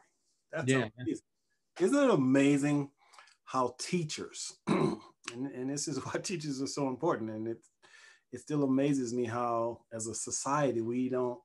That's 0.55 0.71
yeah. 0.71 0.89
amazing. 0.99 1.25
Isn't 1.81 2.05
it 2.05 2.11
amazing 2.11 2.91
how 3.45 3.75
teachers, 3.79 4.55
and, 4.67 5.01
and 5.33 5.71
this 5.71 5.89
is 5.89 5.99
why 6.05 6.21
teachers 6.21 6.63
are 6.63 6.67
so 6.67 6.89
important, 6.89 7.31
and 7.31 7.49
it 7.49 7.59
it 8.33 8.41
still 8.41 8.65
amazes 8.65 9.15
me 9.15 9.25
how, 9.25 9.83
as 9.93 10.09
a 10.09 10.15
society, 10.15 10.81
we 10.81 11.09
don't 11.09 11.39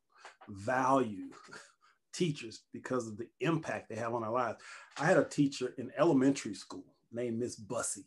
value 0.48 1.30
teachers 2.14 2.64
because 2.74 3.08
of 3.08 3.16
the 3.16 3.28
impact 3.42 3.90
they 3.90 3.96
have 3.96 4.16
on 4.16 4.24
our 4.24 4.32
lives. 4.32 4.58
I 5.00 5.06
had 5.06 5.18
a 5.18 5.24
teacher 5.24 5.76
in 5.78 5.92
elementary 5.98 6.56
school 6.56 6.96
named 7.12 7.38
Miss 7.38 7.56
Bussy, 7.56 8.06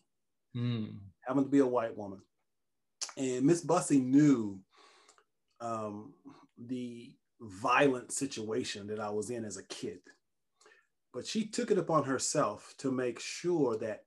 mm. 0.56 0.94
happened 1.24 1.46
to 1.46 1.50
be 1.50 1.60
a 1.60 1.66
white 1.66 1.96
woman. 1.96 2.20
And 3.16 3.44
Miss 3.44 3.60
Bussy 3.60 4.00
knew 4.00 4.58
um, 5.60 6.14
the 6.58 7.14
violent 7.40 8.10
situation 8.10 8.88
that 8.88 9.00
I 9.00 9.10
was 9.10 9.30
in 9.30 9.44
as 9.44 9.56
a 9.56 9.64
kid. 9.64 10.00
But 11.12 11.26
she 11.26 11.46
took 11.46 11.70
it 11.70 11.78
upon 11.78 12.04
herself 12.04 12.74
to 12.78 12.90
make 12.90 13.20
sure 13.20 13.76
that 13.78 14.04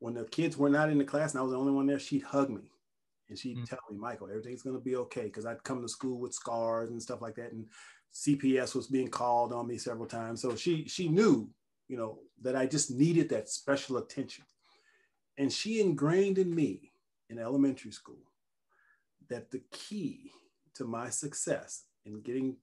when 0.00 0.14
the 0.14 0.24
kids 0.24 0.56
were 0.56 0.70
not 0.70 0.90
in 0.90 0.98
the 0.98 1.04
class 1.04 1.32
and 1.32 1.40
I 1.40 1.42
was 1.42 1.52
the 1.52 1.58
only 1.58 1.72
one 1.72 1.86
there, 1.86 1.98
she'd 1.98 2.22
hug 2.22 2.50
me 2.50 2.72
and 3.28 3.38
she'd 3.38 3.56
mm-hmm. 3.56 3.64
tell 3.64 3.78
me, 3.90 3.96
Michael, 3.96 4.28
everything's 4.28 4.62
going 4.62 4.76
to 4.76 4.82
be 4.82 4.96
okay. 4.96 5.24
Because 5.24 5.46
I'd 5.46 5.62
come 5.62 5.82
to 5.82 5.88
school 5.88 6.18
with 6.18 6.34
scars 6.34 6.90
and 6.90 7.00
stuff 7.00 7.22
like 7.22 7.36
that. 7.36 7.52
And 7.52 7.66
CPS 8.12 8.74
was 8.74 8.88
being 8.88 9.08
called 9.08 9.52
on 9.52 9.68
me 9.68 9.78
several 9.78 10.06
times. 10.06 10.42
So 10.42 10.56
she, 10.56 10.88
she 10.88 11.08
knew, 11.08 11.48
you 11.88 11.96
know, 11.96 12.18
that 12.42 12.56
I 12.56 12.66
just 12.66 12.90
needed 12.90 13.28
that 13.28 13.48
special 13.48 13.98
attention. 13.98 14.44
And 15.38 15.52
she 15.52 15.80
ingrained 15.80 16.38
in 16.38 16.52
me 16.52 16.92
in 17.28 17.38
elementary 17.38 17.92
school 17.92 18.18
that 19.28 19.50
the 19.50 19.62
key 19.70 20.32
to 20.74 20.84
my 20.84 21.08
success 21.08 21.84
in 22.04 22.20
getting 22.20 22.56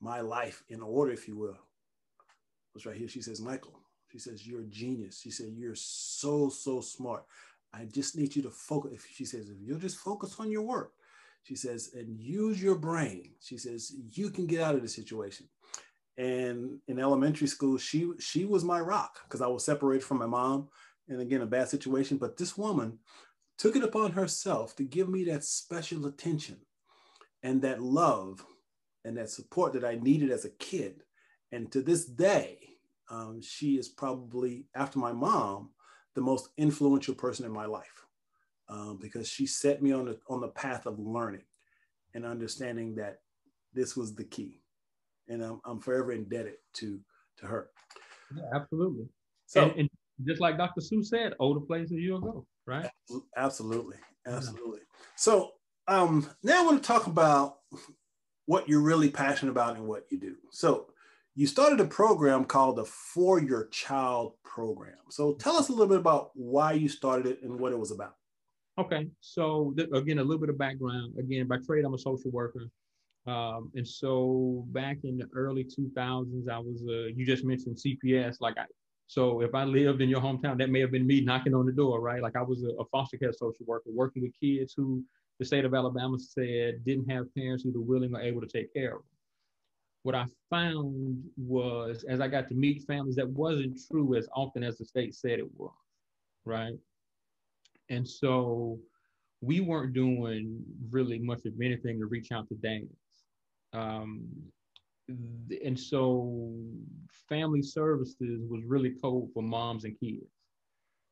my 0.00 0.20
life 0.20 0.62
in 0.68 0.80
order, 0.80 1.12
if 1.12 1.26
you 1.26 1.36
will, 1.36 1.58
was 2.76 2.86
right 2.86 2.96
here. 2.96 3.08
She 3.08 3.22
says, 3.22 3.40
Michael, 3.40 3.80
she 4.12 4.18
says, 4.18 4.46
you're 4.46 4.60
a 4.60 4.66
genius. 4.66 5.20
She 5.20 5.30
said, 5.30 5.54
you're 5.56 5.74
so, 5.74 6.48
so 6.48 6.80
smart. 6.80 7.24
I 7.72 7.86
just 7.86 8.16
need 8.16 8.36
you 8.36 8.42
to 8.42 8.50
focus. 8.50 8.92
If 8.94 9.06
she 9.12 9.24
says, 9.24 9.48
if 9.48 9.56
you'll 9.60 9.78
just 9.78 9.96
focus 9.96 10.36
on 10.38 10.50
your 10.50 10.62
work, 10.62 10.92
she 11.42 11.56
says, 11.56 11.90
and 11.94 12.20
use 12.20 12.62
your 12.62 12.76
brain. 12.76 13.32
She 13.40 13.56
says, 13.56 13.94
you 14.12 14.30
can 14.30 14.46
get 14.46 14.60
out 14.60 14.74
of 14.74 14.82
the 14.82 14.88
situation. 14.88 15.46
And 16.18 16.78
in 16.88 16.98
elementary 16.98 17.46
school, 17.46 17.76
she 17.78 18.10
she 18.18 18.46
was 18.46 18.64
my 18.64 18.80
rock 18.80 19.20
because 19.24 19.42
I 19.42 19.48
was 19.48 19.64
separated 19.64 20.02
from 20.02 20.18
my 20.18 20.26
mom, 20.26 20.68
and 21.08 21.20
again 21.20 21.42
a 21.42 21.46
bad 21.46 21.68
situation. 21.68 22.16
But 22.16 22.36
this 22.36 22.56
woman 22.56 22.98
took 23.58 23.76
it 23.76 23.84
upon 23.84 24.12
herself 24.12 24.74
to 24.76 24.84
give 24.84 25.08
me 25.08 25.24
that 25.24 25.44
special 25.44 26.06
attention 26.06 26.56
and 27.42 27.60
that 27.62 27.82
love 27.82 28.44
and 29.04 29.16
that 29.18 29.30
support 29.30 29.74
that 29.74 29.84
I 29.84 29.96
needed 29.96 30.30
as 30.30 30.44
a 30.44 30.50
kid. 30.50 31.02
And 31.52 31.70
to 31.72 31.80
this 31.80 32.04
day, 32.04 32.58
um, 33.10 33.40
she 33.40 33.76
is 33.76 33.88
probably 33.88 34.66
after 34.74 34.98
my 34.98 35.12
mom 35.12 35.70
the 36.14 36.20
most 36.20 36.48
influential 36.56 37.14
person 37.14 37.46
in 37.46 37.52
my 37.52 37.66
life 37.66 38.06
um, 38.68 38.98
because 39.00 39.28
she 39.28 39.46
set 39.46 39.82
me 39.82 39.92
on 39.92 40.06
the 40.06 40.18
on 40.28 40.40
the 40.40 40.48
path 40.48 40.86
of 40.86 40.98
learning 40.98 41.44
and 42.14 42.24
understanding 42.24 42.94
that 42.96 43.20
this 43.72 43.96
was 43.96 44.14
the 44.14 44.24
key, 44.24 44.62
and 45.28 45.42
I'm, 45.42 45.60
I'm 45.64 45.80
forever 45.80 46.12
indebted 46.12 46.56
to 46.74 47.00
to 47.38 47.46
her. 47.46 47.68
Yeah, 48.34 48.42
absolutely. 48.54 49.06
So, 49.46 49.62
and, 49.62 49.80
and 49.80 49.90
just 50.26 50.40
like 50.40 50.56
Dr. 50.56 50.80
Seuss 50.80 51.06
said, 51.06 51.34
older 51.38 51.60
places 51.60 51.98
you'll 51.98 52.20
go, 52.20 52.46
right? 52.66 52.88
Absolutely, 53.36 53.98
absolutely. 54.26 54.80
Yeah. 54.80 55.06
So 55.14 55.52
um, 55.86 56.28
now 56.42 56.62
I 56.62 56.64
want 56.64 56.82
to 56.82 56.86
talk 56.86 57.06
about 57.06 57.58
what 58.46 58.68
you're 58.68 58.80
really 58.80 59.10
passionate 59.10 59.52
about 59.52 59.76
and 59.76 59.86
what 59.86 60.06
you 60.10 60.18
do. 60.18 60.36
So 60.50 60.86
you 61.36 61.46
started 61.46 61.78
a 61.80 61.84
program 61.84 62.46
called 62.46 62.76
the 62.76 62.84
For 62.86 63.38
Your 63.38 63.66
Child 63.66 64.32
program. 64.42 64.96
So 65.10 65.34
tell 65.34 65.56
us 65.56 65.68
a 65.68 65.72
little 65.72 65.86
bit 65.86 65.98
about 65.98 66.30
why 66.32 66.72
you 66.72 66.88
started 66.88 67.26
it 67.26 67.42
and 67.42 67.60
what 67.60 67.72
it 67.72 67.78
was 67.78 67.90
about. 67.90 68.14
Okay, 68.78 69.08
so 69.20 69.74
th- 69.76 69.90
again, 69.92 70.18
a 70.18 70.22
little 70.22 70.40
bit 70.40 70.48
of 70.48 70.56
background. 70.56 71.18
Again, 71.18 71.46
by 71.46 71.58
trade, 71.58 71.84
I'm 71.84 71.92
a 71.92 71.98
social 71.98 72.30
worker. 72.30 72.70
Um, 73.26 73.70
and 73.74 73.86
so 73.86 74.64
back 74.68 74.98
in 75.04 75.18
the 75.18 75.28
early 75.34 75.64
2000s, 75.64 76.48
I 76.48 76.58
was, 76.58 76.82
uh, 76.88 77.08
you 77.14 77.26
just 77.26 77.44
mentioned 77.44 77.76
CPS. 77.76 78.36
Like, 78.40 78.56
I, 78.56 78.64
so 79.06 79.42
if 79.42 79.54
I 79.54 79.64
lived 79.64 80.00
in 80.00 80.08
your 80.08 80.22
hometown, 80.22 80.56
that 80.58 80.70
may 80.70 80.80
have 80.80 80.90
been 80.90 81.06
me 81.06 81.20
knocking 81.20 81.54
on 81.54 81.66
the 81.66 81.72
door, 81.72 82.00
right? 82.00 82.22
Like, 82.22 82.36
I 82.36 82.42
was 82.42 82.64
a, 82.64 82.70
a 82.80 82.84
foster 82.86 83.18
care 83.18 83.32
social 83.32 83.66
worker 83.66 83.90
working 83.92 84.22
with 84.22 84.32
kids 84.40 84.72
who 84.74 85.04
the 85.38 85.44
state 85.44 85.66
of 85.66 85.74
Alabama 85.74 86.18
said 86.18 86.82
didn't 86.86 87.10
have 87.10 87.34
parents 87.34 87.62
who 87.62 87.72
were 87.72 87.80
willing 87.80 88.14
or 88.14 88.22
able 88.22 88.40
to 88.40 88.46
take 88.46 88.72
care 88.72 88.96
of 88.96 89.02
them 89.02 89.15
what 90.06 90.14
I 90.14 90.26
found 90.50 91.20
was 91.36 92.04
as 92.08 92.20
I 92.20 92.28
got 92.28 92.46
to 92.50 92.54
meet 92.54 92.84
families, 92.86 93.16
that 93.16 93.28
wasn't 93.28 93.76
true 93.90 94.14
as 94.14 94.28
often 94.36 94.62
as 94.62 94.78
the 94.78 94.84
state 94.84 95.16
said 95.16 95.40
it 95.40 95.52
was, 95.58 95.72
right? 96.44 96.78
And 97.90 98.06
so 98.08 98.78
we 99.40 99.60
weren't 99.60 99.94
doing 99.94 100.62
really 100.92 101.18
much 101.18 101.44
of 101.44 101.54
anything 101.60 101.98
to 101.98 102.06
reach 102.06 102.30
out 102.30 102.48
to 102.50 102.54
dads. 102.54 102.86
Um, 103.72 104.28
and 105.08 105.78
so 105.78 106.54
family 107.28 107.62
services 107.62 108.46
was 108.48 108.62
really 108.64 108.94
cold 109.02 109.30
for 109.34 109.42
moms 109.42 109.82
and 109.82 109.98
kids 109.98 110.35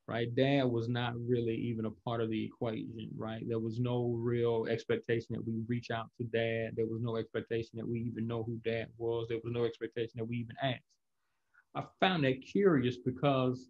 right? 0.07 0.35
Dad 0.35 0.65
was 0.65 0.89
not 0.89 1.15
really 1.17 1.55
even 1.55 1.87
a 1.87 1.91
part 1.91 2.21
of 2.21 2.31
the 2.31 2.45
equation, 2.45 3.09
right? 3.17 3.43
There 3.49 3.59
was 3.59 3.79
no 3.81 4.15
real 4.19 4.67
expectation 4.69 5.29
that 5.31 5.47
we 5.47 5.63
reach 5.67 5.91
out 5.91 6.11
to 6.19 6.25
dad. 6.25 6.75
There 6.77 6.87
was 6.87 7.01
no 7.01 7.17
expectation 7.17 7.71
that 7.75 7.89
we 7.89 8.01
even 8.01 8.27
know 8.27 8.43
who 8.43 8.59
dad 8.65 8.89
was. 8.99 9.29
There 9.29 9.41
was 9.43 9.53
no 9.53 9.65
expectation 9.65 10.13
that 10.17 10.29
we 10.29 10.37
even 10.37 10.57
asked. 10.63 10.83
I 11.75 11.85
found 12.01 12.25
that 12.25 12.43
curious 12.43 12.97
because 12.99 13.69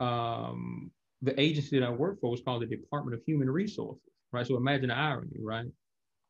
um, 0.00 0.90
the 1.22 1.38
agency 1.40 1.78
that 1.78 1.86
I 1.86 1.90
work 1.90 2.20
for 2.20 2.30
was 2.30 2.42
called 2.42 2.62
the 2.62 2.66
Department 2.66 3.14
of 3.14 3.22
Human 3.24 3.48
Resources, 3.48 4.02
right? 4.32 4.46
So 4.46 4.56
imagine 4.56 4.88
the 4.88 4.96
irony, 4.96 5.38
right? 5.40 5.66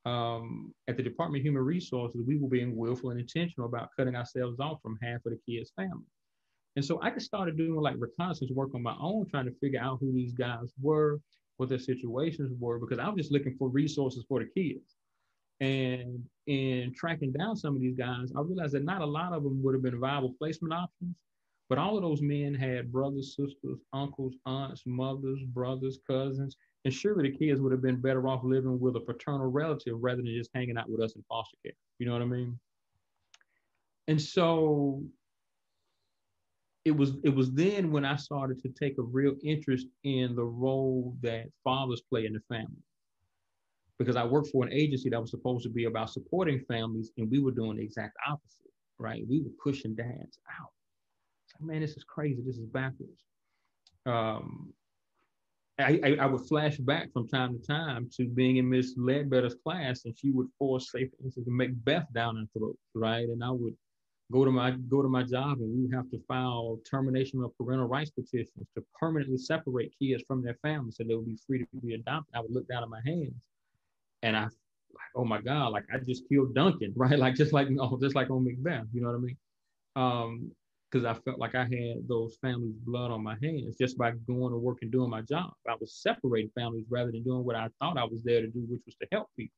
Um, 0.05 0.75
at 0.89 0.97
the 0.97 1.03
Department 1.03 1.41
of 1.41 1.47
Human 1.47 1.63
Resources, 1.63 2.23
we 2.27 2.39
were 2.39 2.49
being 2.49 2.77
willful 2.77 3.11
and 3.11 3.21
intentional 3.21 3.69
about 3.69 3.89
cutting 3.97 4.17
ourselves 4.17 4.61
off 4.61 4.81
from 4.83 4.99
half 5.03 5.25
of 5.27 5.33
the 5.33 5.41
kids' 5.47 5.73
family. 5.77 6.05
And 6.77 6.85
so 6.85 7.01
I 7.03 7.11
just 7.11 7.27
started 7.27 7.57
doing 7.57 7.75
like 7.75 7.97
reconnaissance 7.99 8.51
work 8.53 8.75
on 8.75 8.83
my 8.83 8.95
own, 9.01 9.27
trying 9.29 9.47
to 9.47 9.55
figure 9.61 9.81
out 9.81 9.99
who 10.01 10.13
these 10.13 10.33
guys 10.33 10.73
were, 10.81 11.21
what 11.57 11.69
their 11.69 11.79
situations 11.79 12.53
were, 12.59 12.79
because 12.79 12.99
I 12.99 13.09
was 13.09 13.17
just 13.17 13.33
looking 13.33 13.57
for 13.59 13.69
resources 13.69 14.25
for 14.29 14.41
the 14.41 14.49
kids. 14.57 14.97
And 15.61 16.25
in 16.47 16.95
tracking 16.97 17.33
down 17.33 17.57
some 17.57 17.75
of 17.75 17.81
these 17.81 17.97
guys, 17.97 18.33
I 18.37 18.41
realized 18.41 18.73
that 18.73 18.85
not 18.85 19.03
a 19.03 19.07
lot 19.07 19.33
of 19.33 19.43
them 19.43 19.63
would 19.63 19.75
have 19.75 19.83
been 19.83 20.01
viable 20.01 20.35
placement 20.39 20.73
options, 20.73 21.17
but 21.69 21.77
all 21.77 21.97
of 21.97 22.03
those 22.03 22.23
men 22.23 22.55
had 22.55 22.91
brothers, 22.91 23.37
sisters, 23.37 23.79
uncles, 23.93 24.35
aunts, 24.47 24.85
mothers, 24.87 25.41
brothers, 25.53 25.99
cousins, 26.07 26.57
and 26.85 26.95
surely 26.95 27.31
the 27.31 27.37
kids 27.37 27.61
would 27.61 27.73
have 27.73 27.83
been 27.83 28.01
better 28.01 28.27
off 28.27 28.43
living 28.43 28.81
with 28.81 28.97
a 28.97 29.01
paternal 29.01 29.51
relative 29.51 29.97
rather 30.01 30.23
than 30.23 30.35
just 30.35 30.51
hanging 30.55 30.79
out 30.79 30.89
with 30.89 31.01
us 31.01 31.15
in 31.15 31.23
foster 31.29 31.59
care. 31.63 31.75
You 31.99 32.07
know 32.07 32.13
what 32.13 32.23
I 32.23 32.27
mean? 32.27 32.59
And 34.09 34.21
so 34.21 35.03
it 36.85 36.93
was 36.93 37.13
it 37.25 37.35
was 37.35 37.53
then 37.53 37.91
when 37.91 38.05
I 38.05 38.17
started 38.17 38.63
to 38.63 38.69
take 38.69 38.99
a 38.99 39.03
real 39.03 39.35
interest 39.45 39.87
in 40.05 40.35
the 40.35 40.45
role 40.45 41.15
that 41.23 41.47
fathers 41.63 42.03
play 42.09 42.27
in 42.27 42.33
the 42.33 42.41
family. 42.49 42.83
Because 43.99 44.17
I 44.17 44.25
worked 44.25 44.49
for 44.49 44.65
an 44.65 44.73
agency 44.73 45.11
that 45.11 45.21
was 45.21 45.31
supposed 45.31 45.63
to 45.65 45.69
be 45.69 45.85
about 45.85 46.09
supporting 46.09 46.65
families, 46.67 47.13
and 47.19 47.31
we 47.31 47.39
were 47.39 47.51
doing 47.51 47.77
the 47.77 47.83
exact 47.83 48.17
opposite, 48.27 48.73
right? 48.99 49.23
We 49.29 49.43
were 49.43 49.51
pushing 49.63 49.95
dads 49.95 50.39
out. 50.59 50.71
Like, 51.61 51.69
man, 51.69 51.81
this 51.83 51.99
is 51.99 52.05
crazy. 52.05 52.41
This 52.43 52.57
is 52.57 52.65
backwards. 52.65 53.25
Um, 54.07 54.73
I, 55.79 56.01
I, 56.03 56.17
I, 56.23 56.27
would 56.27 56.47
flash 56.47 56.79
back 56.79 57.13
from 57.13 57.29
time 57.29 57.59
to 57.59 57.67
time 57.67 58.09
to 58.17 58.27
being 58.27 58.57
in 58.57 58.69
Miss 58.69 58.97
Ledbetter's 58.97 59.57
class, 59.63 60.07
and 60.07 60.17
she 60.17 60.31
would 60.31 60.49
force, 60.59 60.91
say, 60.91 61.07
for 61.07 61.23
instance, 61.23 61.47
Macbeth 61.49 62.11
down 62.15 62.37
her 62.37 62.59
throat, 62.59 62.79
right? 62.95 63.29
And 63.29 63.45
I 63.45 63.51
would 63.51 63.75
go 64.31 64.45
to 64.45 64.51
my 64.51 64.71
go 64.89 65.03
to 65.03 65.09
my 65.09 65.23
job 65.23 65.59
and 65.59 65.83
we 65.83 65.95
have 65.95 66.11
to 66.11 66.21
file 66.29 66.79
termination 66.89 67.43
of 67.43 67.57
parental 67.57 67.87
rights 67.87 68.11
petitions 68.11 68.69
to 68.75 68.85
permanently 68.99 69.37
separate 69.37 69.93
kids 70.01 70.23
from 70.27 70.43
their 70.43 70.57
families 70.63 70.97
so 70.97 71.05
they 71.05 71.15
will 71.15 71.23
be 71.23 71.39
free 71.47 71.61
to 71.61 71.67
be 71.83 71.95
adopted. 71.95 72.35
I 72.35 72.41
would 72.41 72.53
look 72.53 72.69
down 72.69 72.83
at 72.83 72.89
my 72.89 73.01
hands 73.05 73.35
and 74.23 74.37
I 74.37 74.43
like, 74.43 75.13
oh 75.17 75.25
my 75.25 75.41
God, 75.41 75.69
like 75.69 75.85
I 75.93 75.99
just 75.99 76.29
killed 76.29 76.55
Duncan, 76.55 76.93
right? 76.97 77.19
Like 77.19 77.35
just 77.35 77.53
like 77.53 77.69
oh, 77.81 77.99
just 78.01 78.15
like 78.15 78.31
on 78.31 78.45
Macbeth, 78.45 78.87
you 78.93 79.01
know 79.01 79.09
what 79.09 79.17
I 79.17 79.21
mean? 79.21 79.37
Um, 79.97 80.53
because 80.91 81.05
I 81.05 81.15
felt 81.15 81.39
like 81.39 81.55
I 81.55 81.63
had 81.63 82.09
those 82.09 82.37
families' 82.43 82.75
blood 82.85 83.13
on 83.13 83.23
my 83.23 83.37
hands 83.41 83.77
just 83.81 83.97
by 83.97 84.11
going 84.27 84.51
to 84.51 84.59
work 84.59 84.79
and 84.83 84.91
doing 84.91 85.09
my 85.09 85.21
job. 85.23 85.53
I 85.69 85.77
was 85.81 85.95
separating 85.95 86.51
families 86.55 86.85
rather 86.91 87.13
than 87.13 87.23
doing 87.23 87.45
what 87.45 87.55
I 87.55 87.69
thought 87.79 87.97
I 87.97 88.05
was 88.05 88.23
there 88.25 88.41
to 88.41 88.49
do, 88.49 88.67
which 88.69 88.83
was 88.87 88.97
to 88.97 89.07
help 89.13 89.29
people. 89.37 89.55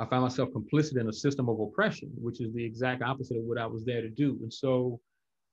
I 0.00 0.06
found 0.06 0.22
myself 0.22 0.48
complicit 0.48 0.98
in 0.98 1.08
a 1.08 1.12
system 1.12 1.50
of 1.50 1.60
oppression, 1.60 2.10
which 2.16 2.40
is 2.40 2.54
the 2.54 2.64
exact 2.64 3.02
opposite 3.02 3.36
of 3.36 3.44
what 3.44 3.58
I 3.58 3.66
was 3.66 3.84
there 3.84 4.00
to 4.00 4.08
do. 4.08 4.38
And 4.40 4.52
so 4.52 4.98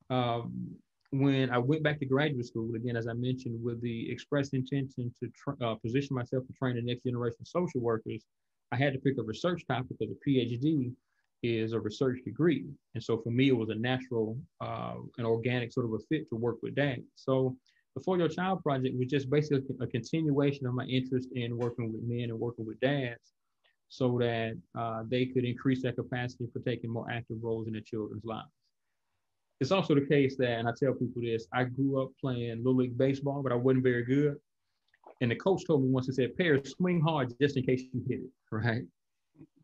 um, 0.10 0.70
when 1.12 1.50
I 1.50 1.58
went 1.58 1.84
back 1.84 2.00
to 2.00 2.06
graduate 2.06 2.46
school, 2.46 2.74
again, 2.74 2.96
as 2.96 3.08
I 3.10 3.14
mentioned, 3.14 3.62
with 3.62 3.82
the 3.82 4.10
express 4.10 4.50
intention 4.50 5.14
to 5.22 5.66
uh, 5.66 5.76
position 5.76 6.16
myself 6.16 6.48
to 6.48 6.54
train 6.54 6.78
the 6.78 6.82
next 6.82 7.04
generation 7.04 7.40
of 7.42 7.48
social 7.48 7.82
workers, 7.82 8.24
I 8.72 8.78
had 8.78 8.94
to 8.94 9.00
pick 9.00 9.18
a 9.18 9.22
research 9.22 9.66
topic 9.68 9.90
because 10.00 10.16
a 10.16 10.30
PhD 10.30 10.94
is 11.44 11.74
a 11.74 11.80
research 11.80 12.20
degree. 12.24 12.64
And 12.96 13.04
so 13.04 13.18
for 13.18 13.32
me, 13.32 13.50
it 13.50 13.58
was 13.58 13.70
a 13.70 13.76
natural 13.76 14.38
uh, 14.62 14.96
and 15.18 15.28
organic 15.28 15.74
sort 15.74 15.88
of 15.88 15.94
a 15.94 16.00
fit 16.08 16.30
to 16.30 16.38
work 16.38 16.56
with 16.64 16.76
that. 16.76 17.00
So 17.16 17.58
the 17.96 18.02
For 18.02 18.18
Your 18.18 18.30
Child 18.30 18.64
project 18.64 18.98
was 18.98 19.10
just 19.10 19.30
basically 19.30 19.76
a 19.82 19.88
continuation 19.88 20.66
of 20.68 20.74
my 20.74 20.86
interest 20.86 21.28
in 21.36 21.58
working 21.58 21.92
with 21.92 22.04
men 22.04 22.30
and 22.30 22.40
working 22.40 22.66
with 22.66 22.80
dads 22.80 23.34
so 23.90 24.18
that 24.20 24.58
uh, 24.78 25.04
they 25.08 25.26
could 25.26 25.46
increase 25.46 25.82
their 25.82 25.94
capacity 25.94 26.48
for 26.52 26.60
taking 26.60 26.90
more 26.90 27.10
active 27.10 27.38
roles 27.42 27.68
in 27.68 27.74
their 27.74 27.82
children's 27.82 28.26
lives. 28.26 28.50
It's 29.60 29.72
also 29.72 29.96
the 29.96 30.06
case 30.06 30.36
that, 30.38 30.60
and 30.60 30.68
I 30.68 30.72
tell 30.78 30.94
people 30.94 31.22
this, 31.22 31.48
I 31.54 31.64
grew 31.64 32.02
up 32.02 32.12
playing 32.22 32.58
Little 32.58 32.76
League 32.76 32.98
Baseball, 32.98 33.42
but 33.42 33.52
I 33.52 33.56
wasn't 33.56 33.84
very 33.84 34.04
good. 34.04 34.36
And 35.22 35.32
the 35.32 35.36
coach 35.36 35.66
told 35.66 35.84
me 35.84 35.90
once, 35.90 36.06
he 36.06 36.14
said, 36.14 36.38
Perry, 36.38 36.62
swing 36.64 37.02
hard 37.02 37.34
just 37.42 37.58
in 37.58 37.64
case 37.64 37.82
you 37.92 38.04
hit 38.08 38.20
it, 38.20 38.30
right? 38.52 38.84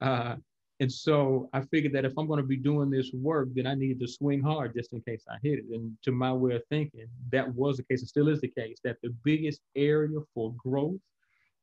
Uh, 0.01 0.35
and 0.79 0.91
so 0.91 1.49
I 1.53 1.61
figured 1.61 1.93
that 1.93 2.05
if 2.05 2.13
I'm 2.17 2.27
going 2.27 2.41
to 2.41 2.47
be 2.47 2.57
doing 2.57 2.89
this 2.89 3.11
work, 3.13 3.49
then 3.53 3.67
I 3.67 3.75
needed 3.75 3.99
to 3.99 4.07
swing 4.07 4.41
hard 4.41 4.73
just 4.75 4.93
in 4.93 5.01
case 5.01 5.23
I 5.29 5.37
hit 5.43 5.59
it. 5.59 5.65
And 5.71 5.95
to 6.03 6.11
my 6.11 6.33
way 6.33 6.55
of 6.55 6.63
thinking, 6.69 7.05
that 7.31 7.53
was 7.53 7.77
the 7.77 7.83
case, 7.83 8.01
and 8.01 8.09
still 8.09 8.29
is 8.29 8.41
the 8.41 8.47
case, 8.47 8.79
that 8.83 8.97
the 9.03 9.13
biggest 9.23 9.61
area 9.75 10.17
for 10.33 10.53
growth, 10.53 10.99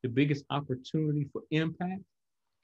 the 0.03 0.09
biggest 0.09 0.45
opportunity 0.49 1.27
for 1.33 1.41
impact 1.51 2.01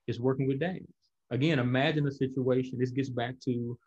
is 0.08 0.20
working 0.20 0.48
with 0.48 0.60
dads. 0.60 0.86
Again, 1.32 1.60
imagine 1.60 2.08
a 2.08 2.12
situation, 2.12 2.80
this 2.80 2.92
gets 2.92 3.10
back 3.10 3.36
to 3.46 3.78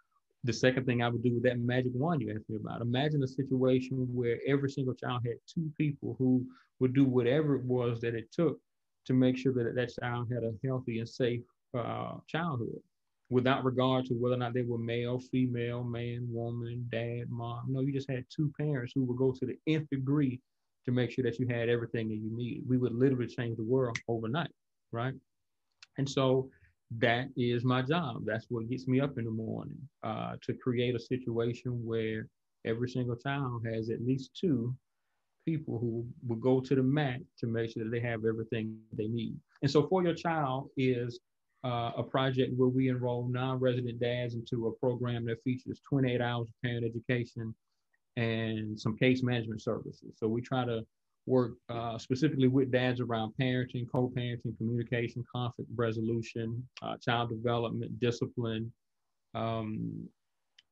the 0.45 0.53
second 0.53 0.87
thing 0.87 1.03
I 1.03 1.09
would 1.09 1.23
do 1.23 1.35
with 1.35 1.43
that 1.45 1.59
magic 1.59 1.93
wand 1.95 2.23
you 2.23 2.31
asked 2.35 2.49
me 2.49 2.57
about. 2.57 2.81
Imagine 2.81 3.23
a 3.23 3.29
situation 3.29 4.09
where 4.15 4.39
every 4.47 4.71
single 4.71 4.95
child 4.95 5.23
had 5.25 5.37
two 5.47 5.71
people 5.77 6.17
who 6.19 6.45
would 6.79 6.95
do 6.95 7.05
whatever 7.05 7.57
it 7.57 7.65
was 7.65 8.01
that 8.01 8.15
it 8.15 8.33
took 8.33 8.59
to 9.07 9.13
make 9.13 9.37
sure 9.37 9.53
that 9.53 9.75
that 9.75 9.93
child 10.01 10.29
had 10.33 10.45
a 10.45 10.53
healthy 10.67 10.99
and 10.99 11.09
safe 11.09 11.43
uh, 11.77 12.15
childhood 12.27 12.81
without 13.29 13.65
regard 13.65 14.05
to 14.07 14.15
whether 14.15 14.35
or 14.35 14.39
not 14.39 14.55
they 14.55 14.63
were 14.63 14.79
male, 14.79 15.21
female, 15.31 15.85
man, 15.85 16.27
woman, 16.31 16.87
dad, 16.91 17.25
mom. 17.31 17.65
No, 17.69 17.81
you 17.81 17.93
just 17.93 18.11
had 18.11 18.25
two 18.35 18.53
parents 18.59 18.93
who 18.95 19.05
would 19.05 19.17
go 19.17 19.33
to 19.33 19.47
the 19.47 19.57
nth 19.73 19.89
degree 19.91 20.41
to 20.85 20.91
make 20.91 21.11
sure 21.11 21.23
that 21.25 21.39
you 21.39 21.47
had 21.47 21.69
everything 21.69 22.09
that 22.09 22.17
you 22.17 22.31
needed. 22.33 22.69
We 22.69 22.79
would 22.79 22.95
literally 22.95 23.29
change 23.29 23.57
the 23.57 23.63
world 23.63 23.99
overnight, 24.09 24.51
right? 24.91 25.15
And 26.01 26.09
so 26.09 26.49
that 26.97 27.27
is 27.37 27.63
my 27.63 27.83
job. 27.83 28.23
That's 28.25 28.47
what 28.49 28.71
gets 28.71 28.89
me 28.89 29.01
up 29.01 29.19
in 29.19 29.27
the 29.27 29.31
morning 29.31 29.77
uh, 30.03 30.37
to 30.45 30.55
create 30.55 30.95
a 30.95 30.99
situation 30.99 31.85
where 31.85 32.27
every 32.65 32.89
single 32.89 33.17
child 33.17 33.67
has 33.71 33.91
at 33.91 34.01
least 34.01 34.31
two 34.35 34.75
people 35.45 35.79
who 35.79 36.07
will 36.27 36.37
go 36.37 36.59
to 36.59 36.75
the 36.75 36.83
mat 36.83 37.21
to 37.41 37.47
make 37.47 37.73
sure 37.73 37.85
that 37.85 37.91
they 37.91 38.01
have 38.01 38.25
everything 38.25 38.79
they 38.95 39.09
need. 39.09 39.37
And 39.61 39.71
so, 39.71 39.87
for 39.89 40.03
your 40.03 40.15
child 40.15 40.71
is 40.79 41.21
uh, 41.65 41.91
a 41.99 42.03
project 42.03 42.55
where 42.57 42.71
we 42.71 42.89
enroll 42.89 43.29
non-resident 43.29 44.01
dads 44.01 44.35
into 44.35 44.69
a 44.69 44.73
program 44.73 45.27
that 45.27 45.43
features 45.45 45.83
28 45.87 46.23
hours 46.23 46.49
of 46.49 46.55
parent 46.65 46.87
education 46.87 47.55
and 48.17 48.81
some 48.81 48.97
case 48.97 49.23
management 49.23 49.61
services. 49.61 50.15
So 50.17 50.29
we 50.29 50.41
try 50.41 50.65
to 50.65 50.87
work 51.27 51.53
uh, 51.69 51.99
specifically 51.99 52.49
with 52.49 52.71
dads 52.71 53.01
around 53.01 53.33
parenting, 53.41 53.87
co-parenting, 53.91 54.57
communication, 54.57 55.25
conflict 55.31 55.71
resolution, 55.75 56.67
uh, 56.83 56.97
child 56.97 57.29
development, 57.29 57.99
discipline, 58.01 58.73
um, 59.35 60.09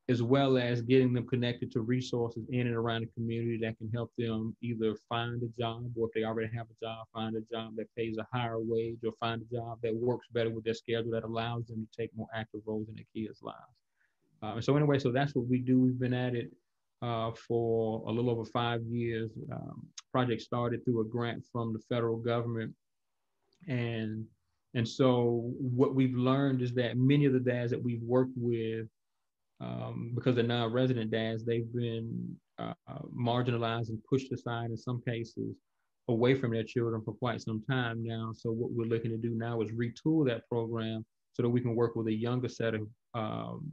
as 0.08 0.22
well 0.22 0.56
as 0.56 0.80
getting 0.80 1.12
them 1.12 1.26
connected 1.26 1.70
to 1.70 1.80
resources 1.82 2.42
in 2.50 2.66
and 2.66 2.74
around 2.74 3.02
the 3.02 3.08
community 3.08 3.58
that 3.58 3.76
can 3.76 3.90
help 3.90 4.10
them 4.16 4.56
either 4.62 4.94
find 5.06 5.42
a 5.42 5.60
job 5.60 5.84
or 5.96 6.08
if 6.08 6.14
they 6.14 6.24
already 6.24 6.50
have 6.54 6.66
a 6.70 6.84
job, 6.84 7.06
find 7.12 7.36
a 7.36 7.42
job 7.52 7.76
that 7.76 7.94
pays 7.94 8.16
a 8.16 8.26
higher 8.32 8.58
wage 8.58 8.98
or 9.04 9.12
find 9.20 9.42
a 9.42 9.54
job 9.54 9.78
that 9.82 9.94
works 9.94 10.26
better 10.32 10.48
with 10.48 10.64
their 10.64 10.72
schedule 10.72 11.10
that 11.10 11.24
allows 11.24 11.66
them 11.66 11.86
to 11.86 12.00
take 12.00 12.10
more 12.16 12.28
active 12.34 12.60
roles 12.64 12.88
in 12.88 12.94
their 12.94 13.04
kids' 13.14 13.42
lives. 13.42 13.58
Uh, 14.42 14.60
so 14.60 14.74
anyway, 14.76 14.98
so 14.98 15.12
that's 15.12 15.34
what 15.34 15.46
we 15.46 15.58
do. 15.58 15.78
We've 15.78 15.98
been 15.98 16.14
at 16.14 16.34
it 16.34 16.50
uh, 17.02 17.30
for 17.46 18.02
a 18.08 18.12
little 18.12 18.30
over 18.30 18.44
five 18.44 18.82
years. 18.82 19.30
Um, 19.52 19.86
project 20.12 20.42
started 20.42 20.84
through 20.84 21.02
a 21.02 21.04
grant 21.04 21.44
from 21.52 21.72
the 21.72 21.80
federal 21.88 22.16
government, 22.16 22.74
and 23.68 24.24
and 24.74 24.86
so 24.86 25.52
what 25.58 25.94
we've 25.94 26.16
learned 26.16 26.62
is 26.62 26.74
that 26.74 26.96
many 26.96 27.24
of 27.24 27.32
the 27.32 27.40
dads 27.40 27.70
that 27.70 27.82
we've 27.82 28.02
worked 28.02 28.36
with, 28.36 28.86
um, 29.60 30.12
because 30.14 30.34
they're 30.34 30.44
non-resident 30.44 31.10
dads, 31.10 31.44
they've 31.44 31.72
been 31.74 32.36
uh, 32.58 32.74
marginalized 33.16 33.88
and 33.88 34.02
pushed 34.08 34.30
aside 34.32 34.70
in 34.70 34.76
some 34.76 35.00
cases 35.06 35.56
away 36.08 36.34
from 36.34 36.52
their 36.52 36.64
children 36.64 37.02
for 37.04 37.12
quite 37.14 37.40
some 37.40 37.62
time 37.68 38.02
now. 38.02 38.32
So 38.34 38.50
what 38.50 38.70
we're 38.72 38.88
looking 38.88 39.10
to 39.10 39.16
do 39.16 39.34
now 39.34 39.60
is 39.60 39.70
retool 39.70 40.26
that 40.26 40.48
program 40.48 41.04
so 41.32 41.42
that 41.42 41.48
we 41.48 41.60
can 41.60 41.74
work 41.74 41.96
with 41.96 42.08
a 42.08 42.12
younger 42.12 42.48
set 42.48 42.74
of 42.74 42.82
um, 43.14 43.70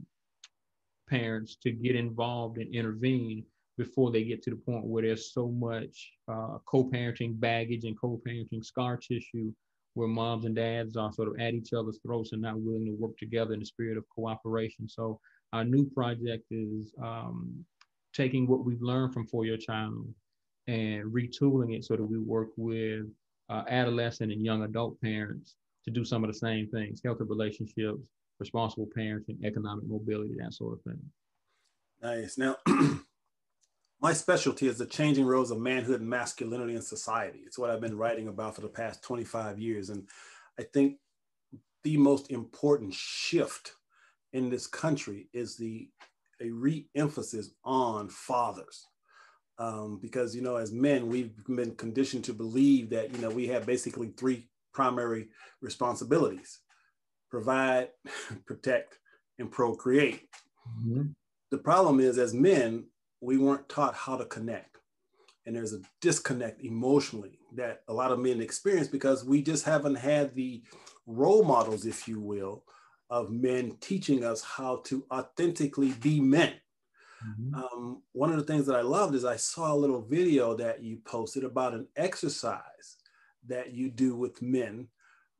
parents 1.08 1.56
to 1.62 1.70
get 1.70 1.96
involved 1.96 2.58
and 2.58 2.74
intervene 2.74 3.44
before 3.78 4.10
they 4.10 4.24
get 4.24 4.42
to 4.42 4.50
the 4.50 4.56
point 4.56 4.84
where 4.84 5.02
there's 5.02 5.32
so 5.32 5.48
much 5.48 6.12
uh, 6.28 6.58
co-parenting 6.66 7.38
baggage 7.38 7.84
and 7.84 7.98
co-parenting 8.00 8.64
scar 8.64 8.96
tissue 8.96 9.52
where 9.94 10.08
moms 10.08 10.44
and 10.44 10.56
dads 10.56 10.96
are 10.96 11.12
sort 11.12 11.28
of 11.28 11.40
at 11.40 11.54
each 11.54 11.72
other's 11.72 11.98
throats 12.04 12.32
and 12.32 12.42
not 12.42 12.58
willing 12.58 12.84
to 12.84 12.92
work 12.92 13.16
together 13.18 13.54
in 13.54 13.60
the 13.60 13.66
spirit 13.66 13.96
of 13.96 14.04
cooperation. 14.08 14.88
So 14.88 15.20
our 15.52 15.64
new 15.64 15.86
project 15.86 16.44
is 16.50 16.92
um, 17.02 17.64
taking 18.14 18.46
what 18.46 18.64
we've 18.64 18.82
learned 18.82 19.14
from 19.14 19.26
For 19.26 19.46
Your 19.46 19.56
Child 19.56 20.06
and 20.66 21.04
retooling 21.12 21.76
it 21.76 21.84
so 21.84 21.96
that 21.96 22.04
we 22.04 22.18
work 22.18 22.48
with 22.56 23.06
uh, 23.48 23.62
adolescent 23.68 24.32
and 24.32 24.44
young 24.44 24.64
adult 24.64 25.00
parents 25.00 25.54
to 25.84 25.90
do 25.90 26.04
some 26.04 26.24
of 26.24 26.28
the 26.28 26.38
same 26.38 26.68
things, 26.68 27.00
healthy 27.04 27.24
relationships, 27.24 28.00
responsible 28.38 28.88
parenting, 28.96 29.44
economic 29.44 29.86
mobility, 29.86 30.34
that 30.38 30.54
sort 30.54 30.74
of 30.74 30.82
thing. 30.82 31.00
Nice. 32.02 32.38
Now, 32.38 32.56
my 34.00 34.12
specialty 34.12 34.68
is 34.68 34.78
the 34.78 34.86
changing 34.86 35.24
roles 35.24 35.50
of 35.50 35.58
manhood 35.58 36.00
and 36.00 36.10
masculinity 36.10 36.74
in 36.74 36.82
society. 36.82 37.40
It's 37.46 37.58
what 37.58 37.70
I've 37.70 37.80
been 37.80 37.96
writing 37.96 38.28
about 38.28 38.54
for 38.54 38.60
the 38.60 38.68
past 38.68 39.02
25 39.02 39.58
years. 39.58 39.90
And 39.90 40.06
I 40.58 40.62
think 40.62 40.98
the 41.82 41.96
most 41.96 42.30
important 42.30 42.92
shift 42.92 43.72
in 44.32 44.50
this 44.50 44.66
country 44.66 45.28
is 45.32 45.56
the 45.56 45.88
a 46.40 46.50
re-emphasis 46.50 47.50
on 47.64 48.08
fathers. 48.08 48.86
Um, 49.58 49.98
because 50.02 50.36
you 50.36 50.42
know, 50.42 50.56
as 50.56 50.70
men, 50.70 51.08
we've 51.08 51.32
been 51.46 51.74
conditioned 51.76 52.24
to 52.24 52.34
believe 52.34 52.90
that 52.90 53.14
you 53.14 53.18
know 53.22 53.30
we 53.30 53.46
have 53.46 53.64
basically 53.64 54.08
three 54.08 54.48
primary 54.74 55.28
responsibilities: 55.62 56.60
provide, 57.30 57.88
protect, 58.46 58.98
and 59.38 59.50
procreate. 59.50 60.28
Mm-hmm. 60.80 61.02
The 61.50 61.58
problem 61.58 62.00
is, 62.00 62.18
as 62.18 62.34
men, 62.34 62.86
we 63.20 63.38
weren't 63.38 63.68
taught 63.68 63.94
how 63.94 64.16
to 64.16 64.24
connect. 64.24 64.78
And 65.44 65.54
there's 65.54 65.72
a 65.72 65.80
disconnect 66.00 66.62
emotionally 66.62 67.38
that 67.54 67.82
a 67.88 67.92
lot 67.92 68.10
of 68.10 68.18
men 68.18 68.40
experience 68.40 68.88
because 68.88 69.24
we 69.24 69.42
just 69.42 69.64
haven't 69.64 69.94
had 69.94 70.34
the 70.34 70.62
role 71.06 71.44
models, 71.44 71.86
if 71.86 72.08
you 72.08 72.20
will, 72.20 72.64
of 73.10 73.30
men 73.30 73.76
teaching 73.80 74.24
us 74.24 74.42
how 74.42 74.82
to 74.86 75.04
authentically 75.12 75.92
be 75.92 76.20
men. 76.20 76.54
Mm-hmm. 77.26 77.54
Um, 77.54 78.02
one 78.12 78.30
of 78.30 78.36
the 78.36 78.44
things 78.44 78.66
that 78.66 78.76
I 78.76 78.82
loved 78.82 79.14
is 79.14 79.24
I 79.24 79.36
saw 79.36 79.72
a 79.72 79.76
little 79.76 80.02
video 80.02 80.54
that 80.56 80.82
you 80.82 80.98
posted 81.04 81.44
about 81.44 81.74
an 81.74 81.86
exercise 81.96 82.96
that 83.46 83.72
you 83.72 83.88
do 83.88 84.16
with 84.16 84.42
men 84.42 84.88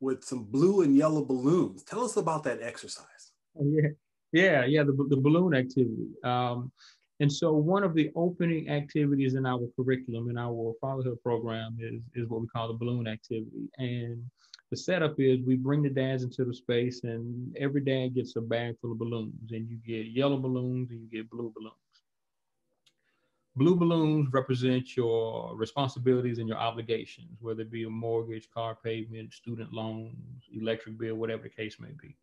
with 0.01 0.25
some 0.25 0.45
blue 0.45 0.83
and 0.83 0.97
yellow 0.97 1.25
balloons. 1.25 1.83
Tell 1.83 2.05
us 2.05 2.17
about 2.17 2.45
that 2.45 2.63
exercise. 2.63 3.33
Yeah, 3.59 3.89
yeah, 4.33 4.65
yeah. 4.65 4.83
The, 4.83 4.93
the 5.09 5.17
balloon 5.17 5.55
activity. 5.55 6.09
Um, 6.25 6.71
and 7.21 7.33
so 7.33 7.53
one 7.53 7.83
of 7.83 7.95
the 7.95 8.11
opening 8.15 8.69
activities 8.69 9.35
in 9.35 9.47
our 9.47 9.61
curriculum 9.75 10.29
in 10.29 10.37
our 10.37 10.75
fatherhood 10.81 11.23
program 11.23 11.79
is 11.81 12.03
is 12.15 12.29
what 12.29 12.43
we 12.43 12.47
call 12.49 12.69
the 12.69 12.75
balloon 12.75 13.07
activity. 13.07 13.71
And 13.79 14.23
the 14.71 14.77
setup 14.77 15.15
is 15.19 15.41
we 15.41 15.57
bring 15.57 15.83
the 15.83 15.89
dads 15.89 16.25
into 16.25 16.45
the 16.45 16.53
space, 16.53 17.05
and 17.05 17.57
every 17.57 17.81
dad 17.81 18.15
gets 18.15 18.37
a 18.37 18.41
bag 18.41 18.77
full 18.81 18.93
of 18.93 18.99
balloons, 18.99 19.53
and 19.53 19.71
you 19.71 19.79
get 19.87 20.13
yellow 20.13 20.37
balloons 20.37 20.91
and 20.91 21.01
you 21.01 21.09
get 21.11 21.31
blue 21.31 21.53
balloons. 21.57 21.86
Blue 23.57 23.75
balloons 23.75 24.29
represent 24.33 24.97
your 24.97 25.57
responsibilities 25.57 26.39
and 26.39 26.47
your 26.47 26.59
obligations, 26.59 27.39
whether 27.41 27.63
it 27.63 27.71
be 27.71 27.85
a 27.85 27.91
mortgage, 27.91 28.51
car 28.51 28.77
payment, 28.85 29.33
student 29.33 29.73
loans, 29.73 30.45
electric 30.53 30.99
bill, 30.99 31.15
whatever 31.15 31.45
the 31.45 31.49
case 31.49 31.81
may 31.81 31.93
be. 32.01 32.17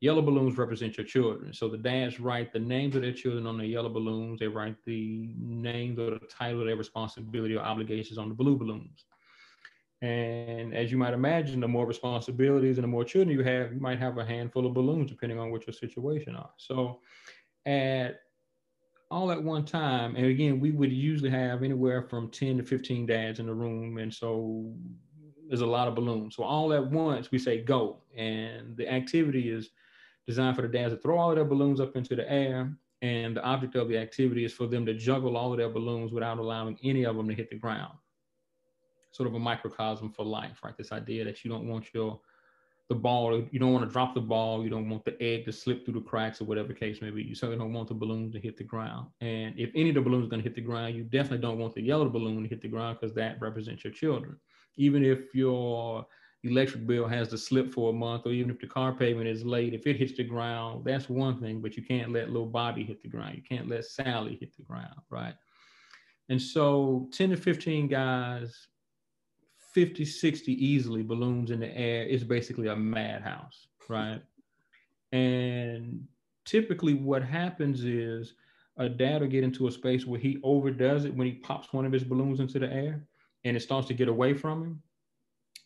Yellow 0.00 0.22
balloons 0.22 0.56
represent 0.56 0.96
your 0.96 1.06
children. 1.06 1.52
So 1.52 1.68
the 1.68 1.76
dads 1.76 2.20
write 2.20 2.52
the 2.52 2.58
names 2.58 2.96
of 2.96 3.02
their 3.02 3.12
children 3.12 3.46
on 3.46 3.58
the 3.58 3.66
yellow 3.66 3.90
balloons. 3.90 4.40
They 4.40 4.48
write 4.48 4.76
the 4.86 5.34
names 5.38 5.98
or 5.98 6.10
the 6.10 6.26
title 6.30 6.60
of 6.60 6.66
their 6.66 6.76
responsibility 6.76 7.54
or 7.54 7.60
obligations 7.60 8.18
on 8.18 8.28
the 8.30 8.34
blue 8.34 8.56
balloons. 8.56 9.04
And 10.02 10.74
as 10.74 10.90
you 10.90 10.98
might 10.98 11.14
imagine, 11.14 11.60
the 11.60 11.68
more 11.68 11.86
responsibilities 11.86 12.78
and 12.78 12.84
the 12.84 12.88
more 12.88 13.04
children 13.04 13.36
you 13.36 13.44
have, 13.44 13.72
you 13.72 13.80
might 13.80 13.98
have 13.98 14.18
a 14.18 14.24
handful 14.24 14.66
of 14.66 14.74
balloons 14.74 15.10
depending 15.10 15.38
on 15.38 15.50
what 15.50 15.66
your 15.66 15.74
situation 15.74 16.34
are. 16.34 16.50
So 16.56 17.00
at 17.64 18.20
all 19.10 19.30
at 19.30 19.42
one 19.42 19.64
time, 19.64 20.16
and 20.16 20.26
again, 20.26 20.58
we 20.58 20.72
would 20.72 20.92
usually 20.92 21.30
have 21.30 21.62
anywhere 21.62 22.02
from 22.02 22.28
10 22.30 22.58
to 22.58 22.64
15 22.64 23.06
dads 23.06 23.38
in 23.38 23.46
the 23.46 23.54
room. 23.54 23.98
And 23.98 24.12
so 24.12 24.74
there's 25.48 25.60
a 25.60 25.66
lot 25.66 25.86
of 25.86 25.94
balloons. 25.94 26.34
So 26.34 26.42
all 26.42 26.72
at 26.72 26.90
once 26.90 27.30
we 27.30 27.38
say 27.38 27.62
go. 27.62 28.02
And 28.16 28.76
the 28.76 28.92
activity 28.92 29.48
is 29.48 29.70
designed 30.26 30.56
for 30.56 30.62
the 30.62 30.68
dads 30.68 30.92
to 30.92 31.00
throw 31.00 31.18
all 31.18 31.30
of 31.30 31.36
their 31.36 31.44
balloons 31.44 31.80
up 31.80 31.96
into 31.96 32.16
the 32.16 32.30
air. 32.30 32.76
And 33.02 33.36
the 33.36 33.44
object 33.44 33.76
of 33.76 33.88
the 33.88 33.98
activity 33.98 34.44
is 34.44 34.52
for 34.52 34.66
them 34.66 34.84
to 34.86 34.94
juggle 34.94 35.36
all 35.36 35.52
of 35.52 35.58
their 35.58 35.68
balloons 35.68 36.12
without 36.12 36.38
allowing 36.38 36.78
any 36.82 37.04
of 37.04 37.16
them 37.16 37.28
to 37.28 37.34
hit 37.34 37.50
the 37.50 37.56
ground. 37.56 37.92
Sort 39.12 39.28
of 39.28 39.34
a 39.34 39.38
microcosm 39.38 40.10
for 40.10 40.24
life, 40.24 40.60
right? 40.64 40.76
This 40.76 40.92
idea 40.92 41.24
that 41.24 41.44
you 41.44 41.50
don't 41.50 41.68
want 41.68 41.94
your 41.94 42.20
the 42.88 42.94
ball, 42.94 43.44
you 43.50 43.58
don't 43.58 43.72
want 43.72 43.84
to 43.84 43.90
drop 43.90 44.14
the 44.14 44.20
ball, 44.20 44.62
you 44.62 44.70
don't 44.70 44.88
want 44.88 45.04
the 45.04 45.20
egg 45.20 45.44
to 45.44 45.52
slip 45.52 45.84
through 45.84 45.94
the 45.94 46.00
cracks 46.00 46.40
or 46.40 46.44
whatever 46.44 46.72
case 46.72 47.02
may 47.02 47.10
be. 47.10 47.22
You 47.22 47.34
certainly 47.34 47.58
don't 47.58 47.72
want 47.72 47.88
the 47.88 47.94
balloon 47.94 48.30
to 48.32 48.38
hit 48.38 48.56
the 48.56 48.64
ground. 48.64 49.08
And 49.20 49.58
if 49.58 49.70
any 49.74 49.88
of 49.88 49.96
the 49.96 50.02
balloons 50.02 50.26
are 50.26 50.30
going 50.30 50.42
to 50.42 50.48
hit 50.48 50.54
the 50.54 50.60
ground, 50.60 50.94
you 50.94 51.02
definitely 51.02 51.38
don't 51.38 51.58
want 51.58 51.74
the 51.74 51.82
yellow 51.82 52.08
balloon 52.08 52.42
to 52.44 52.48
hit 52.48 52.62
the 52.62 52.68
ground 52.68 52.98
because 53.00 53.14
that 53.16 53.40
represents 53.40 53.82
your 53.82 53.92
children. 53.92 54.36
Even 54.76 55.04
if 55.04 55.34
your 55.34 56.06
electric 56.44 56.86
bill 56.86 57.08
has 57.08 57.28
to 57.28 57.38
slip 57.38 57.72
for 57.72 57.90
a 57.90 57.92
month, 57.92 58.24
or 58.24 58.30
even 58.30 58.50
if 58.50 58.60
the 58.60 58.66
car 58.68 58.92
payment 58.92 59.26
is 59.26 59.44
late, 59.44 59.74
if 59.74 59.86
it 59.86 59.96
hits 59.96 60.16
the 60.16 60.22
ground, 60.22 60.84
that's 60.84 61.08
one 61.08 61.40
thing, 61.40 61.60
but 61.60 61.76
you 61.76 61.82
can't 61.82 62.12
let 62.12 62.28
little 62.28 62.46
Bobby 62.46 62.84
hit 62.84 63.02
the 63.02 63.08
ground. 63.08 63.34
You 63.34 63.42
can't 63.42 63.68
let 63.68 63.84
Sally 63.84 64.36
hit 64.40 64.56
the 64.56 64.62
ground, 64.62 65.00
right? 65.10 65.34
And 66.28 66.40
so 66.40 67.08
10 67.12 67.30
to 67.30 67.36
15 67.36 67.88
guys, 67.88 68.68
50, 69.76 70.04
60 70.04 70.52
easily 70.52 71.02
balloons 71.02 71.50
in 71.50 71.60
the 71.60 71.76
air 71.76 72.04
is 72.04 72.24
basically 72.24 72.68
a 72.68 72.76
madhouse, 72.76 73.68
right? 73.88 74.22
and 75.12 76.04
typically 76.44 76.94
what 76.94 77.22
happens 77.22 77.84
is 77.84 78.34
a 78.78 78.88
dad 78.88 79.20
will 79.20 79.28
get 79.28 79.44
into 79.44 79.68
a 79.68 79.70
space 79.70 80.04
where 80.04 80.18
he 80.18 80.38
overdoes 80.42 81.04
it 81.04 81.14
when 81.14 81.26
he 81.26 81.34
pops 81.34 81.72
one 81.72 81.86
of 81.86 81.92
his 81.92 82.02
balloons 82.02 82.40
into 82.40 82.58
the 82.58 82.72
air 82.72 83.06
and 83.44 83.56
it 83.56 83.60
starts 83.60 83.86
to 83.86 83.94
get 83.94 84.08
away 84.08 84.34
from 84.34 84.62
him 84.62 84.82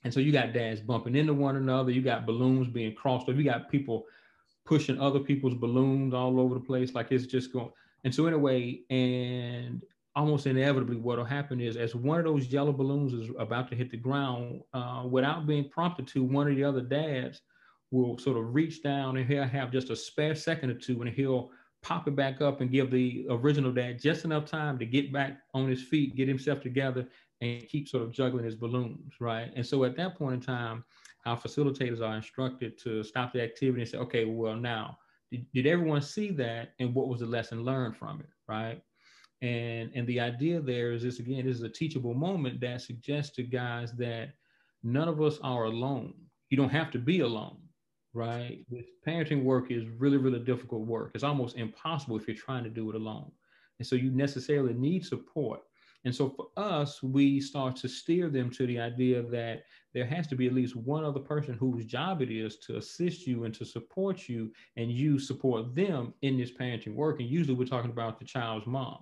and 0.04 0.12
so 0.12 0.20
you 0.20 0.32
got 0.32 0.52
dads 0.52 0.80
bumping 0.80 1.16
into 1.16 1.34
one 1.34 1.56
another. 1.56 1.90
You 1.90 2.02
got 2.02 2.26
balloons 2.26 2.68
being 2.68 2.94
crossed 2.94 3.28
over. 3.28 3.38
You 3.38 3.44
got 3.44 3.70
people 3.70 4.06
pushing 4.64 4.98
other 4.98 5.20
people's 5.20 5.54
balloons 5.54 6.14
all 6.14 6.40
over 6.40 6.54
the 6.54 6.60
place. 6.60 6.94
Like 6.94 7.12
it's 7.12 7.26
just 7.26 7.52
going. 7.52 7.70
And 8.04 8.14
so 8.14 8.26
in 8.26 8.32
a 8.32 8.38
way, 8.38 8.82
and 8.88 9.82
almost 10.16 10.46
inevitably, 10.46 10.96
what'll 10.96 11.24
happen 11.24 11.60
is 11.60 11.76
as 11.76 11.94
one 11.94 12.18
of 12.18 12.24
those 12.24 12.46
yellow 12.46 12.72
balloons 12.72 13.12
is 13.12 13.30
about 13.38 13.68
to 13.68 13.76
hit 13.76 13.90
the 13.90 13.96
ground, 13.96 14.62
uh, 14.74 15.04
without 15.08 15.46
being 15.46 15.68
prompted 15.68 16.06
to, 16.08 16.24
one 16.24 16.48
of 16.48 16.56
the 16.56 16.64
other 16.64 16.80
dads 16.80 17.42
will 17.90 18.18
sort 18.18 18.36
of 18.36 18.54
reach 18.54 18.82
down 18.82 19.16
and 19.16 19.26
he'll 19.26 19.44
have 19.44 19.72
just 19.72 19.90
a 19.90 19.96
spare 19.96 20.34
second 20.34 20.70
or 20.70 20.74
two, 20.74 21.00
and 21.02 21.10
he'll 21.10 21.50
pop 21.82 22.06
it 22.06 22.14
back 22.16 22.40
up 22.40 22.60
and 22.60 22.70
give 22.70 22.90
the 22.90 23.26
original 23.30 23.72
dad 23.72 23.98
just 23.98 24.24
enough 24.24 24.44
time 24.44 24.78
to 24.78 24.84
get 24.84 25.12
back 25.12 25.38
on 25.54 25.68
his 25.68 25.82
feet, 25.82 26.14
get 26.14 26.28
himself 26.28 26.60
together, 26.60 27.08
and 27.40 27.66
keep 27.68 27.88
sort 27.88 28.02
of 28.02 28.12
juggling 28.12 28.44
his 28.44 28.54
balloons, 28.54 29.14
right? 29.18 29.50
And 29.56 29.64
so 29.64 29.84
at 29.84 29.96
that 29.96 30.18
point 30.18 30.34
in 30.34 30.40
time, 30.40 30.84
our 31.26 31.38
facilitators 31.38 32.00
are 32.00 32.16
instructed 32.16 32.78
to 32.82 33.02
stop 33.02 33.32
the 33.32 33.42
activity 33.42 33.80
and 33.82 33.90
say, 33.90 33.98
okay, 33.98 34.24
well, 34.24 34.56
now, 34.56 34.98
did, 35.30 35.46
did 35.52 35.66
everyone 35.66 36.02
see 36.02 36.30
that? 36.32 36.72
And 36.80 36.94
what 36.94 37.08
was 37.08 37.20
the 37.20 37.26
lesson 37.26 37.64
learned 37.64 37.96
from 37.96 38.20
it, 38.20 38.28
right? 38.46 38.82
And, 39.42 39.90
and 39.94 40.06
the 40.06 40.20
idea 40.20 40.60
there 40.60 40.92
is 40.92 41.02
this 41.02 41.18
again, 41.18 41.46
this 41.46 41.56
is 41.56 41.62
a 41.62 41.68
teachable 41.68 42.14
moment 42.14 42.60
that 42.60 42.82
suggests 42.82 43.34
to 43.36 43.42
guys 43.42 43.92
that 43.92 44.34
none 44.82 45.08
of 45.08 45.20
us 45.22 45.38
are 45.42 45.64
alone. 45.64 46.14
You 46.50 46.56
don't 46.56 46.70
have 46.70 46.90
to 46.92 46.98
be 46.98 47.20
alone, 47.20 47.58
right? 48.12 48.64
This 48.68 48.86
parenting 49.06 49.44
work 49.44 49.70
is 49.70 49.86
really, 49.98 50.18
really 50.18 50.40
difficult 50.40 50.86
work. 50.86 51.12
It's 51.14 51.24
almost 51.24 51.56
impossible 51.56 52.16
if 52.16 52.26
you're 52.28 52.36
trying 52.36 52.64
to 52.64 52.70
do 52.70 52.90
it 52.90 52.96
alone. 52.96 53.30
And 53.78 53.86
so 53.86 53.96
you 53.96 54.10
necessarily 54.10 54.74
need 54.74 55.06
support 55.06 55.60
and 56.04 56.14
so 56.14 56.30
for 56.30 56.48
us, 56.56 57.02
we 57.02 57.40
start 57.40 57.76
to 57.76 57.88
steer 57.88 58.30
them 58.30 58.50
to 58.50 58.66
the 58.66 58.80
idea 58.80 59.22
that 59.22 59.64
there 59.92 60.06
has 60.06 60.26
to 60.28 60.34
be 60.34 60.46
at 60.46 60.54
least 60.54 60.76
one 60.76 61.04
other 61.04 61.20
person 61.20 61.54
whose 61.54 61.84
job 61.84 62.22
it 62.22 62.30
is 62.30 62.56
to 62.58 62.78
assist 62.78 63.26
you 63.26 63.44
and 63.44 63.52
to 63.54 63.66
support 63.66 64.28
you, 64.28 64.50
and 64.76 64.90
you 64.90 65.18
support 65.18 65.74
them 65.74 66.14
in 66.22 66.38
this 66.38 66.52
parenting 66.52 66.94
work. 66.94 67.20
And 67.20 67.28
usually 67.28 67.54
we're 67.54 67.66
talking 67.66 67.90
about 67.90 68.18
the 68.18 68.24
child's 68.24 68.66
mom, 68.66 69.00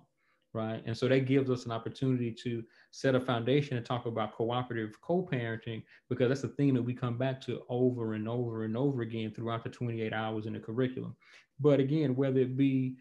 right? 0.58 0.82
And 0.84 0.96
so 0.96 1.08
that 1.08 1.26
gives 1.26 1.50
us 1.50 1.64
an 1.64 1.72
opportunity 1.72 2.32
to 2.42 2.62
set 2.90 3.14
a 3.14 3.20
foundation 3.20 3.76
and 3.76 3.86
talk 3.86 4.06
about 4.06 4.34
cooperative 4.34 5.00
co 5.00 5.22
parenting, 5.30 5.82
because 6.08 6.28
that's 6.28 6.42
the 6.42 6.48
thing 6.48 6.74
that 6.74 6.82
we 6.82 6.94
come 6.94 7.16
back 7.16 7.40
to 7.42 7.62
over 7.68 8.14
and 8.14 8.28
over 8.28 8.64
and 8.64 8.76
over 8.76 9.02
again 9.02 9.32
throughout 9.34 9.62
the 9.62 9.70
28 9.70 10.12
hours 10.12 10.46
in 10.46 10.52
the 10.52 10.58
curriculum. 10.58 11.14
But 11.60 11.80
again, 11.80 12.16
whether 12.16 12.40
it 12.40 12.56
be 12.56 12.96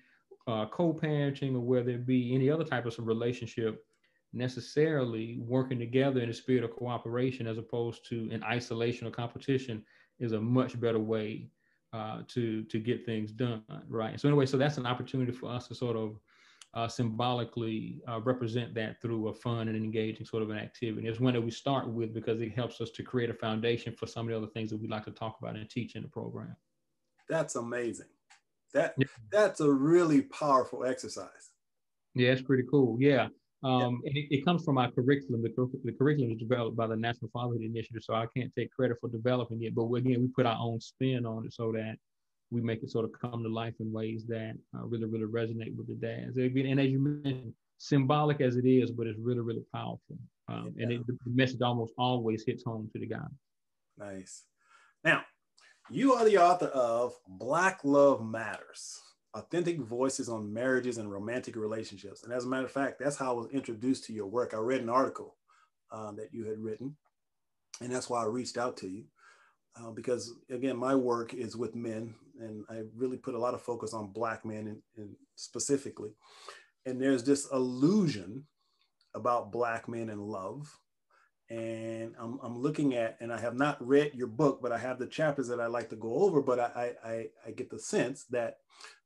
uh, 0.48 0.66
co-parenting 0.68 1.56
or 1.56 1.60
whether 1.60 1.92
it 1.92 2.06
be 2.06 2.34
any 2.34 2.50
other 2.50 2.64
type 2.64 2.86
of 2.86 2.96
relationship 3.00 3.84
necessarily 4.34 5.40
working 5.42 5.80
together 5.80 6.22
in 6.22 6.30
a 6.30 6.34
spirit 6.34 6.64
of 6.64 6.72
cooperation 6.76 7.48
as 7.48 7.58
opposed 7.58 8.08
to 8.08 8.30
an 8.32 8.44
isolation 8.44 9.08
or 9.08 9.12
competition 9.12 9.84
is 10.20 10.32
a 10.32 10.40
much 10.40 10.80
better 10.80 11.00
way 11.00 11.50
uh, 11.94 12.22
to 12.28 12.64
to 12.64 12.80
get 12.80 13.06
things 13.06 13.32
done 13.32 13.64
right 13.88 14.20
so 14.20 14.28
anyway 14.28 14.46
so 14.46 14.58
that's 14.58 14.78
an 14.78 14.86
opportunity 14.86 15.32
for 15.32 15.50
us 15.50 15.68
to 15.68 15.76
sort 15.76 15.96
of 15.96 16.20
uh, 16.74 16.88
symbolically 16.88 18.02
uh, 18.08 18.20
represent 18.22 18.74
that 18.76 19.02
through 19.02 19.30
a 19.30 19.34
fun 19.34 19.68
and 19.68 19.76
engaging 19.76 20.26
sort 20.26 20.44
of 20.44 20.50
an 20.50 20.58
activity. 20.58 21.08
It's 21.08 21.20
one 21.20 21.34
that 21.34 21.42
we 21.42 21.52
start 21.52 21.88
with 21.88 22.14
because 22.14 22.42
it 22.42 22.54
helps 22.54 22.82
us 22.82 22.92
to 22.92 23.04
create 23.04 23.30
a 23.30 23.34
foundation 23.34 23.94
for 23.94 24.06
some 24.06 24.28
of 24.28 24.32
the 24.32 24.38
other 24.38 24.52
things 24.54 24.70
that 24.70 24.78
we 24.78 24.88
like 24.88 25.06
to 25.06 25.12
talk 25.12 25.38
about 25.42 25.56
and 25.56 25.70
teach 25.70 25.96
in 25.96 26.04
the 26.04 26.10
program. 26.10 26.56
That's 27.30 27.56
amazing. 27.56 28.08
That 28.74 28.96
yeah. 28.98 29.08
that's 29.32 29.60
a 29.60 29.72
really 29.72 30.22
powerful 30.24 30.86
exercise. 30.86 31.52
Yeah, 32.14 32.32
it's 32.32 32.42
pretty 32.42 32.64
cool. 32.70 32.98
Yeah. 33.00 33.28
Um, 33.64 34.02
yeah. 34.04 34.12
it, 34.14 34.28
it, 34.30 34.46
comes 34.46 34.64
from 34.64 34.78
our 34.78 34.92
curriculum. 34.92 35.42
The, 35.42 35.80
the 35.84 35.92
curriculum 35.94 36.32
is 36.32 36.38
developed 36.38 36.78
by 36.78 36.86
the 36.88 36.96
National 36.96 37.32
Fatherhood 37.32 37.64
Initiative, 37.64 38.04
so 38.04 38.14
I 38.14 38.28
can't 38.36 38.54
take 38.56 38.72
credit 38.72 38.98
for 39.02 39.10
developing 39.10 39.64
it. 39.64 39.74
But 39.74 39.92
again, 39.94 40.22
we 40.22 40.28
put 40.28 40.46
our 40.46 40.58
own 40.60 40.80
spin 40.80 41.26
on 41.26 41.46
it 41.46 41.54
so 41.54 41.72
that 41.72 41.96
we 42.50 42.62
make 42.62 42.84
it 42.84 42.90
sort 42.90 43.06
of 43.06 43.12
come 43.20 43.44
to 43.44 43.50
life 43.50 43.74
in 43.80 43.92
ways 43.92 44.26
that 44.28 44.54
uh, 44.76 44.86
really, 44.86 45.06
really 45.06 45.26
resonate 45.26 45.76
with 45.76 45.88
the 45.88 45.96
dads. 45.96 46.38
And 46.38 46.80
as 46.80 46.88
you 46.88 47.00
mentioned, 47.00 47.54
symbolic 47.78 48.42
as 48.42 48.56
it 48.56 48.66
is, 48.66 48.92
but 48.92 49.08
it's 49.08 49.20
really, 49.20 49.42
really 49.42 49.64
powerful. 49.74 50.18
Um, 50.48 50.74
yeah. 50.76 50.84
And 50.84 50.92
it, 50.94 51.08
the 51.08 51.18
message 51.26 51.62
almost 51.62 51.94
always 51.98 52.44
hits 52.46 52.64
home 52.64 52.90
to 52.94 53.00
the 53.00 53.08
guy. 53.08 53.28
Nice. 53.98 54.44
Now, 55.04 55.24
you 55.90 56.14
are 56.14 56.26
the 56.26 56.38
author 56.38 56.68
of 56.68 57.14
Black 57.28 57.80
Love 57.84 58.26
Matters 58.26 59.02
authentic 59.38 59.80
voices 59.80 60.30
on 60.30 60.52
marriages 60.52 60.98
and 60.98 61.12
romantic 61.12 61.56
relationships. 61.56 62.24
And 62.24 62.34
as 62.34 62.46
a 62.46 62.48
matter 62.48 62.66
of 62.66 62.72
fact, 62.72 63.00
that's 63.00 63.18
how 63.18 63.32
I 63.32 63.36
was 63.36 63.48
introduced 63.52 64.06
to 64.06 64.14
your 64.14 64.26
work. 64.26 64.54
I 64.54 64.58
read 64.58 64.82
an 64.82 64.90
article 64.90 65.36
uh, 65.92 66.12
that 66.14 66.34
you 66.34 66.46
had 66.46 66.60
written, 66.60 66.96
and 67.82 67.92
that's 67.92 68.10
why 68.10 68.24
I 68.24 68.26
reached 68.26 68.58
out 68.58 68.78
to 68.78 68.88
you. 68.88 69.04
Uh, 69.80 69.92
because 69.92 70.34
again, 70.50 70.78
my 70.78 70.96
work 70.96 71.34
is 71.34 71.56
with 71.56 71.76
men, 71.76 72.16
and 72.40 72.64
I 72.70 72.84
really 72.96 73.18
put 73.18 73.36
a 73.36 73.40
lot 73.40 73.54
of 73.54 73.62
focus 73.62 73.94
on 73.94 74.12
Black 74.12 74.46
men 74.46 74.82
in 74.98 75.16
specifically. 75.36 76.12
And 76.86 77.02
there's 77.02 77.24
this 77.24 77.48
illusion 77.52 78.46
about 79.14 79.52
Black 79.52 79.88
men 79.88 80.10
and 80.10 80.22
love 80.22 80.80
and 81.50 82.14
I'm, 82.20 82.40
I'm 82.44 82.58
looking 82.58 82.96
at 82.96 83.18
and 83.22 83.32
i 83.32 83.40
have 83.40 83.56
not 83.56 83.86
read 83.86 84.12
your 84.14 84.28
book 84.28 84.60
but 84.62 84.72
i 84.72 84.78
have 84.78 85.00
the 85.00 85.08
chapters 85.08 85.48
that 85.48 85.62
i 85.62 85.68
like 85.68 85.90
to 85.90 85.96
go 85.96 86.16
over 86.16 86.42
but 86.42 86.60
I, 86.60 86.94
I 87.04 87.26
i 87.46 87.52
get 87.52 87.70
the 87.70 87.80
sense 87.80 88.26
that 88.32 88.58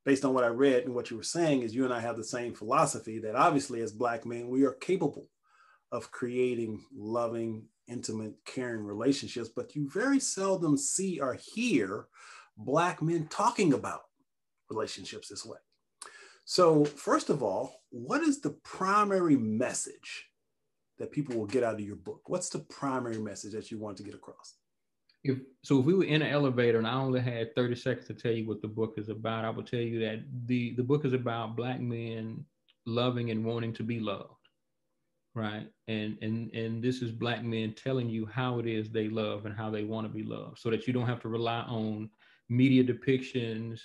based 0.05 0.25
on 0.25 0.33
what 0.33 0.43
i 0.43 0.47
read 0.47 0.85
and 0.85 0.95
what 0.95 1.11
you 1.11 1.17
were 1.17 1.23
saying 1.23 1.61
is 1.61 1.75
you 1.75 1.85
and 1.85 1.93
i 1.93 1.99
have 1.99 2.17
the 2.17 2.23
same 2.23 2.53
philosophy 2.53 3.19
that 3.19 3.35
obviously 3.35 3.81
as 3.81 3.91
black 3.91 4.25
men 4.25 4.49
we 4.49 4.63
are 4.63 4.73
capable 4.73 5.27
of 5.91 6.11
creating 6.11 6.83
loving 6.95 7.65
intimate 7.91 8.33
caring 8.45 8.83
relationships 8.83 9.49
but 9.55 9.75
you 9.75 9.89
very 9.89 10.19
seldom 10.19 10.77
see 10.77 11.19
or 11.19 11.37
hear 11.53 12.07
black 12.57 13.01
men 13.01 13.27
talking 13.29 13.73
about 13.73 14.01
relationships 14.69 15.27
this 15.27 15.45
way 15.45 15.57
so 16.45 16.85
first 16.85 17.29
of 17.29 17.43
all 17.43 17.81
what 17.89 18.21
is 18.21 18.39
the 18.39 18.51
primary 18.63 19.35
message 19.35 20.31
that 21.01 21.11
people 21.11 21.35
will 21.35 21.47
get 21.47 21.63
out 21.63 21.73
of 21.73 21.81
your 21.81 21.95
book? 21.95 22.21
What's 22.27 22.49
the 22.49 22.59
primary 22.59 23.17
message 23.17 23.53
that 23.53 23.71
you 23.71 23.79
want 23.79 23.97
to 23.97 24.03
get 24.03 24.13
across? 24.13 24.55
If 25.23 25.39
so, 25.63 25.79
if 25.79 25.85
we 25.85 25.93
were 25.93 26.05
in 26.05 26.21
an 26.21 26.31
elevator 26.31 26.77
and 26.77 26.87
I 26.87 26.93
only 26.93 27.19
had 27.19 27.53
30 27.55 27.75
seconds 27.75 28.07
to 28.07 28.13
tell 28.13 28.31
you 28.31 28.47
what 28.47 28.61
the 28.61 28.67
book 28.67 28.93
is 28.97 29.09
about, 29.09 29.43
I 29.43 29.49
would 29.49 29.67
tell 29.67 29.79
you 29.79 29.99
that 29.99 30.23
the 30.45 30.73
the 30.75 30.83
book 30.83 31.05
is 31.05 31.13
about 31.13 31.55
black 31.55 31.79
men 31.79 32.45
loving 32.85 33.29
and 33.29 33.43
wanting 33.43 33.73
to 33.73 33.83
be 33.83 33.99
loved. 33.99 34.40
Right. 35.33 35.67
And 35.87 36.17
and 36.21 36.53
and 36.53 36.83
this 36.83 37.01
is 37.01 37.11
black 37.11 37.41
men 37.43 37.73
telling 37.73 38.09
you 38.09 38.25
how 38.25 38.59
it 38.59 38.67
is 38.67 38.89
they 38.89 39.07
love 39.07 39.45
and 39.45 39.55
how 39.55 39.69
they 39.69 39.83
want 39.85 40.05
to 40.05 40.13
be 40.13 40.23
loved 40.23 40.59
so 40.59 40.69
that 40.69 40.87
you 40.87 40.93
don't 40.93 41.07
have 41.07 41.21
to 41.21 41.29
rely 41.29 41.61
on 41.61 42.09
media 42.49 42.83
depictions 42.83 43.79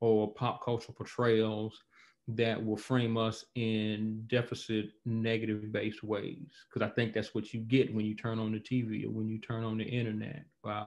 or 0.00 0.34
pop 0.34 0.62
cultural 0.62 0.94
portrayals 0.94 1.82
that 2.28 2.62
will 2.62 2.76
frame 2.76 3.16
us 3.16 3.46
in 3.54 4.24
deficit 4.26 4.90
negative 5.06 5.72
based 5.72 6.02
ways. 6.02 6.52
Because 6.68 6.86
i 6.86 6.92
think 6.92 7.14
that's 7.14 7.34
what 7.34 7.54
you 7.54 7.60
get 7.60 7.94
when 7.94 8.04
you 8.04 8.14
turn 8.14 8.38
on 8.38 8.52
the 8.52 8.60
tv 8.60 9.06
or 9.06 9.10
when 9.10 9.28
you 9.28 9.38
turn 9.38 9.64
on 9.64 9.78
the 9.78 9.84
internet. 9.84 10.44
Uh, 10.64 10.84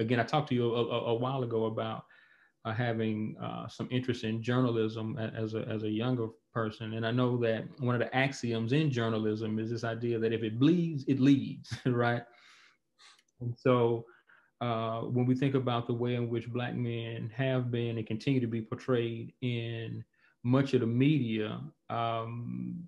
again 0.00 0.18
i 0.18 0.24
talked 0.24 0.48
to 0.48 0.56
you 0.56 0.74
a, 0.74 0.84
a, 0.84 1.04
a 1.06 1.14
while 1.14 1.44
ago 1.44 1.66
about 1.66 2.04
uh, 2.66 2.74
having 2.74 3.36
uh, 3.42 3.66
some 3.68 3.88
interest 3.90 4.24
in 4.24 4.42
journalism 4.42 5.16
as 5.18 5.54
a, 5.54 5.60
as 5.68 5.84
a 5.84 5.90
younger 5.90 6.28
person 6.52 6.94
and 6.94 7.06
i 7.06 7.10
know 7.10 7.36
that 7.36 7.64
one 7.78 7.94
of 7.94 8.00
the 8.00 8.14
axioms 8.14 8.72
in 8.72 8.90
journalism 8.90 9.58
is 9.58 9.70
this 9.70 9.84
idea 9.84 10.18
that 10.18 10.32
if 10.32 10.42
it 10.42 10.58
bleeds 10.58 11.04
it 11.06 11.20
leads 11.20 11.72
right 11.86 12.22
and 13.40 13.54
so 13.56 14.04
uh, 14.60 15.00
when 15.00 15.26
we 15.26 15.34
think 15.34 15.54
about 15.54 15.86
the 15.86 15.92
way 15.92 16.14
in 16.14 16.30
which 16.30 16.50
black 16.50 16.74
men 16.74 17.30
have 17.34 17.70
been 17.70 17.98
and 17.98 18.06
continue 18.06 18.40
to 18.40 18.46
be 18.46 18.62
portrayed 18.62 19.32
in 19.42 20.02
much 20.44 20.72
of 20.74 20.80
the 20.80 20.86
media, 20.86 21.60
um, 21.90 22.84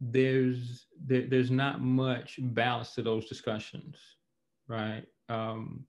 there's 0.00 0.86
there, 1.04 1.26
there's 1.28 1.50
not 1.50 1.80
much 1.80 2.38
balance 2.40 2.94
to 2.94 3.02
those 3.02 3.28
discussions, 3.28 3.96
right? 4.68 5.04
Um, 5.28 5.84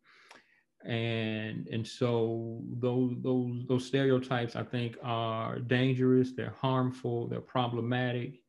and 0.86 1.68
and 1.68 1.86
so 1.86 2.62
those 2.80 3.16
those 3.22 3.66
those 3.68 3.86
stereotypes 3.86 4.56
I 4.56 4.64
think 4.64 4.98
are 5.04 5.60
dangerous. 5.60 6.34
They're 6.34 6.56
harmful. 6.60 7.28
They're 7.28 7.42
problematic, 7.42 8.42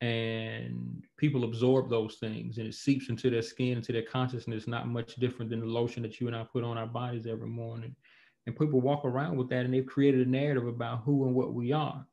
and 0.00 1.04
people 1.16 1.44
absorb 1.44 1.88
those 1.88 2.16
things, 2.16 2.58
and 2.58 2.66
it 2.66 2.74
seeps 2.74 3.08
into 3.08 3.30
their 3.30 3.42
skin, 3.42 3.78
into 3.78 3.92
their 3.92 4.02
consciousness. 4.02 4.66
Not 4.66 4.88
much 4.88 5.16
different 5.16 5.50
than 5.50 5.60
the 5.60 5.66
lotion 5.66 6.02
that 6.02 6.20
you 6.20 6.26
and 6.26 6.36
I 6.36 6.44
put 6.44 6.64
on 6.64 6.78
our 6.78 6.86
bodies 6.86 7.26
every 7.26 7.48
morning 7.48 7.94
and 8.48 8.58
people 8.58 8.80
walk 8.80 9.04
around 9.04 9.36
with 9.36 9.50
that 9.50 9.66
and 9.66 9.74
they've 9.74 9.84
created 9.84 10.26
a 10.26 10.30
narrative 10.30 10.66
about 10.66 11.02
who 11.04 11.26
and 11.26 11.34
what 11.34 11.52
we 11.52 11.70
are 11.70 12.06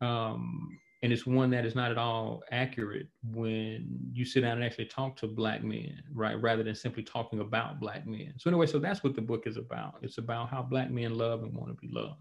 um, 0.00 0.76
and 1.02 1.12
it's 1.12 1.26
one 1.26 1.50
that 1.50 1.64
is 1.64 1.74
not 1.74 1.90
at 1.90 1.98
all 1.98 2.42
accurate 2.50 3.08
when 3.32 3.86
you 4.12 4.24
sit 4.24 4.42
down 4.42 4.52
and 4.52 4.64
actually 4.64 4.84
talk 4.84 5.16
to 5.16 5.26
black 5.26 5.62
men 5.62 6.02
right 6.12 6.40
rather 6.40 6.62
than 6.62 6.74
simply 6.74 7.02
talking 7.02 7.40
about 7.40 7.80
black 7.80 8.06
men 8.06 8.32
so 8.36 8.50
anyway 8.50 8.66
so 8.66 8.78
that's 8.78 9.02
what 9.02 9.14
the 9.14 9.22
book 9.22 9.46
is 9.46 9.56
about 9.56 9.94
it's 10.02 10.18
about 10.18 10.48
how 10.48 10.62
black 10.62 10.90
men 10.90 11.14
love 11.14 11.42
and 11.42 11.54
want 11.54 11.68
to 11.68 11.86
be 11.86 11.92
loved 11.92 12.20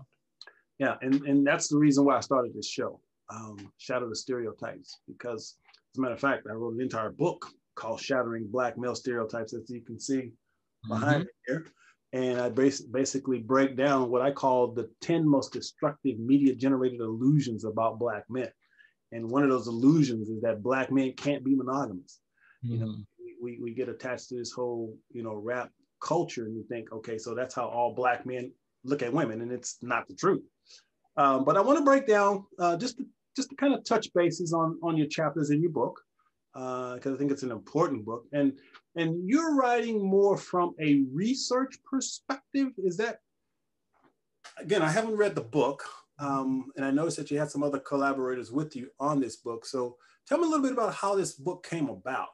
yeah 0.77 0.95
and, 1.01 1.21
and 1.23 1.45
that's 1.45 1.67
the 1.67 1.77
reason 1.77 2.05
why 2.05 2.17
i 2.17 2.21
started 2.21 2.53
this 2.53 2.69
show 2.69 2.99
um, 3.31 3.71
shatter 3.77 4.07
the 4.07 4.15
stereotypes 4.15 4.99
because 5.07 5.57
as 5.93 5.97
a 5.97 6.01
matter 6.01 6.13
of 6.13 6.19
fact 6.19 6.47
i 6.49 6.53
wrote 6.53 6.73
an 6.73 6.81
entire 6.81 7.11
book 7.11 7.47
called 7.75 7.99
shattering 7.99 8.47
black 8.49 8.77
male 8.77 8.95
stereotypes 8.95 9.53
as 9.53 9.69
you 9.69 9.81
can 9.81 9.99
see 9.99 10.31
behind 10.87 11.15
mm-hmm. 11.15 11.19
me 11.21 11.27
here 11.47 11.65
and 12.11 12.39
I 12.39 12.49
bas- 12.49 12.81
basically 12.81 13.39
break 13.39 13.77
down 13.77 14.09
what 14.09 14.21
I 14.21 14.31
call 14.31 14.71
the 14.71 14.89
10 15.01 15.27
most 15.27 15.53
destructive 15.53 16.17
media 16.19 16.55
generated 16.55 17.01
illusions 17.01 17.65
about 17.65 17.99
Black 17.99 18.23
men. 18.29 18.49
And 19.11 19.29
one 19.29 19.43
of 19.43 19.49
those 19.49 19.67
illusions 19.67 20.29
is 20.29 20.41
that 20.41 20.61
Black 20.61 20.91
men 20.91 21.13
can't 21.13 21.43
be 21.43 21.55
monogamous. 21.55 22.19
Mm-hmm. 22.63 22.73
You 22.73 22.79
know, 22.79 22.87
mm-hmm. 22.87 23.43
we, 23.43 23.59
we 23.61 23.73
get 23.73 23.89
attached 23.89 24.29
to 24.29 24.35
this 24.35 24.51
whole, 24.51 24.95
you 25.11 25.23
know, 25.23 25.35
rap 25.35 25.71
culture 26.01 26.45
and 26.45 26.55
we 26.55 26.63
think, 26.63 26.91
okay, 26.91 27.17
so 27.17 27.33
that's 27.33 27.55
how 27.55 27.67
all 27.67 27.93
Black 27.93 28.25
men 28.25 28.51
look 28.83 29.01
at 29.01 29.11
women, 29.11 29.41
and 29.41 29.51
it's 29.51 29.77
not 29.81 30.07
the 30.07 30.15
truth. 30.15 30.43
Um, 31.17 31.43
but 31.43 31.57
I 31.57 31.61
want 31.61 31.77
to 31.77 31.83
break 31.83 32.07
down 32.07 32.45
uh, 32.59 32.77
just 32.77 32.97
to, 32.97 33.05
just 33.35 33.49
to 33.49 33.55
kind 33.55 33.73
of 33.73 33.83
touch 33.83 34.07
bases 34.13 34.53
on 34.53 34.79
on 34.81 34.97
your 34.97 35.07
chapters 35.07 35.49
in 35.49 35.61
your 35.61 35.71
book 35.71 35.99
because 36.53 37.11
uh, 37.11 37.13
I 37.13 37.17
think 37.17 37.31
it's 37.31 37.43
an 37.43 37.51
important 37.51 38.05
book. 38.05 38.25
And 38.33 38.53
and 38.95 39.27
you're 39.29 39.55
writing 39.55 40.03
more 40.03 40.37
from 40.37 40.75
a 40.79 41.03
research 41.13 41.77
perspective. 41.89 42.69
Is 42.77 42.97
that 42.97 43.19
again? 44.57 44.81
I 44.81 44.89
haven't 44.89 45.17
read 45.17 45.35
the 45.35 45.41
book, 45.41 45.83
um, 46.19 46.71
and 46.75 46.85
I 46.85 46.91
noticed 46.91 47.17
that 47.17 47.31
you 47.31 47.39
had 47.39 47.49
some 47.49 47.63
other 47.63 47.79
collaborators 47.79 48.51
with 48.51 48.75
you 48.75 48.89
on 48.99 49.19
this 49.19 49.37
book. 49.37 49.65
So 49.65 49.97
tell 50.27 50.37
me 50.37 50.45
a 50.45 50.49
little 50.49 50.63
bit 50.63 50.73
about 50.73 50.93
how 50.93 51.15
this 51.15 51.33
book 51.33 51.65
came 51.67 51.89
about. 51.89 52.29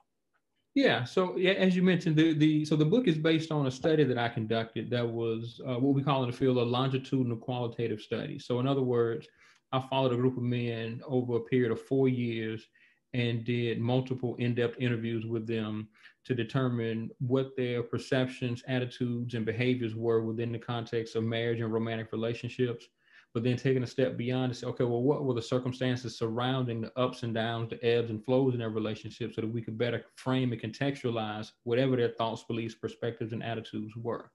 Yeah, 0.74 1.06
so 1.06 1.38
as 1.38 1.74
you 1.74 1.84
mentioned, 1.84 2.18
the, 2.18 2.34
the 2.34 2.66
so 2.66 2.76
the 2.76 2.84
book 2.84 3.08
is 3.08 3.18
based 3.18 3.50
on 3.50 3.68
a 3.68 3.72
study 3.72 4.04
that 4.04 4.18
I 4.18 4.28
conducted 4.28 4.90
that 4.90 5.08
was 5.08 5.62
uh, 5.66 5.76
what 5.76 5.96
we 5.96 6.04
call 6.04 6.24
in 6.24 6.32
the 6.32 6.36
field 6.36 6.58
a 6.58 6.64
longitudinal 6.64 7.38
qualitative 7.38 8.02
study. 8.02 8.40
So 8.40 8.60
in 8.60 8.68
other 8.68 8.82
words, 8.82 9.26
I 9.72 9.80
followed 9.90 10.12
a 10.12 10.18
group 10.18 10.36
of 10.36 10.44
men 10.44 11.02
over 11.08 11.38
a 11.38 11.42
period 11.42 11.72
of 11.72 11.82
four 11.82 12.10
years 12.10 12.68
and 13.14 13.46
did 13.46 13.80
multiple 13.80 14.36
in-depth 14.36 14.76
interviews 14.78 15.26
with 15.26 15.48
them 15.48 15.88
to 16.26 16.36
determine 16.36 17.10
what 17.20 17.56
their 17.56 17.82
perceptions, 17.82 18.62
attitudes, 18.68 19.34
and 19.36 19.46
behaviors 19.46 19.96
were 19.96 20.22
within 20.22 20.52
the 20.52 20.60
context 20.60 21.16
of 21.16 21.24
marriage 21.24 21.62
and 21.62 21.72
romantic 21.72 22.12
relationships. 22.12 22.88
But 23.36 23.44
then 23.44 23.58
taking 23.58 23.84
a 23.84 23.88
step 23.88 24.16
beyond 24.16 24.54
to 24.54 24.58
say, 24.58 24.68
okay, 24.68 24.86
well, 24.86 25.02
what 25.02 25.26
were 25.26 25.34
the 25.34 25.42
circumstances 25.42 26.18
surrounding 26.18 26.80
the 26.80 26.98
ups 26.98 27.24
and 27.24 27.34
downs, 27.34 27.70
the 27.70 27.86
ebbs 27.86 28.10
and 28.10 28.24
flows 28.24 28.54
in 28.54 28.62
their 28.62 28.70
relationship 28.70 29.34
so 29.34 29.42
that 29.42 29.52
we 29.52 29.62
could 29.62 29.78
better 29.78 30.06
frame 30.16 30.54
and 30.54 30.62
contextualize 30.62 31.52
whatever 31.66 31.98
their 31.98 32.12
thoughts, 32.18 32.46
beliefs, 32.48 32.76
perspectives, 32.76 33.34
and 33.34 33.44
attitudes 33.44 33.94
were. 33.98 34.32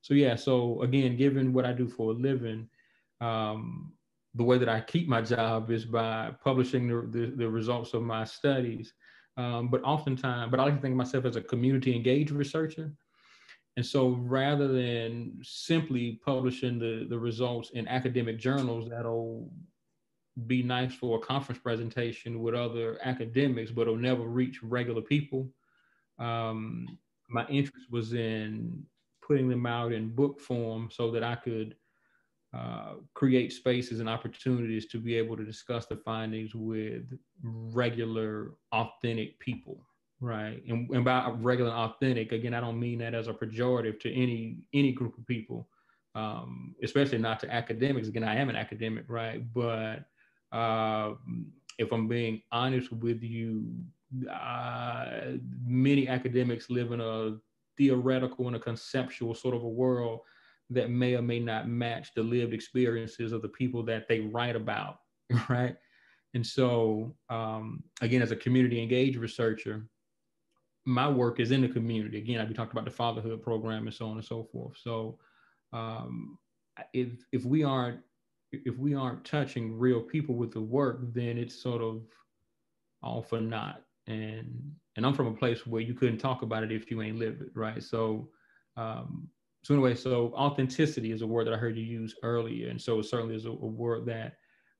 So, 0.00 0.14
yeah, 0.14 0.34
so 0.34 0.80
again, 0.80 1.18
given 1.18 1.52
what 1.52 1.66
I 1.66 1.74
do 1.74 1.88
for 1.88 2.12
a 2.12 2.14
living, 2.14 2.70
um, 3.20 3.92
the 4.34 4.44
way 4.44 4.56
that 4.56 4.68
I 4.70 4.80
keep 4.80 5.08
my 5.08 5.20
job 5.20 5.70
is 5.70 5.84
by 5.84 6.30
publishing 6.42 6.88
the, 6.88 7.06
the, 7.18 7.26
the 7.36 7.48
results 7.50 7.92
of 7.92 8.02
my 8.02 8.24
studies. 8.24 8.94
Um, 9.36 9.68
but 9.68 9.82
oftentimes, 9.82 10.50
but 10.50 10.58
I 10.58 10.64
like 10.64 10.76
to 10.76 10.80
think 10.80 10.92
of 10.92 10.96
myself 10.96 11.26
as 11.26 11.36
a 11.36 11.42
community 11.42 11.94
engaged 11.94 12.30
researcher. 12.30 12.94
And 13.78 13.86
so 13.86 14.08
rather 14.08 14.66
than 14.66 15.38
simply 15.40 16.18
publishing 16.24 16.80
the, 16.80 17.06
the 17.08 17.16
results 17.16 17.70
in 17.70 17.86
academic 17.86 18.36
journals 18.36 18.90
that'll 18.90 19.52
be 20.48 20.64
nice 20.64 20.92
for 20.92 21.18
a 21.18 21.20
conference 21.20 21.60
presentation 21.60 22.42
with 22.42 22.56
other 22.56 22.98
academics, 23.04 23.70
but 23.70 23.82
it'll 23.82 23.96
never 23.96 24.24
reach 24.24 24.64
regular 24.64 25.00
people, 25.00 25.48
um, 26.18 26.98
my 27.28 27.46
interest 27.46 27.86
was 27.88 28.14
in 28.14 28.82
putting 29.24 29.48
them 29.48 29.64
out 29.64 29.92
in 29.92 30.12
book 30.12 30.40
form 30.40 30.88
so 30.90 31.12
that 31.12 31.22
I 31.22 31.36
could 31.36 31.76
uh, 32.52 32.94
create 33.14 33.52
spaces 33.52 34.00
and 34.00 34.08
opportunities 34.08 34.86
to 34.86 34.98
be 34.98 35.14
able 35.14 35.36
to 35.36 35.44
discuss 35.44 35.86
the 35.86 35.98
findings 35.98 36.52
with 36.52 37.16
regular, 37.44 38.54
authentic 38.72 39.38
people, 39.38 39.86
right? 40.20 40.62
And, 40.68 40.88
and 40.90 41.04
by 41.04 41.30
regular 41.30 41.70
and 41.70 41.78
authentic, 41.78 42.32
again, 42.32 42.54
I 42.54 42.60
don't 42.60 42.80
mean 42.80 42.98
that 42.98 43.14
as 43.14 43.28
a 43.28 43.32
pejorative 43.32 44.00
to 44.00 44.12
any 44.12 44.58
any 44.74 44.92
group 44.92 45.16
of 45.16 45.26
people, 45.26 45.68
um, 46.14 46.74
especially 46.82 47.18
not 47.18 47.40
to 47.40 47.52
academics. 47.52 48.08
Again, 48.08 48.24
I 48.24 48.36
am 48.36 48.48
an 48.48 48.56
academic, 48.56 49.04
right? 49.08 49.42
But 49.52 50.06
uh, 50.52 51.14
if 51.78 51.92
I'm 51.92 52.08
being 52.08 52.42
honest 52.50 52.92
with 52.92 53.22
you, 53.22 53.66
uh, 54.30 55.36
many 55.64 56.08
academics 56.08 56.70
live 56.70 56.92
in 56.92 57.00
a 57.00 57.36
theoretical 57.76 58.48
and 58.48 58.56
a 58.56 58.60
conceptual 58.60 59.34
sort 59.34 59.54
of 59.54 59.62
a 59.62 59.68
world 59.68 60.20
that 60.70 60.90
may 60.90 61.14
or 61.14 61.22
may 61.22 61.38
not 61.38 61.68
match 61.68 62.12
the 62.14 62.22
lived 62.22 62.52
experiences 62.52 63.32
of 63.32 63.40
the 63.40 63.48
people 63.48 63.82
that 63.84 64.08
they 64.08 64.20
write 64.20 64.56
about, 64.56 65.00
right? 65.48 65.76
And 66.34 66.46
so, 66.46 67.14
um, 67.30 67.82
again, 68.02 68.20
as 68.20 68.32
a 68.32 68.36
community 68.36 68.82
engaged 68.82 69.16
researcher, 69.16 69.86
my 70.88 71.06
work 71.06 71.38
is 71.38 71.50
in 71.50 71.60
the 71.60 71.68
community. 71.68 72.16
Again, 72.16 72.40
I've 72.40 72.48
been 72.48 72.56
talking 72.56 72.72
about 72.72 72.86
the 72.86 72.90
fatherhood 72.90 73.42
program 73.42 73.86
and 73.86 73.94
so 73.94 74.06
on 74.06 74.16
and 74.16 74.24
so 74.24 74.42
forth. 74.50 74.78
So, 74.82 75.18
um, 75.74 76.38
if 76.94 77.08
if 77.30 77.44
we 77.44 77.62
aren't 77.62 78.00
if 78.52 78.78
we 78.78 78.94
aren't 78.94 79.22
touching 79.22 79.78
real 79.78 80.00
people 80.00 80.34
with 80.34 80.50
the 80.50 80.62
work, 80.62 81.00
then 81.12 81.36
it's 81.36 81.62
sort 81.62 81.82
of 81.82 82.02
all 83.02 83.22
for 83.22 83.38
naught. 83.38 83.82
And 84.06 84.72
and 84.96 85.04
I'm 85.04 85.12
from 85.12 85.26
a 85.26 85.34
place 85.34 85.66
where 85.66 85.82
you 85.82 85.92
couldn't 85.92 86.18
talk 86.18 86.40
about 86.40 86.62
it 86.62 86.72
if 86.72 86.90
you 86.90 87.02
ain't 87.02 87.18
lived 87.18 87.42
it, 87.42 87.50
right? 87.54 87.82
So 87.82 88.30
um, 88.78 89.28
so 89.64 89.74
anyway, 89.74 89.94
so 89.94 90.32
authenticity 90.34 91.12
is 91.12 91.20
a 91.20 91.26
word 91.26 91.48
that 91.48 91.54
I 91.54 91.58
heard 91.58 91.76
you 91.76 91.84
use 91.84 92.14
earlier, 92.22 92.70
and 92.70 92.80
so 92.80 92.98
it 93.00 93.04
certainly 93.04 93.34
is 93.34 93.44
a, 93.44 93.50
a 93.50 93.52
word 93.52 94.06
that 94.06 94.38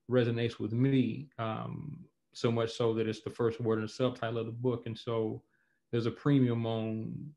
resonates 0.09 0.57
with 0.57 0.73
me. 0.73 1.29
Um, 1.37 1.99
so 2.33 2.51
much 2.51 2.71
so 2.71 2.95
that 2.95 3.07
it's 3.07 3.21
the 3.21 3.29
first 3.29 3.59
word 3.59 3.75
in 3.75 3.81
the 3.83 3.87
subtitle 3.87 4.39
of 4.39 4.47
the 4.47 4.51
book, 4.51 4.87
and 4.87 4.97
so 4.97 5.43
there's 5.91 6.05
a 6.05 6.11
premium 6.11 6.65
on 6.65 7.31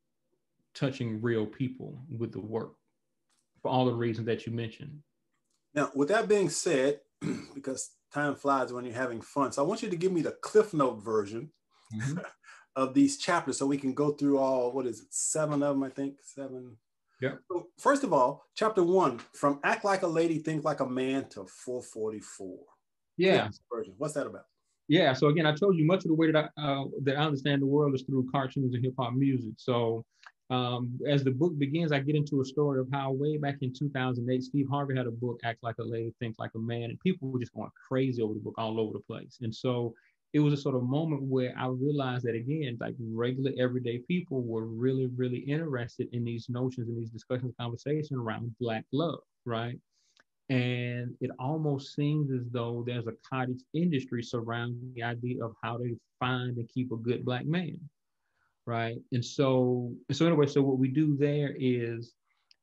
touching 0.75 1.21
real 1.21 1.47
people 1.47 2.03
with 2.17 2.33
the 2.33 2.41
work 2.41 2.73
for 3.61 3.71
all 3.71 3.85
the 3.85 3.93
reasons 3.93 4.27
that 4.27 4.47
you 4.47 4.53
mentioned. 4.53 4.99
Now, 5.75 5.91
with 5.95 6.09
that 6.09 6.29
being 6.29 6.49
said, 6.49 7.01
because 7.55 7.91
time 8.13 8.35
flies 8.35 8.73
when 8.73 8.85
you're 8.85 8.95
having 8.95 9.21
fun, 9.21 9.53
so 9.53 9.63
I 9.63 9.67
want 9.67 9.83
you 9.83 9.91
to 9.91 9.97
give 9.97 10.13
me 10.13 10.23
the 10.23 10.37
Cliff 10.43 10.75
Note 10.75 11.03
version 11.03 11.51
mm-hmm. 11.95 12.19
of 12.77 12.95
these 12.95 13.19
chapters 13.19 13.59
so 13.59 13.67
we 13.67 13.79
can 13.79 13.95
go 13.95 14.13
through 14.13 14.39
all 14.39 14.73
what 14.73 14.87
is 14.87 15.01
it, 15.01 15.07
seven 15.11 15.63
of 15.63 15.75
them, 15.75 15.83
I 15.83 15.91
think, 15.91 16.17
seven 16.23 16.77
yeah. 17.23 17.35
So 17.49 17.69
first 17.79 18.03
of 18.03 18.13
all, 18.13 18.45
chapter 18.57 18.83
one, 18.83 19.21
from 19.33 19.61
act 19.63 19.85
like 19.85 20.03
a 20.03 20.09
lady, 20.09 20.41
think 20.41 20.65
like 20.65 20.81
a 20.81 20.87
man 20.87 21.29
to 21.31 21.47
444. 21.47 22.59
Yeah. 23.17 23.49
Version. 23.73 23.95
What's 23.97 24.15
that 24.15 24.27
about? 24.27 24.47
Yeah. 24.93 25.15
So 25.15 25.29
again, 25.29 25.47
I 25.47 25.55
told 25.55 25.79
you 25.79 25.87
much 25.87 26.05
of 26.05 26.09
the 26.09 26.15
way 26.15 26.31
that 26.31 26.51
I 26.55 26.61
uh, 26.63 26.85
that 27.05 27.17
I 27.17 27.25
understand 27.25 27.63
the 27.63 27.67
world 27.67 27.95
is 27.95 28.03
through 28.03 28.29
cartoons 28.31 28.75
and 28.75 28.85
hip 28.85 28.93
hop 28.99 29.15
music. 29.15 29.55
So 29.57 30.05
um, 30.51 31.01
as 31.09 31.25
the 31.25 31.31
book 31.31 31.59
begins, 31.59 31.93
I 31.93 32.01
get 32.01 32.15
into 32.15 32.43
a 32.43 32.45
story 32.45 32.79
of 32.79 32.89
how 32.93 33.11
way 33.11 33.39
back 33.39 33.57
in 33.63 33.73
2008, 33.73 34.43
Steve 34.43 34.67
Harvey 34.71 34.95
had 34.95 35.07
a 35.07 35.11
book, 35.11 35.41
Act 35.45 35.63
Like 35.63 35.77
a 35.81 35.83
Lady, 35.83 36.13
Think 36.21 36.37
Like 36.39 36.51
a 36.57 36.59
Man, 36.59 36.91
and 36.91 37.01
people 37.01 37.31
were 37.31 37.41
just 37.41 37.55
going 37.55 37.71
crazy 37.89 38.21
over 38.21 38.35
the 38.35 38.41
book 38.41 38.57
all 38.59 38.79
over 38.79 38.93
the 38.93 38.99
place. 38.99 39.39
And 39.41 39.55
so 39.55 39.95
it 40.35 40.41
was 40.41 40.53
a 40.53 40.59
sort 40.59 40.75
of 40.75 40.83
moment 40.83 41.23
where 41.23 41.55
I 41.57 41.69
realized 41.69 42.27
that 42.27 42.35
again, 42.35 42.77
like 42.79 42.95
regular 43.01 43.53
everyday 43.59 44.01
people 44.01 44.43
were 44.43 44.67
really, 44.67 45.07
really 45.17 45.39
interested 45.39 46.09
in 46.13 46.23
these 46.23 46.51
notions 46.51 46.91
and 46.91 46.99
these 46.99 47.09
discussions, 47.09 47.55
conversation 47.59 48.19
around 48.19 48.55
Black 48.61 48.85
love, 48.93 49.21
right? 49.47 49.79
And 50.53 51.15
it 51.23 51.31
almost 51.39 51.95
seems 51.95 52.31
as 52.31 52.47
though 52.51 52.85
there's 52.87 53.07
a 53.07 53.15
cottage 53.27 53.63
industry 53.73 54.23
surrounding 54.23 54.93
the 54.95 55.03
idea 55.03 55.43
of 55.43 55.55
how 55.63 55.79
to 55.79 55.99
find 56.21 56.59
and 56.59 56.69
keep 56.69 56.93
a 56.93 56.97
good 56.97 57.25
Black 57.25 57.47
man, 57.47 57.81
right? 58.67 58.99
And 59.13 59.25
so, 59.25 59.95
so 60.11 60.27
anyway, 60.27 60.47
so 60.47 60.61
what 60.61 60.77
we 60.77 60.89
do 60.89 61.17
there 61.17 61.57
is 61.59 62.13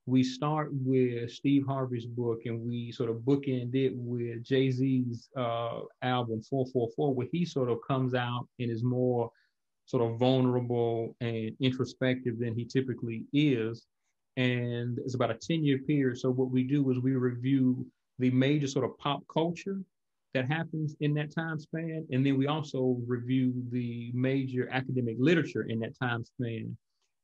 we 0.05 0.23
start 0.23 0.69
with 0.71 1.31
Steve 1.31 1.65
Harvey's 1.65 2.05
book 2.05 2.41
and 2.45 2.61
we 2.61 2.91
sort 2.91 3.09
of 3.09 3.17
bookend 3.17 3.73
it 3.73 3.93
with 3.95 4.43
Jay 4.43 4.69
Z's 4.69 5.27
uh, 5.35 5.79
album 6.03 6.43
444, 6.43 7.15
where 7.15 7.27
he 7.31 7.43
sort 7.43 7.71
of 7.71 7.79
comes 7.87 8.13
out 8.13 8.47
and 8.59 8.69
is 8.69 8.83
more 8.83 9.31
sort 9.87 10.03
of 10.03 10.19
vulnerable 10.19 11.15
and 11.21 11.55
introspective 11.59 12.37
than 12.37 12.53
he 12.53 12.65
typically 12.65 13.25
is. 13.33 13.87
And 14.39 14.97
it's 14.99 15.15
about 15.15 15.31
a 15.31 15.35
10 15.35 15.63
year 15.63 15.79
period. 15.79 16.17
So, 16.17 16.31
what 16.31 16.49
we 16.49 16.63
do 16.63 16.89
is 16.91 16.99
we 16.99 17.15
review 17.15 17.85
the 18.19 18.31
major 18.31 18.67
sort 18.67 18.85
of 18.85 18.97
pop 18.97 19.21
culture 19.31 19.81
that 20.33 20.47
happens 20.47 20.95
in 21.01 21.13
that 21.15 21.33
time 21.33 21.59
span. 21.59 22.07
And 22.11 22.25
then 22.25 22.37
we 22.37 22.47
also 22.47 22.97
review 23.05 23.53
the 23.71 24.11
major 24.13 24.69
academic 24.71 25.17
literature 25.19 25.63
in 25.63 25.79
that 25.79 25.97
time 25.99 26.23
span 26.23 26.77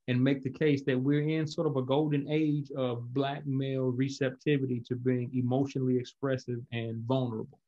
and 0.08 0.24
make 0.24 0.44
the 0.44 0.50
case 0.50 0.84
that 0.86 1.00
we're 1.00 1.28
in 1.28 1.48
sort 1.48 1.68
of 1.68 1.78
a 1.78 1.82
golden 1.82 2.30
age 2.30 2.72
of 2.78 3.14
black 3.14 3.46
male 3.46 3.92
receptivity 3.92 4.82
to 4.88 4.96
being 4.96 5.32
emotionally 5.34 5.98
expressive 5.98 6.60
and 6.72 7.02
vulnerable 7.04 7.60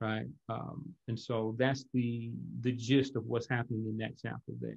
right 0.00 0.26
um, 0.48 0.84
and 1.08 1.18
so 1.18 1.54
that's 1.58 1.84
the 1.94 2.30
the 2.60 2.72
gist 2.72 3.16
of 3.16 3.24
what's 3.26 3.48
happening 3.48 3.86
in 3.88 3.96
that 3.96 4.12
chapter 4.20 4.52
there 4.60 4.76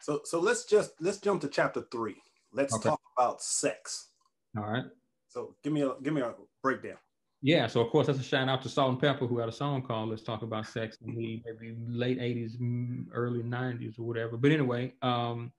so 0.00 0.20
so 0.24 0.40
let's 0.40 0.64
just 0.64 0.92
let's 1.00 1.18
jump 1.18 1.40
to 1.40 1.48
chapter 1.48 1.82
three 1.90 2.20
let's 2.52 2.74
okay. 2.74 2.90
talk 2.90 2.97
about 3.18 3.42
sex 3.42 4.10
all 4.56 4.64
right 4.64 4.84
so 5.28 5.54
give 5.62 5.72
me 5.72 5.82
a 5.82 5.92
give 6.02 6.14
me 6.14 6.20
a 6.20 6.34
breakdown 6.62 6.96
yeah 7.42 7.66
so 7.66 7.80
of 7.80 7.90
course 7.90 8.06
that's 8.06 8.18
a 8.18 8.22
shout 8.22 8.48
out 8.48 8.62
to 8.62 8.68
Salt-N-Pepa 8.68 9.28
who 9.28 9.38
had 9.38 9.48
a 9.48 9.52
song 9.52 9.82
called 9.82 10.10
let's 10.10 10.22
talk 10.22 10.42
about 10.42 10.66
sex 10.66 10.98
in 11.04 11.14
the 11.14 11.42
maybe 11.44 11.76
late 11.88 12.18
80s 12.18 12.54
early 13.12 13.42
90s 13.42 13.98
or 13.98 14.04
whatever 14.04 14.36
but 14.36 14.50
anyway 14.50 14.92
um 15.02 15.52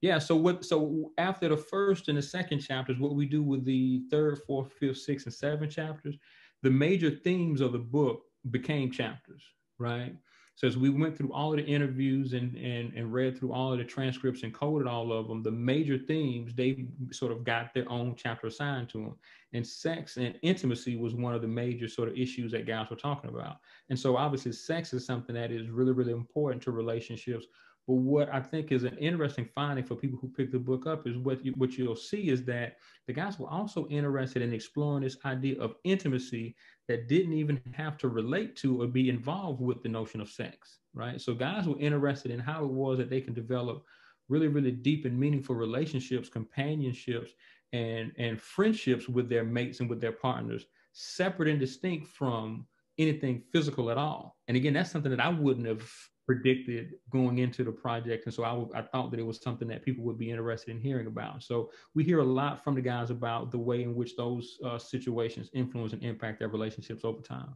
yeah. 0.00 0.18
So 0.18 0.34
what? 0.34 0.64
So 0.64 1.12
after 1.18 1.48
the 1.48 1.56
first 1.56 2.08
and 2.08 2.16
the 2.16 2.22
second 2.22 2.60
chapters, 2.60 2.98
what 2.98 3.14
we 3.14 3.26
do 3.26 3.42
with 3.42 3.64
the 3.64 4.02
third, 4.10 4.38
fourth, 4.46 4.72
fifth, 4.72 4.98
sixth, 4.98 5.26
and 5.26 5.34
seventh 5.34 5.72
chapters, 5.72 6.16
the 6.62 6.70
major 6.70 7.10
themes 7.10 7.60
of 7.60 7.72
the 7.72 7.78
book 7.78 8.22
became 8.50 8.90
chapters, 8.90 9.42
right? 9.78 10.14
So 10.60 10.66
as 10.66 10.76
we 10.76 10.90
went 10.90 11.16
through 11.16 11.32
all 11.32 11.52
of 11.52 11.56
the 11.56 11.64
interviews 11.64 12.34
and 12.34 12.54
and 12.54 12.92
and 12.92 13.10
read 13.10 13.38
through 13.38 13.54
all 13.54 13.72
of 13.72 13.78
the 13.78 13.84
transcripts 13.84 14.42
and 14.42 14.52
coded 14.52 14.86
all 14.86 15.10
of 15.10 15.26
them, 15.26 15.42
the 15.42 15.50
major 15.50 15.96
themes 15.96 16.52
they 16.52 16.84
sort 17.12 17.32
of 17.32 17.44
got 17.44 17.72
their 17.72 17.90
own 17.90 18.14
chapter 18.14 18.48
assigned 18.48 18.90
to 18.90 18.98
them. 18.98 19.16
And 19.54 19.66
sex 19.66 20.18
and 20.18 20.38
intimacy 20.42 20.96
was 20.96 21.14
one 21.14 21.34
of 21.34 21.40
the 21.40 21.48
major 21.48 21.88
sort 21.88 22.10
of 22.10 22.18
issues 22.18 22.52
that 22.52 22.66
guys 22.66 22.90
were 22.90 22.96
talking 22.96 23.30
about. 23.30 23.56
And 23.88 23.98
so 23.98 24.18
obviously, 24.18 24.52
sex 24.52 24.92
is 24.92 25.06
something 25.06 25.34
that 25.34 25.50
is 25.50 25.70
really 25.70 25.92
really 25.92 26.12
important 26.12 26.62
to 26.64 26.72
relationships 26.72 27.46
but 27.90 27.96
what 27.96 28.32
I 28.32 28.40
think 28.40 28.70
is 28.70 28.84
an 28.84 28.96
interesting 28.98 29.48
finding 29.52 29.84
for 29.84 29.96
people 29.96 30.16
who 30.20 30.28
pick 30.28 30.52
the 30.52 30.60
book 30.60 30.86
up 30.86 31.08
is 31.08 31.16
what 31.16 31.44
you, 31.44 31.52
what 31.56 31.72
you'll 31.72 31.96
see 31.96 32.28
is 32.28 32.44
that 32.44 32.76
the 33.08 33.12
guys 33.12 33.38
were 33.38 33.48
also 33.48 33.88
interested 33.88 34.42
in 34.42 34.52
exploring 34.52 35.02
this 35.02 35.16
idea 35.24 35.60
of 35.60 35.74
intimacy 35.82 36.54
that 36.90 37.06
didn't 37.06 37.34
even 37.34 37.60
have 37.72 37.96
to 37.96 38.08
relate 38.08 38.56
to 38.56 38.82
or 38.82 38.86
be 38.88 39.08
involved 39.08 39.60
with 39.60 39.80
the 39.80 39.88
notion 39.88 40.20
of 40.20 40.28
sex, 40.28 40.78
right? 40.92 41.20
So 41.20 41.34
guys 41.34 41.68
were 41.68 41.78
interested 41.78 42.32
in 42.32 42.40
how 42.40 42.64
it 42.64 42.70
was 42.70 42.98
that 42.98 43.08
they 43.08 43.20
can 43.20 43.32
develop 43.32 43.84
really, 44.28 44.48
really 44.48 44.72
deep 44.72 45.04
and 45.04 45.18
meaningful 45.18 45.54
relationships, 45.54 46.28
companionships, 46.28 47.30
and 47.72 48.10
and 48.18 48.40
friendships 48.40 49.08
with 49.08 49.28
their 49.28 49.44
mates 49.44 49.78
and 49.78 49.88
with 49.88 50.00
their 50.00 50.12
partners, 50.12 50.66
separate 50.92 51.48
and 51.48 51.60
distinct 51.60 52.08
from 52.08 52.66
anything 52.98 53.44
physical 53.52 53.88
at 53.92 53.96
all. 53.96 54.36
And 54.48 54.56
again, 54.56 54.72
that's 54.72 54.90
something 54.90 55.12
that 55.12 55.24
I 55.24 55.28
wouldn't 55.28 55.68
have 55.68 55.88
predicted 56.30 56.94
going 57.10 57.38
into 57.38 57.64
the 57.64 57.72
project. 57.72 58.24
And 58.24 58.32
so 58.32 58.44
I, 58.44 58.50
w- 58.50 58.70
I 58.72 58.82
thought 58.82 59.10
that 59.10 59.18
it 59.18 59.26
was 59.26 59.42
something 59.42 59.66
that 59.66 59.84
people 59.84 60.04
would 60.04 60.16
be 60.16 60.30
interested 60.30 60.70
in 60.70 60.80
hearing 60.80 61.08
about. 61.08 61.42
So 61.42 61.72
we 61.96 62.04
hear 62.04 62.20
a 62.20 62.24
lot 62.24 62.62
from 62.62 62.76
the 62.76 62.80
guys 62.80 63.10
about 63.10 63.50
the 63.50 63.58
way 63.58 63.82
in 63.82 63.96
which 63.96 64.14
those 64.14 64.56
uh, 64.64 64.78
situations 64.78 65.50
influence 65.54 65.92
and 65.92 66.04
impact 66.04 66.38
their 66.38 66.46
relationships 66.46 67.04
over 67.04 67.20
time. 67.20 67.52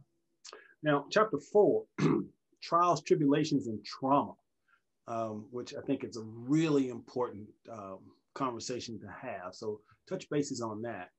Now, 0.83 1.05
chapter 1.09 1.39
four, 1.39 1.85
trials, 2.61 3.01
tribulations, 3.01 3.67
and 3.67 3.79
trauma, 3.85 4.33
um, 5.07 5.45
which 5.51 5.73
I 5.73 5.79
think 5.79 6.03
is 6.03 6.17
a 6.17 6.23
really 6.23 6.89
important 6.89 7.47
um, 7.71 7.99
conversation 8.33 8.99
to 8.99 9.07
have. 9.07 9.55
So 9.55 9.79
touch 10.09 10.29
bases 10.29 10.59
on 10.59 10.81
that. 10.81 11.11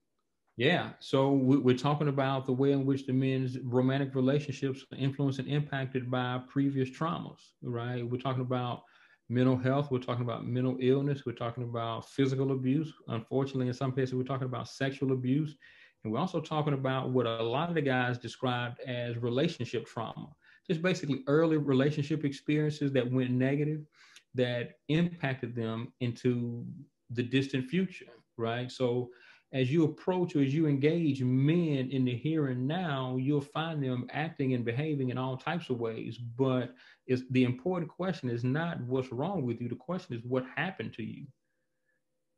Yeah. 0.57 0.93
So 1.01 1.33
we're 1.33 1.77
talking 1.77 2.09
about 2.09 2.47
the 2.47 2.53
way 2.53 2.73
in 2.73 2.87
which 2.87 3.05
the 3.07 3.13
men's 3.13 3.59
romantic 3.63 4.15
relationships 4.15 4.85
are 4.91 4.99
influenced 4.99 5.39
and 5.39 5.49
impacted 5.49 6.11
by 6.11 6.41
previous 6.49 6.89
traumas, 6.89 7.41
right? 7.63 8.09
We're 8.09 8.21
talking 8.21 8.41
about 8.41 8.83
mental 9.29 9.57
health. 9.59 9.91
We're 9.91 9.99
talking 9.99 10.25
about 10.25 10.47
mental 10.47 10.79
illness. 10.81 11.27
We're 11.27 11.33
talking 11.33 11.65
about 11.65 12.09
physical 12.09 12.53
abuse. 12.53 12.91
Unfortunately, 13.09 13.69
in 13.69 13.75
some 13.75 13.93
cases, 13.93 14.15
we're 14.15 14.23
talking 14.23 14.47
about 14.47 14.69
sexual 14.69 15.13
abuse. 15.13 15.55
And 16.03 16.13
we're 16.13 16.21
also 16.21 16.41
talking 16.41 16.73
about 16.73 17.11
what 17.11 17.27
a 17.27 17.43
lot 17.43 17.69
of 17.69 17.75
the 17.75 17.83
guys 17.83 18.17
described 18.17 18.81
as 18.81 19.19
relationship 19.19 19.87
trauma, 19.87 20.29
just 20.67 20.81
basically 20.81 21.23
early 21.27 21.59
relationship 21.59 22.25
experiences 22.25 22.93
that 22.93 23.11
went 23.11 23.31
negative 23.31 23.81
that 24.35 24.75
impacted 24.89 25.55
them 25.55 25.93
into 26.01 26.65
the 27.11 27.23
distant 27.23 27.69
future, 27.69 28.07
right? 28.39 28.71
So 28.71 29.11
as 29.53 29.71
you 29.71 29.85
approach 29.85 30.35
or 30.35 30.43
as 30.43 30.53
you 30.53 30.67
engage 30.67 31.23
men 31.23 31.91
in 31.91 32.05
the 32.05 32.15
here 32.15 32.49
and 32.49 32.67
now, 32.67 33.17
you'll 33.19 33.41
find 33.41 33.83
them 33.83 34.07
acting 34.11 34.55
and 34.55 34.65
behaving 34.65 35.11
in 35.11 35.19
all 35.19 35.37
types 35.37 35.71
of 35.71 35.79
ways. 35.79 36.19
But 36.19 36.75
it's 37.07 37.23
the 37.31 37.45
important 37.45 37.91
question 37.91 38.29
is 38.29 38.43
not 38.43 38.81
what's 38.83 39.13
wrong 39.13 39.45
with 39.45 39.61
you. 39.61 39.69
The 39.69 39.77
question 39.77 40.17
is 40.17 40.23
what 40.25 40.45
happened 40.57 40.93
to 40.95 41.05
you. 41.05 41.27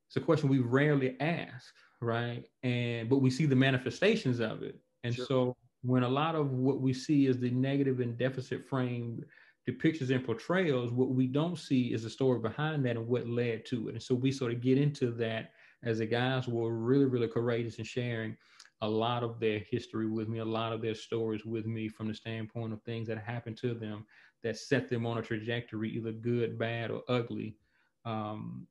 It's 0.08 0.16
a 0.16 0.20
question 0.20 0.48
we 0.48 0.58
rarely 0.58 1.18
ask, 1.20 1.74
right? 2.00 2.44
And 2.62 3.08
but 3.08 3.18
we 3.18 3.30
see 3.30 3.46
the 3.46 3.56
manifestations 3.56 4.40
of 4.40 4.62
it. 4.62 4.78
And 5.04 5.14
sure. 5.14 5.26
so 5.26 5.56
when 5.82 6.02
a 6.02 6.08
lot 6.08 6.34
of 6.34 6.52
what 6.52 6.80
we 6.80 6.92
see 6.92 7.26
is 7.26 7.38
the 7.38 7.50
negative 7.50 8.00
and 8.00 8.18
deficit 8.18 8.66
frame 8.68 9.24
depictions 9.68 10.10
and 10.10 10.24
portrayals, 10.24 10.92
what 10.92 11.10
we 11.10 11.26
don't 11.26 11.58
see 11.58 11.92
is 11.92 12.02
the 12.02 12.10
story 12.10 12.38
behind 12.38 12.84
that 12.84 12.96
and 12.96 13.06
what 13.06 13.28
led 13.28 13.66
to 13.66 13.88
it. 13.88 13.94
And 13.94 14.02
so 14.02 14.14
we 14.14 14.32
sort 14.32 14.52
of 14.52 14.60
get 14.60 14.78
into 14.78 15.10
that 15.12 15.52
as 15.84 15.98
the 15.98 16.06
guys 16.06 16.48
were 16.48 16.72
really, 16.72 17.04
really 17.04 17.28
courageous 17.28 17.76
in 17.76 17.84
sharing 17.84 18.36
a 18.82 18.88
lot 18.88 19.22
of 19.22 19.40
their 19.40 19.60
history 19.70 20.06
with 20.06 20.28
me, 20.28 20.38
a 20.38 20.44
lot 20.44 20.72
of 20.72 20.80
their 20.80 20.94
stories 20.94 21.44
with 21.44 21.66
me 21.66 21.88
from 21.88 22.08
the 22.08 22.14
standpoint 22.14 22.72
of 22.72 22.82
things 22.82 23.08
that 23.08 23.18
happened 23.18 23.56
to 23.58 23.74
them 23.74 24.04
that 24.42 24.56
set 24.56 24.88
them 24.88 25.04
on 25.04 25.18
a 25.18 25.22
trajectory, 25.22 25.90
either 25.90 26.12
good, 26.12 26.58
bad, 26.58 26.90
or 26.90 27.02
ugly, 27.08 27.56
um, 28.04 28.66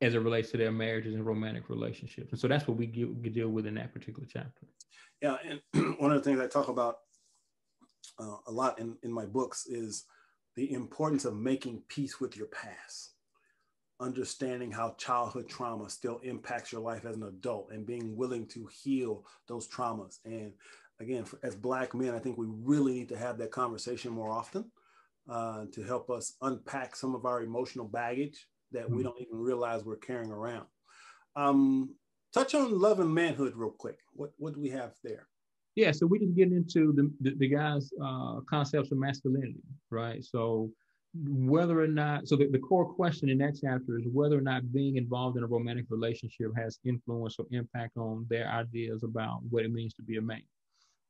as 0.00 0.14
it 0.14 0.18
relates 0.18 0.50
to 0.50 0.56
their 0.56 0.72
marriages 0.72 1.14
and 1.14 1.26
romantic 1.26 1.68
relationships. 1.68 2.32
And 2.32 2.40
so 2.40 2.48
that's 2.48 2.66
what 2.66 2.76
we 2.76 2.86
deal 2.86 3.48
with 3.48 3.66
in 3.66 3.74
that 3.74 3.92
particular 3.92 4.26
chapter. 4.30 4.66
Yeah. 5.20 5.36
And 5.44 5.98
one 5.98 6.10
of 6.10 6.22
the 6.22 6.28
things 6.28 6.40
I 6.40 6.46
talk 6.46 6.68
about 6.68 6.98
uh, 8.18 8.36
a 8.46 8.52
lot 8.52 8.78
in, 8.78 8.96
in 9.02 9.12
my 9.12 9.26
books 9.26 9.66
is 9.66 10.04
the 10.56 10.72
importance 10.72 11.24
of 11.24 11.34
making 11.36 11.82
peace 11.88 12.20
with 12.20 12.36
your 12.36 12.46
past 12.46 13.13
understanding 14.04 14.70
how 14.70 14.94
childhood 14.98 15.48
trauma 15.48 15.88
still 15.88 16.18
impacts 16.22 16.70
your 16.72 16.82
life 16.82 17.04
as 17.04 17.16
an 17.16 17.24
adult 17.24 17.70
and 17.72 17.86
being 17.86 18.16
willing 18.16 18.46
to 18.48 18.68
heal 18.82 19.24
those 19.48 19.66
traumas. 19.66 20.18
And 20.24 20.52
again, 21.00 21.24
for, 21.24 21.38
as 21.42 21.56
Black 21.56 21.94
men, 21.94 22.14
I 22.14 22.18
think 22.18 22.36
we 22.36 22.46
really 22.48 22.92
need 22.92 23.08
to 23.08 23.18
have 23.18 23.38
that 23.38 23.50
conversation 23.50 24.12
more 24.12 24.30
often 24.30 24.70
uh, 25.28 25.64
to 25.72 25.82
help 25.82 26.10
us 26.10 26.34
unpack 26.42 26.94
some 26.94 27.14
of 27.14 27.24
our 27.24 27.42
emotional 27.42 27.86
baggage 27.86 28.46
that 28.72 28.84
mm-hmm. 28.84 28.96
we 28.96 29.02
don't 29.02 29.20
even 29.20 29.38
realize 29.38 29.84
we're 29.84 29.96
carrying 29.96 30.30
around. 30.30 30.66
Um, 31.34 31.94
touch 32.32 32.54
on 32.54 32.78
love 32.78 33.00
and 33.00 33.12
manhood 33.12 33.54
real 33.56 33.70
quick. 33.70 33.98
What, 34.12 34.32
what 34.36 34.54
do 34.54 34.60
we 34.60 34.70
have 34.70 34.92
there? 35.02 35.28
Yeah, 35.76 35.90
so 35.90 36.06
we 36.06 36.20
just 36.20 36.36
get 36.36 36.52
into 36.52 36.92
the, 36.92 37.10
the, 37.20 37.36
the 37.36 37.48
guys' 37.48 37.90
uh, 38.02 38.40
concepts 38.48 38.92
of 38.92 38.98
masculinity, 38.98 39.62
right? 39.90 40.22
So 40.22 40.70
whether 41.14 41.80
or 41.80 41.86
not 41.88 42.28
so 42.28 42.36
the, 42.36 42.48
the 42.48 42.58
core 42.58 42.86
question 42.92 43.28
in 43.28 43.38
that 43.38 43.58
chapter 43.60 43.98
is 43.98 44.06
whether 44.12 44.38
or 44.38 44.42
not 44.42 44.72
being 44.72 44.96
involved 44.96 45.36
in 45.36 45.44
a 45.44 45.46
romantic 45.46 45.86
relationship 45.90 46.50
has 46.56 46.78
influence 46.84 47.36
or 47.38 47.46
impact 47.52 47.96
on 47.96 48.26
their 48.28 48.48
ideas 48.48 49.04
about 49.04 49.40
what 49.50 49.64
it 49.64 49.72
means 49.72 49.94
to 49.94 50.02
be 50.02 50.16
a 50.16 50.22
man 50.22 50.42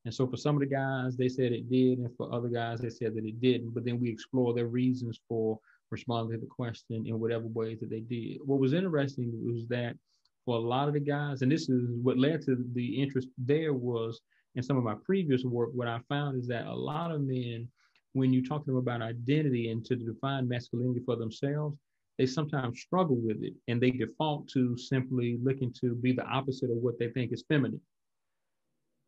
And 0.04 0.14
so 0.14 0.26
for 0.26 0.36
some 0.36 0.56
of 0.56 0.60
the 0.60 0.66
guys, 0.66 1.16
they 1.16 1.28
said 1.28 1.52
it 1.52 1.70
did, 1.70 1.98
and 1.98 2.10
for 2.16 2.32
other 2.34 2.48
guys, 2.48 2.80
they 2.80 2.90
said 2.90 3.14
that 3.14 3.24
it 3.24 3.40
didn't. 3.40 3.74
But 3.74 3.84
then 3.84 4.00
we 4.00 4.10
explore 4.10 4.54
their 4.54 4.68
reasons 4.68 5.20
for 5.28 5.58
responding 5.90 6.38
to 6.38 6.40
the 6.44 6.50
question 6.50 7.06
in 7.06 7.20
whatever 7.20 7.46
ways 7.46 7.80
that 7.80 7.90
they 7.90 8.00
did. 8.00 8.38
What 8.44 8.60
was 8.60 8.74
interesting 8.74 9.32
was 9.44 9.66
that 9.68 9.96
for 10.44 10.56
a 10.56 10.60
lot 10.60 10.88
of 10.88 10.94
the 10.94 11.00
guys, 11.00 11.42
and 11.42 11.52
this 11.52 11.68
is 11.70 11.88
what 12.02 12.18
led 12.18 12.42
to 12.42 12.64
the 12.74 13.02
interest 13.02 13.28
there 13.38 13.74
was 13.74 14.20
in 14.56 14.62
some 14.62 14.76
of 14.76 14.84
my 14.84 14.96
previous 15.04 15.44
work, 15.44 15.70
what 15.74 15.88
I 15.88 16.00
found 16.08 16.38
is 16.38 16.48
that 16.48 16.66
a 16.66 16.74
lot 16.74 17.12
of 17.12 17.22
men, 17.22 17.68
when 18.14 18.32
you 18.32 18.44
talk 18.44 18.64
to 18.64 18.70
them 18.70 18.78
about 18.78 19.02
identity 19.02 19.70
and 19.70 19.84
to 19.84 19.96
define 19.96 20.48
masculinity 20.48 21.00
for 21.04 21.16
themselves, 21.16 21.76
they 22.18 22.26
sometimes 22.26 22.80
struggle 22.80 23.16
with 23.16 23.42
it 23.42 23.52
and 23.68 23.80
they 23.80 23.90
default 23.90 24.48
to 24.48 24.76
simply 24.78 25.38
looking 25.42 25.72
to 25.80 25.94
be 25.96 26.12
the 26.12 26.24
opposite 26.24 26.70
of 26.70 26.78
what 26.78 26.98
they 26.98 27.08
think 27.08 27.32
is 27.32 27.44
feminine 27.48 27.80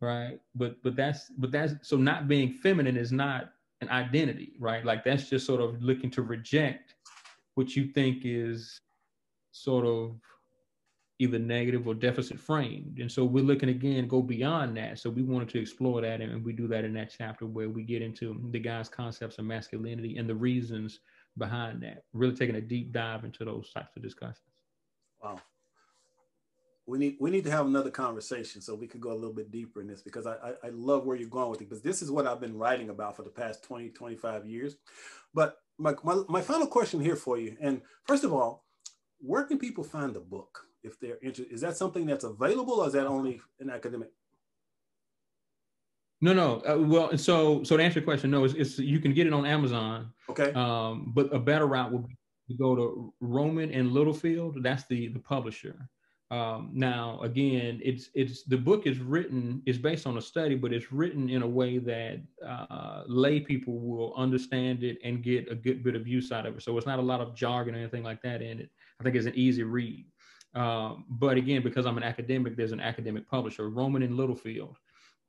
right? 0.00 0.38
But 0.54 0.82
but 0.82 0.96
that's 0.96 1.30
but 1.38 1.50
that's 1.50 1.74
so 1.82 1.96
not 1.96 2.28
being 2.28 2.52
feminine 2.52 2.96
is 2.96 3.12
not 3.12 3.50
an 3.80 3.88
identity 3.88 4.52
right? 4.58 4.84
Like 4.84 5.04
that's 5.04 5.28
just 5.28 5.46
sort 5.46 5.60
of 5.60 5.82
looking 5.82 6.10
to 6.12 6.22
reject 6.22 6.94
what 7.54 7.74
you 7.74 7.88
think 7.92 8.22
is 8.24 8.80
sort 9.52 9.86
of 9.86 10.16
either 11.18 11.38
negative 11.38 11.86
or 11.86 11.94
deficit 11.94 12.38
framed. 12.38 12.98
And 12.98 13.10
so 13.10 13.24
we're 13.24 13.44
looking 13.44 13.70
again 13.70 14.06
go 14.06 14.20
beyond 14.20 14.76
that. 14.76 14.98
So 14.98 15.08
we 15.08 15.22
wanted 15.22 15.48
to 15.50 15.60
explore 15.60 16.00
that 16.02 16.20
and 16.20 16.44
we 16.44 16.52
do 16.52 16.68
that 16.68 16.84
in 16.84 16.92
that 16.94 17.14
chapter 17.16 17.46
where 17.46 17.70
we 17.70 17.82
get 17.84 18.02
into 18.02 18.38
the 18.50 18.58
guy's 18.58 18.88
concepts 18.88 19.38
of 19.38 19.46
masculinity 19.46 20.18
and 20.18 20.28
the 20.28 20.34
reasons 20.34 21.00
behind 21.38 21.82
that 21.82 22.04
really 22.12 22.34
taking 22.34 22.56
a 22.56 22.60
deep 22.60 22.92
dive 22.92 23.24
into 23.24 23.44
those 23.44 23.70
types 23.72 23.96
of 23.96 24.02
discussions. 24.02 24.40
Wow. 25.22 25.40
We 26.86 26.98
need 26.98 27.16
we 27.18 27.30
need 27.30 27.44
to 27.44 27.50
have 27.50 27.66
another 27.66 27.90
conversation 27.90 28.60
so 28.62 28.74
we 28.74 28.86
could 28.86 29.00
go 29.00 29.10
a 29.10 29.14
little 29.14 29.32
bit 29.32 29.50
deeper 29.50 29.80
in 29.80 29.88
this 29.88 30.02
because 30.02 30.24
I, 30.24 30.34
I, 30.34 30.52
I 30.64 30.68
love 30.70 31.04
where 31.04 31.16
you're 31.16 31.28
going 31.28 31.50
with 31.50 31.60
it 31.60 31.68
because 31.68 31.82
this 31.82 32.00
is 32.00 32.12
what 32.12 32.28
I've 32.28 32.40
been 32.40 32.56
writing 32.56 32.90
about 32.90 33.16
for 33.16 33.24
the 33.24 33.30
past 33.30 33.64
20, 33.64 33.88
25 33.88 34.46
years. 34.46 34.76
But 35.34 35.56
my, 35.78 35.94
my, 36.04 36.22
my 36.28 36.40
final 36.40 36.66
question 36.66 37.00
here 37.00 37.16
for 37.16 37.38
you, 37.38 37.56
and 37.60 37.82
first 38.04 38.22
of 38.22 38.32
all, 38.32 38.64
where 39.18 39.42
can 39.44 39.58
people 39.58 39.82
find 39.82 40.14
the 40.14 40.20
book 40.20 40.65
if 40.86 40.98
they're 41.00 41.18
interested? 41.22 41.52
Is 41.52 41.60
that 41.60 41.76
something 41.76 42.06
that's 42.06 42.24
available 42.24 42.80
or 42.80 42.86
is 42.86 42.92
that 42.94 43.06
only 43.06 43.40
an 43.60 43.70
academic? 43.70 44.10
No, 46.20 46.32
no. 46.32 46.62
Uh, 46.66 46.78
well, 46.78 47.18
so 47.18 47.62
so 47.62 47.76
to 47.76 47.82
answer 47.82 48.00
your 48.00 48.04
question, 48.04 48.30
no, 48.30 48.44
it's, 48.44 48.54
it's, 48.54 48.78
you 48.78 49.00
can 49.00 49.12
get 49.12 49.26
it 49.26 49.32
on 49.32 49.44
Amazon. 49.44 50.12
Okay. 50.30 50.52
Um, 50.54 51.12
but 51.14 51.34
a 51.34 51.38
better 51.38 51.66
route 51.66 51.92
would 51.92 52.06
be 52.06 52.16
to 52.48 52.54
go 52.56 52.74
to 52.74 53.12
Rowman 53.20 53.70
and 53.72 53.92
Littlefield. 53.92 54.62
That's 54.62 54.86
the 54.86 55.08
the 55.08 55.18
publisher. 55.18 55.88
Um, 56.30 56.70
now, 56.72 57.20
again, 57.20 57.80
it's 57.84 58.10
it's 58.14 58.42
the 58.44 58.56
book 58.56 58.86
is 58.86 58.98
written 58.98 59.62
is 59.64 59.78
based 59.78 60.06
on 60.06 60.16
a 60.16 60.20
study, 60.22 60.56
but 60.56 60.72
it's 60.72 60.90
written 60.90 61.30
in 61.30 61.42
a 61.42 61.46
way 61.46 61.78
that 61.78 62.20
uh, 62.44 63.04
lay 63.06 63.38
people 63.38 63.78
will 63.78 64.12
understand 64.16 64.82
it 64.82 64.98
and 65.04 65.22
get 65.22 65.50
a 65.52 65.54
good 65.54 65.84
bit 65.84 65.94
of 65.94 66.08
use 66.08 66.32
out 66.32 66.46
of 66.46 66.56
it. 66.56 66.62
So 66.62 66.76
it's 66.76 66.86
not 66.86 66.98
a 66.98 67.02
lot 67.02 67.20
of 67.20 67.36
jargon 67.36 67.76
or 67.76 67.78
anything 67.78 68.02
like 68.02 68.22
that 68.22 68.42
in 68.42 68.58
it. 68.58 68.70
I 68.98 69.04
think 69.04 69.14
it's 69.14 69.26
an 69.26 69.36
easy 69.36 69.62
read. 69.62 70.06
Um, 70.56 71.04
but 71.08 71.36
again, 71.36 71.62
because 71.62 71.86
I'm 71.86 71.98
an 71.98 72.02
academic, 72.02 72.56
there's 72.56 72.72
an 72.72 72.80
academic 72.80 73.28
publisher, 73.28 73.68
Rowman 73.68 74.02
and 74.02 74.16
Littlefield, 74.16 74.78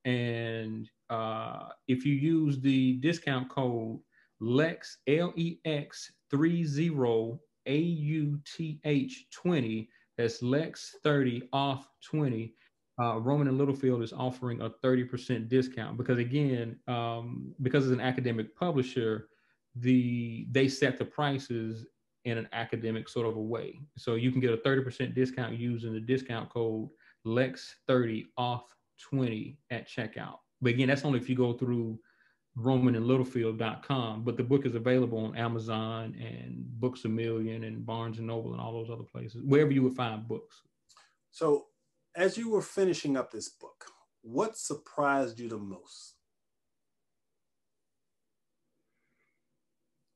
and 0.06 0.90
uh, 1.10 1.70
if 1.88 2.06
you 2.06 2.14
use 2.16 2.60
the 2.60 2.94
discount 2.94 3.50
code 3.50 4.00
Lex 4.40 4.98
L 5.08 5.34
E 5.36 5.58
X 5.66 6.12
three 6.32 6.64
zero 6.64 7.40
A 7.66 7.78
U 7.78 8.40
T 8.46 8.80
H 8.86 9.26
twenty 9.32 9.90
that's 10.18 10.42
Lex 10.42 10.96
30 11.04 11.44
off 11.54 11.88
20. 12.04 12.54
Uh, 13.00 13.20
Rowman 13.20 13.48
and 13.48 13.58
Littlefield 13.58 14.02
is 14.02 14.12
offering 14.12 14.62
a 14.62 14.72
30% 14.84 15.48
discount 15.48 15.98
because 15.98 16.18
again, 16.18 16.80
um, 16.88 17.54
because 17.62 17.86
it's 17.86 17.94
an 17.94 18.02
academic 18.02 18.56
publisher, 18.56 19.30
the 19.76 20.48
they 20.50 20.68
set 20.68 20.98
the 20.98 21.06
prices 21.06 21.86
in 22.28 22.38
an 22.38 22.50
academic 22.52 23.08
sort 23.08 23.26
of 23.26 23.38
a 23.38 23.42
way. 23.42 23.80
So 23.98 24.16
you 24.16 24.32
can 24.32 24.42
get 24.42 24.54
a 24.54 24.58
30% 24.58 25.16
discount 25.16 25.58
using 25.58 25.94
the 25.94 26.00
discount 26.02 26.50
code 26.50 26.90
Lex 27.24 27.76
30 27.88 28.26
off 28.38 28.76
20 29.02 29.58
at 29.72 29.88
checkout. 29.88 30.40
But 30.62 30.74
again, 30.74 30.90
that's 30.90 31.06
only 31.06 31.20
if 31.20 31.30
you 31.30 31.36
go 31.36 31.54
through 31.54 31.98
rowmanandlittlefield.com, 32.58 34.24
but 34.24 34.36
the 34.36 34.44
book 34.44 34.66
is 34.66 34.76
available 34.76 35.20
on 35.20 35.38
Amazon 35.38 36.16
and 36.20 36.66
Books 36.80 37.06
a 37.06 37.10
Million 37.10 37.64
and 37.64 37.86
Barnes 37.86 38.18
and 38.18 38.28
Noble 38.28 38.52
and 38.52 38.62
all 38.62 38.74
those 38.74 38.90
other 38.90 39.04
places, 39.04 39.44
wherever 39.44 39.72
you 39.72 39.84
would 39.84 39.96
find 39.96 40.28
books. 40.28 40.64
So, 41.32 41.68
as 42.16 42.38
you 42.38 42.50
were 42.50 42.64
finishing 42.64 43.16
up 43.16 43.32
this 43.32 43.48
book, 43.48 43.86
what 44.22 44.58
surprised 44.58 45.40
you 45.40 45.48
the 45.48 45.58
most? 45.58 46.17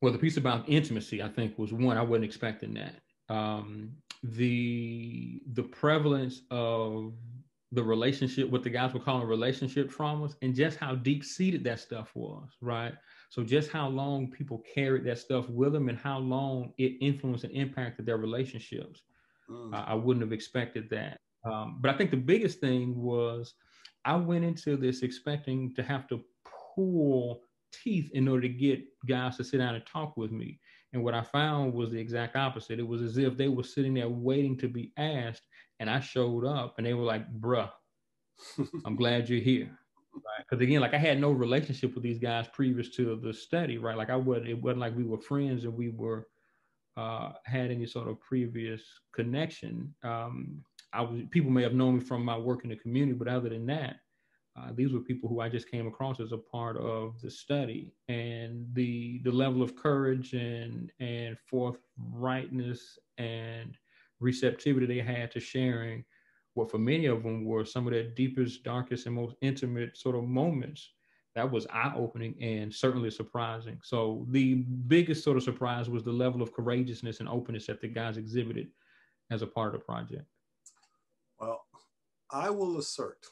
Well, 0.01 0.11
the 0.11 0.19
piece 0.19 0.37
about 0.37 0.67
intimacy, 0.67 1.21
I 1.21 1.29
think, 1.29 1.57
was 1.57 1.71
one 1.71 1.97
I 1.97 2.01
wasn't 2.01 2.25
expecting 2.25 2.73
that. 2.73 2.95
Um, 3.33 3.91
the 4.23 5.41
the 5.53 5.63
prevalence 5.63 6.41
of 6.51 7.13
the 7.71 7.83
relationship, 7.83 8.49
what 8.49 8.63
the 8.63 8.69
guys 8.69 8.93
were 8.93 8.99
calling 8.99 9.25
relationship 9.27 9.89
traumas, 9.89 10.35
and 10.41 10.53
just 10.53 10.77
how 10.77 10.95
deep 10.95 11.23
seated 11.23 11.63
that 11.63 11.79
stuff 11.79 12.11
was, 12.15 12.49
right? 12.61 12.93
So 13.29 13.43
just 13.43 13.71
how 13.71 13.87
long 13.87 14.29
people 14.29 14.61
carried 14.73 15.05
that 15.05 15.19
stuff 15.19 15.47
with 15.49 15.71
them 15.71 15.87
and 15.87 15.97
how 15.97 16.19
long 16.19 16.73
it 16.77 16.97
influenced 16.99 17.45
and 17.45 17.53
impacted 17.53 18.05
their 18.05 18.17
relationships. 18.17 19.03
Mm. 19.49 19.73
I, 19.73 19.91
I 19.91 19.93
wouldn't 19.93 20.23
have 20.23 20.33
expected 20.33 20.89
that. 20.89 21.17
Um, 21.45 21.77
but 21.79 21.93
I 21.93 21.97
think 21.97 22.11
the 22.11 22.17
biggest 22.17 22.59
thing 22.59 23.01
was 23.01 23.53
I 24.03 24.15
went 24.15 24.43
into 24.43 24.75
this 24.75 25.01
expecting 25.01 25.73
to 25.75 25.83
have 25.83 26.07
to 26.09 26.21
pull 26.75 27.41
teeth 27.71 28.09
in 28.13 28.27
order 28.27 28.43
to 28.43 28.49
get 28.49 28.81
guys 29.07 29.37
to 29.37 29.43
sit 29.43 29.57
down 29.57 29.75
and 29.75 29.85
talk 29.85 30.17
with 30.17 30.31
me. 30.31 30.59
And 30.93 31.03
what 31.03 31.13
I 31.13 31.21
found 31.21 31.73
was 31.73 31.91
the 31.91 31.99
exact 31.99 32.35
opposite. 32.35 32.79
It 32.79 32.87
was 32.87 33.01
as 33.01 33.17
if 33.17 33.37
they 33.37 33.47
were 33.47 33.63
sitting 33.63 33.93
there 33.93 34.09
waiting 34.09 34.57
to 34.57 34.67
be 34.67 34.91
asked 34.97 35.43
and 35.79 35.89
I 35.89 35.99
showed 35.99 36.45
up 36.45 36.75
and 36.77 36.85
they 36.85 36.93
were 36.93 37.05
like, 37.05 37.31
bruh, 37.39 37.69
I'm 38.85 38.95
glad 38.95 39.29
you're 39.29 39.39
here. 39.39 39.77
Right. 40.13 40.45
Because 40.49 40.61
again, 40.61 40.81
like 40.81 40.93
I 40.93 40.97
had 40.97 41.19
no 41.19 41.31
relationship 41.31 41.93
with 41.93 42.03
these 42.03 42.19
guys 42.19 42.47
previous 42.51 42.89
to 42.95 43.15
the 43.15 43.33
study, 43.33 43.77
right? 43.77 43.97
Like 43.97 44.09
I 44.09 44.17
would 44.17 44.47
it 44.47 44.61
wasn't 44.61 44.81
like 44.81 44.95
we 44.95 45.05
were 45.05 45.17
friends 45.17 45.63
and 45.63 45.73
we 45.73 45.89
were 45.89 46.27
uh 46.97 47.31
had 47.45 47.71
any 47.71 47.85
sort 47.85 48.09
of 48.09 48.19
previous 48.19 48.81
connection. 49.13 49.93
Um 50.03 50.63
I 50.91 51.01
was 51.01 51.21
people 51.31 51.49
may 51.49 51.63
have 51.63 51.73
known 51.73 51.95
me 51.99 52.03
from 52.03 52.25
my 52.25 52.37
work 52.37 52.63
in 52.65 52.69
the 52.69 52.75
community, 52.75 53.17
but 53.17 53.29
other 53.29 53.49
than 53.49 53.65
that, 53.67 53.97
uh, 54.57 54.71
these 54.75 54.91
were 54.91 54.99
people 54.99 55.29
who 55.29 55.39
I 55.39 55.47
just 55.47 55.71
came 55.71 55.87
across 55.87 56.19
as 56.19 56.33
a 56.33 56.37
part 56.37 56.75
of 56.77 57.21
the 57.21 57.31
study, 57.31 57.93
and 58.09 58.65
the 58.73 59.21
the 59.23 59.31
level 59.31 59.61
of 59.61 59.75
courage 59.75 60.33
and 60.33 60.91
and 60.99 61.37
forthrightness 61.51 62.97
and 63.17 63.77
receptivity 64.19 64.85
they 64.85 64.99
had 64.99 65.31
to 65.31 65.39
sharing 65.39 66.03
what 66.53 66.69
for 66.69 66.77
many 66.77 67.05
of 67.05 67.23
them 67.23 67.45
were 67.45 67.63
some 67.63 67.87
of 67.87 67.93
their 67.93 68.09
deepest, 68.09 68.63
darkest, 68.63 69.05
and 69.05 69.15
most 69.15 69.35
intimate 69.41 69.97
sort 69.97 70.15
of 70.15 70.25
moments. 70.25 70.91
That 71.33 71.49
was 71.49 71.65
eye 71.67 71.93
opening 71.95 72.35
and 72.41 72.73
certainly 72.73 73.09
surprising. 73.09 73.79
So, 73.83 74.27
the 74.31 74.55
biggest 74.55 75.23
sort 75.23 75.37
of 75.37 75.43
surprise 75.43 75.89
was 75.89 76.03
the 76.03 76.11
level 76.11 76.41
of 76.41 76.51
courageousness 76.51 77.21
and 77.21 77.29
openness 77.29 77.67
that 77.67 77.79
the 77.79 77.87
guys 77.87 78.17
exhibited 78.17 78.67
as 79.29 79.41
a 79.41 79.47
part 79.47 79.73
of 79.73 79.79
the 79.79 79.85
project. 79.85 80.25
Well, 81.39 81.61
I 82.31 82.49
will 82.49 82.79
assert 82.79 83.25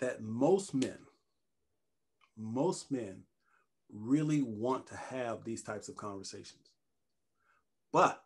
that 0.00 0.22
most 0.22 0.74
men, 0.74 0.98
most 2.36 2.90
men 2.90 3.22
really 3.92 4.42
want 4.42 4.86
to 4.88 4.96
have 4.96 5.44
these 5.44 5.62
types 5.62 5.88
of 5.88 5.96
conversations. 5.96 6.70
But 7.92 8.22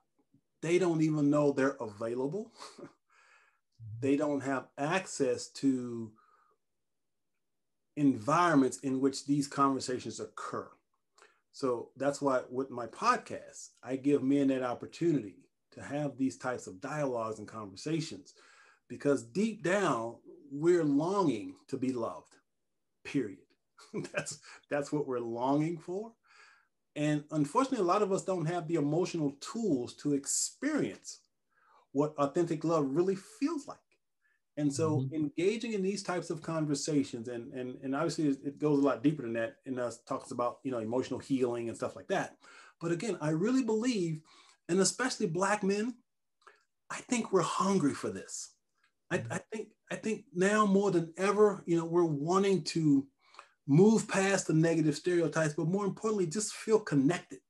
they 0.63 0.79
don't 0.79 1.03
even 1.03 1.31
know 1.31 1.53
they're 1.53 1.77
available. 1.81 2.53
they 4.01 4.17
don't 4.17 4.43
have 4.43 4.69
access 4.77 5.49
to 5.49 6.13
environments 7.97 8.79
in 8.79 9.01
which 9.01 9.27
these 9.27 9.47
conversations 9.47 10.21
occur. 10.21 10.69
So 11.53 11.91
that's 11.97 12.23
why 12.23 12.43
with 12.51 12.71
my 12.71 12.87
podcast, 12.87 13.71
I 13.83 13.97
give 13.97 14.23
men 14.23 14.49
that 14.49 14.63
opportunity 14.63 15.49
to 15.73 15.83
have 15.83 16.17
these 16.17 16.37
types 16.37 16.67
of 16.67 16.81
dialogues 16.81 17.39
and 17.39 17.49
conversations 17.49 18.35
because 18.91 19.23
deep 19.23 19.63
down 19.63 20.17
we're 20.53 20.85
longing 20.85 21.55
to 21.69 21.79
be 21.79 21.93
loved. 21.93 22.35
Period. 23.05 23.39
that's 24.13 24.41
that's 24.69 24.93
what 24.93 25.07
we're 25.09 25.21
longing 25.21 25.79
for. 25.79 26.13
And 26.97 27.25
unfortunately, 27.31 27.79
a 27.79 27.89
lot 27.89 28.03
of 28.03 28.13
us 28.13 28.25
don't 28.25 28.47
have 28.47 28.67
the 28.67 28.75
emotional 28.75 29.37
tools 29.41 29.95
to 29.95 30.13
experience 30.13 31.21
what 31.93 32.15
authentic 32.19 32.65
love 32.65 32.85
really 32.91 33.17
feels 33.17 33.67
like. 33.67 33.79
And 34.57 34.73
so 34.75 34.99
mm-hmm. 34.99 35.15
engaging 35.15 35.73
in 35.73 35.83
these 35.83 36.03
types 36.03 36.29
of 36.29 36.43
conversations, 36.43 37.29
and, 37.29 37.53
and, 37.55 37.79
and 37.83 37.95
obviously 37.95 38.27
it 38.27 38.59
goes 38.59 38.81
a 38.81 38.83
lot 38.83 39.03
deeper 39.03 39.23
than 39.23 39.33
that 39.35 39.57
and 39.65 39.79
us 39.79 40.01
talks 40.07 40.33
about, 40.33 40.59
you 40.65 40.73
know, 40.73 40.79
emotional 40.79 41.21
healing 41.21 41.69
and 41.69 41.77
stuff 41.77 41.97
like 41.97 42.09
that. 42.09 42.37
But 42.81 42.93
again, 42.93 43.17
I 43.21 43.31
really 43.31 43.63
believe, 43.63 44.21
and 44.69 44.81
especially 44.81 45.27
black 45.27 45.63
men, 45.63 45.95
I 46.91 46.97
think 46.97 47.33
we're 47.33 47.43
hungry 47.43 47.95
for 47.95 48.11
this. 48.11 48.51
I. 49.11 49.23
I 49.31 49.39
think 49.53 49.69
I 49.91 49.97
think 49.97 50.25
now 50.33 50.67
more 50.67 50.93
than 50.93 51.13
ever, 51.17 51.65
you 51.67 51.77
know, 51.77 51.85
we're 51.85 52.05
wanting 52.05 52.63
to 52.65 53.07
move 53.67 54.07
past 54.09 54.47
the 54.47 54.55
negative 54.55 54.95
stereotypes, 54.95 55.55
but 55.55 55.67
more 55.67 55.85
importantly, 55.85 56.27
just 56.27 56.55
feel 56.55 56.79
connected 56.79 57.41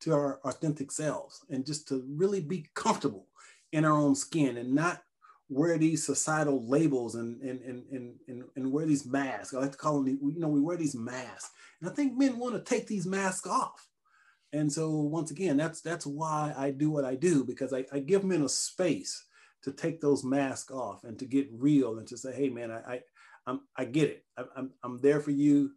to 0.00 0.14
our 0.14 0.40
authentic 0.44 0.90
selves 0.90 1.44
and 1.50 1.66
just 1.66 1.86
to 1.88 2.02
really 2.08 2.40
be 2.40 2.66
comfortable 2.74 3.26
in 3.72 3.84
our 3.84 3.98
own 3.98 4.14
skin 4.14 4.56
and 4.56 4.74
not 4.74 5.02
wear 5.50 5.76
these 5.76 6.06
societal 6.06 6.66
labels 6.66 7.16
and 7.16 7.40
and 7.42 7.60
and 7.60 7.84
and, 7.92 8.14
and, 8.28 8.44
and 8.56 8.72
wear 8.72 8.86
these 8.86 9.04
masks. 9.04 9.52
I 9.52 9.58
like 9.58 9.72
to 9.72 9.78
call 9.78 10.02
them, 10.02 10.18
you 10.22 10.40
know, 10.40 10.48
we 10.48 10.60
wear 10.60 10.78
these 10.78 10.94
masks. 10.94 11.50
And 11.80 11.90
I 11.90 11.92
think 11.92 12.16
men 12.16 12.38
want 12.38 12.54
to 12.54 12.62
take 12.62 12.86
these 12.86 13.06
masks 13.06 13.46
off. 13.46 13.86
And 14.52 14.72
so 14.72 14.90
once 14.90 15.30
again, 15.30 15.58
that's 15.58 15.82
that's 15.82 16.06
why 16.06 16.54
I 16.56 16.70
do 16.70 16.90
what 16.90 17.04
I 17.04 17.14
do, 17.14 17.44
because 17.44 17.74
I, 17.74 17.84
I 17.92 17.98
give 17.98 18.24
men 18.24 18.42
a 18.42 18.48
space 18.48 19.24
to 19.62 19.72
take 19.72 20.00
those 20.00 20.24
masks 20.24 20.70
off 20.70 21.04
and 21.04 21.18
to 21.18 21.24
get 21.24 21.48
real 21.52 21.98
and 21.98 22.06
to 22.08 22.16
say, 22.16 22.34
hey 22.34 22.48
man, 22.48 22.70
I, 22.70 22.94
I 22.94 23.00
I'm, 23.46 23.60
I 23.76 23.84
get 23.84 24.08
it. 24.10 24.24
I, 24.36 24.44
I'm, 24.56 24.70
I'm 24.82 24.98
there 24.98 25.20
for 25.20 25.30
you. 25.30 25.72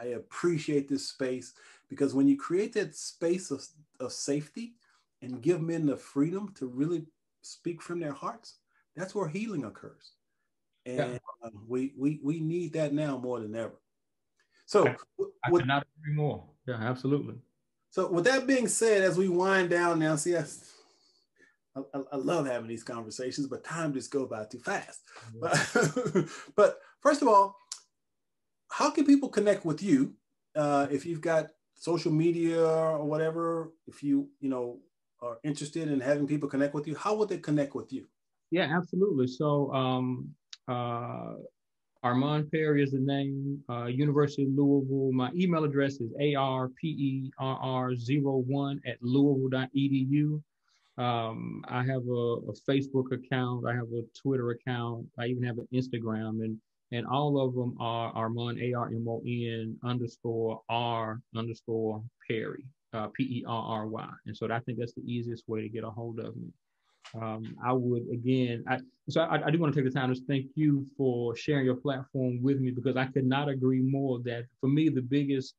I 0.00 0.06
appreciate 0.06 0.88
this 0.88 1.08
space 1.08 1.54
because 1.88 2.14
when 2.14 2.26
you 2.26 2.36
create 2.36 2.72
that 2.74 2.94
space 2.94 3.50
of, 3.50 3.66
of 4.00 4.12
safety 4.12 4.74
and 5.22 5.42
give 5.42 5.60
men 5.60 5.86
the 5.86 5.96
freedom 5.96 6.52
to 6.56 6.66
really 6.66 7.06
speak 7.42 7.80
from 7.80 8.00
their 8.00 8.12
hearts, 8.12 8.56
that's 8.94 9.14
where 9.14 9.28
healing 9.28 9.64
occurs. 9.64 10.12
And 10.84 10.96
yeah. 10.96 11.18
uh, 11.44 11.50
we, 11.66 11.92
we, 11.96 12.20
we 12.22 12.40
need 12.40 12.72
that 12.74 12.92
now 12.92 13.18
more 13.18 13.40
than 13.40 13.56
ever. 13.56 13.80
So 14.66 14.86
I, 14.86 14.96
I 15.44 15.50
with, 15.50 15.62
agree 15.62 16.14
more. 16.14 16.44
Yeah, 16.66 16.76
absolutely. 16.80 17.36
So 17.90 18.10
with 18.10 18.24
that 18.24 18.46
being 18.46 18.68
said, 18.68 19.02
as 19.02 19.16
we 19.16 19.28
wind 19.28 19.70
down 19.70 19.98
now, 19.98 20.16
see, 20.16 20.36
I, 20.36 20.44
I, 21.76 22.00
I 22.12 22.16
love 22.16 22.46
having 22.46 22.68
these 22.68 22.84
conversations, 22.84 23.46
but 23.46 23.64
time 23.64 23.92
just 23.92 24.10
go 24.10 24.26
by 24.26 24.44
too 24.44 24.58
fast. 24.58 25.00
Mm-hmm. 25.34 26.20
But, 26.20 26.28
but 26.56 26.78
first 27.00 27.22
of 27.22 27.28
all, 27.28 27.56
how 28.70 28.90
can 28.90 29.04
people 29.04 29.28
connect 29.28 29.64
with 29.64 29.82
you 29.82 30.14
uh, 30.54 30.86
if 30.90 31.06
you've 31.06 31.20
got 31.20 31.48
social 31.74 32.12
media 32.12 32.64
or 32.64 33.04
whatever? 33.04 33.72
If 33.86 34.02
you 34.02 34.28
you 34.40 34.48
know 34.48 34.78
are 35.22 35.38
interested 35.44 35.88
in 35.88 36.00
having 36.00 36.26
people 36.26 36.48
connect 36.48 36.74
with 36.74 36.86
you, 36.86 36.94
how 36.94 37.14
would 37.16 37.28
they 37.28 37.38
connect 37.38 37.74
with 37.74 37.92
you? 37.92 38.06
Yeah, 38.50 38.76
absolutely. 38.76 39.26
So 39.26 39.72
um, 39.72 40.28
uh, 40.68 41.34
Armon 42.04 42.50
Perry 42.50 42.82
is 42.82 42.92
the 42.92 43.00
name. 43.00 43.62
Uh, 43.68 43.86
University 43.86 44.44
of 44.44 44.50
Louisville. 44.50 45.10
My 45.12 45.30
email 45.34 45.64
address 45.64 46.00
is 46.00 46.12
arperr01 46.20 48.80
at 48.86 49.02
louisville.edu. 49.02 50.42
Um, 50.98 51.62
I 51.68 51.84
have 51.84 52.06
a, 52.08 52.36
a, 52.48 52.54
Facebook 52.68 53.12
account. 53.12 53.66
I 53.66 53.74
have 53.74 53.88
a 53.92 54.02
Twitter 54.18 54.50
account. 54.50 55.06
I 55.18 55.26
even 55.26 55.42
have 55.42 55.58
an 55.58 55.68
Instagram, 55.72 56.42
and 56.42 56.58
and 56.92 57.06
all 57.06 57.38
of 57.38 57.54
them 57.54 57.76
are 57.78 58.12
Armon 58.14 58.62
A 58.62 58.72
R 58.72 58.86
M 58.86 59.06
O 59.08 59.22
N 59.26 59.76
underscore 59.84 60.62
R 60.70 61.20
underscore 61.34 62.02
Perry 62.26 62.64
uh, 62.94 63.08
P 63.08 63.24
E 63.24 63.44
R 63.46 63.80
R 63.80 63.86
Y. 63.88 64.08
And 64.26 64.36
so 64.36 64.50
I 64.50 64.60
think 64.60 64.78
that's 64.78 64.94
the 64.94 65.02
easiest 65.02 65.48
way 65.48 65.62
to 65.62 65.68
get 65.68 65.84
a 65.84 65.90
hold 65.90 66.18
of 66.18 66.36
me. 66.36 66.48
Um, 67.14 67.56
I 67.64 67.72
would 67.72 68.08
again, 68.12 68.64
I, 68.68 68.78
so 69.08 69.20
I, 69.20 69.46
I, 69.46 69.50
do 69.50 69.58
want 69.58 69.72
to 69.72 69.80
take 69.80 69.92
the 69.92 69.96
time 69.96 70.12
to 70.12 70.20
thank 70.26 70.46
you 70.56 70.84
for 70.96 71.36
sharing 71.36 71.64
your 71.64 71.76
platform 71.76 72.42
with 72.42 72.58
me 72.58 72.72
because 72.72 72.96
I 72.96 73.06
could 73.06 73.26
not 73.26 73.48
agree 73.48 73.80
more 73.80 74.18
that 74.24 74.46
for 74.60 74.68
me 74.68 74.88
the 74.88 75.02
biggest 75.02 75.54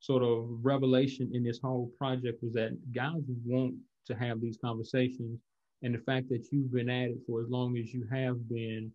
sort 0.00 0.22
of 0.22 0.46
revelation 0.62 1.30
in 1.34 1.44
this 1.44 1.60
whole 1.62 1.90
project 1.98 2.42
was 2.42 2.54
that 2.54 2.78
guys 2.94 3.20
want 3.44 3.74
to 4.06 4.14
have 4.14 4.40
these 4.40 4.58
conversations. 4.62 5.40
And 5.82 5.94
the 5.94 5.98
fact 5.98 6.28
that 6.30 6.46
you've 6.50 6.72
been 6.72 6.88
at 6.88 7.10
it 7.10 7.18
for 7.26 7.42
as 7.42 7.48
long 7.48 7.76
as 7.76 7.92
you 7.92 8.06
have 8.10 8.48
been, 8.48 8.90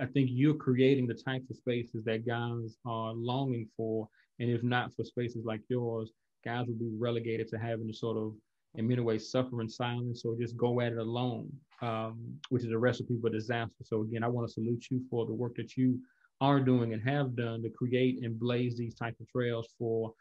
I 0.00 0.06
think 0.06 0.30
you're 0.30 0.54
creating 0.54 1.06
the 1.06 1.14
types 1.14 1.50
of 1.50 1.56
spaces 1.56 2.04
that 2.04 2.26
guys 2.26 2.76
are 2.86 3.12
longing 3.12 3.68
for. 3.76 4.08
And 4.38 4.50
if 4.50 4.62
not 4.62 4.94
for 4.94 5.04
spaces 5.04 5.44
like 5.44 5.60
yours, 5.68 6.12
guys 6.44 6.66
will 6.66 6.74
be 6.74 6.90
relegated 6.96 7.48
to 7.48 7.58
having 7.58 7.88
to 7.88 7.94
sort 7.94 8.16
of, 8.16 8.34
in 8.74 8.88
many 8.88 9.00
ways, 9.00 9.30
suffer 9.30 9.60
in 9.60 9.68
silence 9.68 10.24
or 10.24 10.36
just 10.36 10.56
go 10.56 10.80
at 10.80 10.92
it 10.92 10.98
alone, 10.98 11.50
um, 11.82 12.38
which 12.48 12.64
is 12.64 12.70
a 12.70 12.78
recipe 12.78 13.18
for 13.20 13.28
disaster. 13.28 13.82
So, 13.82 14.02
again, 14.02 14.24
I 14.24 14.28
want 14.28 14.46
to 14.46 14.52
salute 14.52 14.86
you 14.90 15.02
for 15.10 15.26
the 15.26 15.32
work 15.32 15.56
that 15.56 15.76
you 15.76 16.00
are 16.40 16.60
doing 16.60 16.92
and 16.92 17.02
have 17.02 17.36
done 17.36 17.62
to 17.62 17.70
create 17.70 18.22
and 18.22 18.38
blaze 18.38 18.76
these 18.76 18.94
type 18.94 19.14
of 19.20 19.28
trails 19.28 19.68
for 19.78 20.12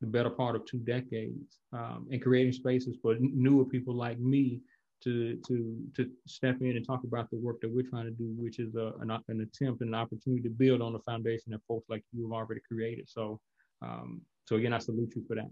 the 0.00 0.06
better 0.06 0.30
part 0.30 0.56
of 0.56 0.64
two 0.66 0.78
decades 0.78 1.60
um, 1.72 2.06
and 2.10 2.22
creating 2.22 2.52
spaces 2.52 2.96
for 3.00 3.16
newer 3.18 3.64
people 3.64 3.94
like 3.94 4.18
me 4.18 4.60
to 5.02 5.38
to 5.46 5.78
to 5.94 6.10
step 6.26 6.56
in 6.60 6.76
and 6.76 6.86
talk 6.86 7.04
about 7.04 7.30
the 7.30 7.36
work 7.36 7.60
that 7.60 7.70
we're 7.70 7.88
trying 7.88 8.06
to 8.06 8.10
do, 8.10 8.34
which 8.38 8.58
is 8.58 8.74
a, 8.76 8.92
an, 9.00 9.10
an 9.28 9.40
attempt 9.40 9.80
and 9.80 9.88
an 9.90 9.94
opportunity 9.94 10.42
to 10.42 10.50
build 10.50 10.80
on 10.80 10.92
the 10.92 10.98
foundation 11.00 11.52
that 11.52 11.60
folks 11.68 11.88
like 11.88 12.02
you 12.12 12.24
have 12.24 12.32
already 12.32 12.60
created. 12.66 13.08
So, 13.08 13.40
um, 13.82 14.22
so 14.46 14.56
again, 14.56 14.72
I 14.72 14.78
salute 14.78 15.12
you 15.14 15.24
for 15.26 15.36
that. 15.36 15.50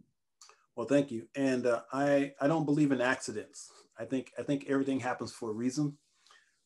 Well, 0.76 0.86
thank 0.86 1.11
you. 1.11 1.28
And 1.36 1.66
uh, 1.66 1.82
I 1.92 2.32
I 2.40 2.49
don't 2.49 2.64
believe 2.64 2.92
in 2.92 3.01
accidents. 3.01 3.70
I 3.99 4.05
think 4.05 4.32
I 4.38 4.42
think 4.42 4.66
everything 4.68 5.01
happens 5.01 5.32
for 5.32 5.51
a 5.51 5.55
reason, 5.55 5.97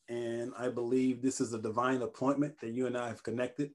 and 0.08 0.52
I 0.58 0.68
believe 0.68 1.20
this 1.20 1.40
is 1.40 1.52
a 1.52 1.60
divine 1.60 2.02
appointment 2.02 2.60
that 2.60 2.70
you 2.70 2.86
and 2.86 2.96
I 2.96 3.08
have 3.08 3.22
connected 3.22 3.70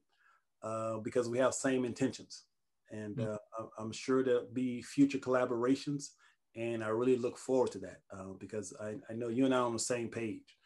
uh, 0.62 0.98
because 0.98 1.28
we 1.28 1.38
have 1.38 1.54
same 1.54 1.84
intentions 1.84 2.44
and 2.90 3.16
mm. 3.16 3.34
uh, 3.34 3.38
I'm 3.78 3.92
sure 3.92 4.22
there'll 4.22 4.48
be 4.52 4.82
future 4.82 5.18
collaborations. 5.18 6.10
And 6.56 6.84
I 6.84 6.88
really 6.88 7.16
look 7.16 7.36
forward 7.36 7.72
to 7.72 7.78
that 7.78 8.00
uh, 8.12 8.32
because 8.38 8.72
I, 8.80 8.94
I, 9.10 9.14
know 9.14 9.26
you 9.28 9.44
and 9.44 9.52
I 9.52 9.58
are 9.58 9.66
on 9.66 9.72
the 9.72 9.78
same 9.78 10.08
page, 10.08 10.56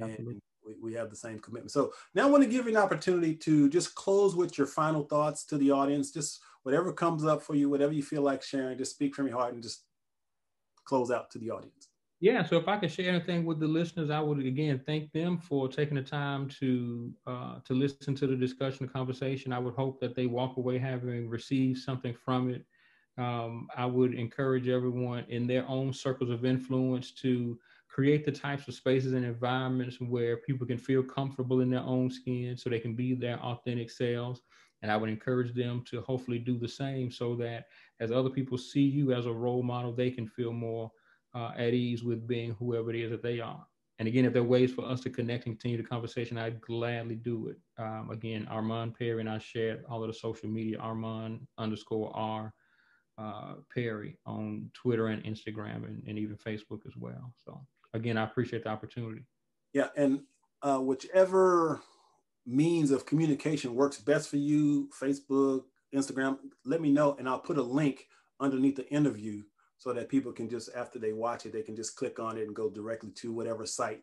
and 0.00 0.26
we, 0.26 0.74
we 0.82 0.94
have 0.94 1.10
the 1.10 1.16
same 1.16 1.38
commitment. 1.38 1.70
So 1.70 1.92
now 2.14 2.26
I 2.26 2.30
want 2.30 2.42
to 2.42 2.48
give 2.48 2.64
you 2.64 2.70
an 2.70 2.82
opportunity 2.82 3.34
to 3.36 3.68
just 3.68 3.94
close 3.94 4.34
with 4.34 4.56
your 4.56 4.66
final 4.66 5.02
thoughts 5.02 5.44
to 5.46 5.58
the 5.58 5.70
audience. 5.70 6.12
Just 6.12 6.40
whatever 6.62 6.94
comes 6.94 7.26
up 7.26 7.42
for 7.42 7.54
you, 7.54 7.68
whatever 7.68 7.92
you 7.92 8.02
feel 8.02 8.22
like 8.22 8.42
sharing, 8.42 8.78
just 8.78 8.92
speak 8.92 9.14
from 9.14 9.26
your 9.26 9.36
heart 9.36 9.52
and 9.52 9.62
just 9.62 9.84
close 10.86 11.10
out 11.10 11.30
to 11.32 11.38
the 11.38 11.50
audience. 11.50 11.88
Yeah, 12.20 12.42
so 12.42 12.56
if 12.56 12.68
I 12.68 12.78
could 12.78 12.90
share 12.90 13.10
anything 13.10 13.44
with 13.44 13.60
the 13.60 13.66
listeners, 13.66 14.08
I 14.08 14.20
would 14.20 14.38
again 14.38 14.78
thank 14.86 15.12
them 15.12 15.36
for 15.38 15.68
taking 15.68 15.96
the 15.96 16.02
time 16.02 16.48
to 16.60 17.12
uh, 17.26 17.60
to 17.64 17.74
listen 17.74 18.14
to 18.16 18.26
the 18.26 18.36
discussion, 18.36 18.86
the 18.86 18.92
conversation. 18.92 19.52
I 19.52 19.58
would 19.58 19.74
hope 19.74 20.00
that 20.00 20.14
they 20.14 20.26
walk 20.26 20.56
away 20.56 20.78
having 20.78 21.28
received 21.28 21.78
something 21.80 22.14
from 22.14 22.50
it. 22.50 22.64
Um, 23.18 23.68
I 23.76 23.86
would 23.86 24.14
encourage 24.14 24.68
everyone 24.68 25.24
in 25.28 25.46
their 25.46 25.68
own 25.68 25.92
circles 25.92 26.30
of 26.30 26.44
influence 26.44 27.12
to 27.16 27.58
create 27.88 28.24
the 28.24 28.32
types 28.32 28.66
of 28.68 28.74
spaces 28.74 29.12
and 29.12 29.24
environments 29.24 30.00
where 30.00 30.38
people 30.38 30.66
can 30.66 30.78
feel 30.78 31.02
comfortable 31.02 31.60
in 31.60 31.70
their 31.70 31.80
own 31.82 32.10
skin 32.10 32.56
so 32.56 32.70
they 32.70 32.80
can 32.80 32.96
be 32.96 33.14
their 33.14 33.38
authentic 33.40 33.90
selves. 33.90 34.42
And 34.82 34.90
I 34.90 34.96
would 34.96 35.10
encourage 35.10 35.54
them 35.54 35.82
to 35.86 36.00
hopefully 36.02 36.38
do 36.38 36.58
the 36.58 36.68
same 36.68 37.10
so 37.10 37.36
that 37.36 37.66
as 38.00 38.10
other 38.10 38.30
people 38.30 38.58
see 38.58 38.82
you 38.82 39.12
as 39.12 39.26
a 39.26 39.32
role 39.32 39.62
model, 39.62 39.92
they 39.94 40.10
can 40.10 40.26
feel 40.26 40.52
more 40.52 40.90
uh, 41.34 41.52
at 41.56 41.74
ease 41.74 42.04
with 42.04 42.26
being 42.26 42.52
whoever 42.58 42.90
it 42.90 42.96
is 42.96 43.10
that 43.10 43.22
they 43.22 43.40
are. 43.40 43.66
And 43.98 44.08
again, 44.08 44.24
if 44.24 44.32
there 44.32 44.42
are 44.42 44.46
ways 44.46 44.72
for 44.72 44.84
us 44.84 45.00
to 45.02 45.10
connect 45.10 45.46
and 45.46 45.54
continue 45.54 45.76
the 45.76 45.88
conversation, 45.88 46.36
I'd 46.36 46.60
gladly 46.60 47.14
do 47.14 47.48
it. 47.48 47.58
Um, 47.78 48.10
again, 48.10 48.48
Armon 48.50 48.96
Perry 48.96 49.20
and 49.20 49.30
I 49.30 49.38
shared 49.38 49.84
all 49.88 50.02
of 50.02 50.08
the 50.08 50.14
social 50.14 50.48
media, 50.48 50.78
Armon 50.78 51.40
underscore 51.58 52.10
R 52.14 52.52
uh, 53.18 53.54
Perry 53.72 54.18
on 54.26 54.70
Twitter 54.74 55.08
and 55.08 55.22
Instagram 55.24 55.84
and, 55.84 56.02
and 56.06 56.18
even 56.18 56.36
Facebook 56.36 56.86
as 56.86 56.96
well. 56.96 57.32
So 57.44 57.60
again, 57.92 58.16
I 58.16 58.24
appreciate 58.24 58.64
the 58.64 58.70
opportunity. 58.70 59.22
Yeah, 59.72 59.88
and 59.96 60.22
uh, 60.62 60.78
whichever 60.78 61.80
means 62.46 62.90
of 62.90 63.06
communication 63.06 63.74
works 63.74 63.98
best 63.98 64.28
for 64.28 64.36
you, 64.36 64.88
Facebook, 65.00 65.64
Instagram, 65.94 66.38
let 66.64 66.80
me 66.80 66.90
know 66.90 67.16
and 67.18 67.28
I'll 67.28 67.38
put 67.38 67.58
a 67.58 67.62
link 67.62 68.06
underneath 68.40 68.76
the 68.76 68.88
interview 68.88 69.42
so 69.78 69.92
that 69.92 70.08
people 70.08 70.32
can 70.32 70.48
just 70.48 70.70
after 70.74 70.98
they 70.98 71.12
watch 71.12 71.46
it 71.46 71.52
they 71.52 71.62
can 71.62 71.76
just 71.76 71.96
click 71.96 72.18
on 72.18 72.36
it 72.36 72.46
and 72.46 72.54
go 72.54 72.70
directly 72.70 73.10
to 73.10 73.32
whatever 73.32 73.66
site 73.66 74.02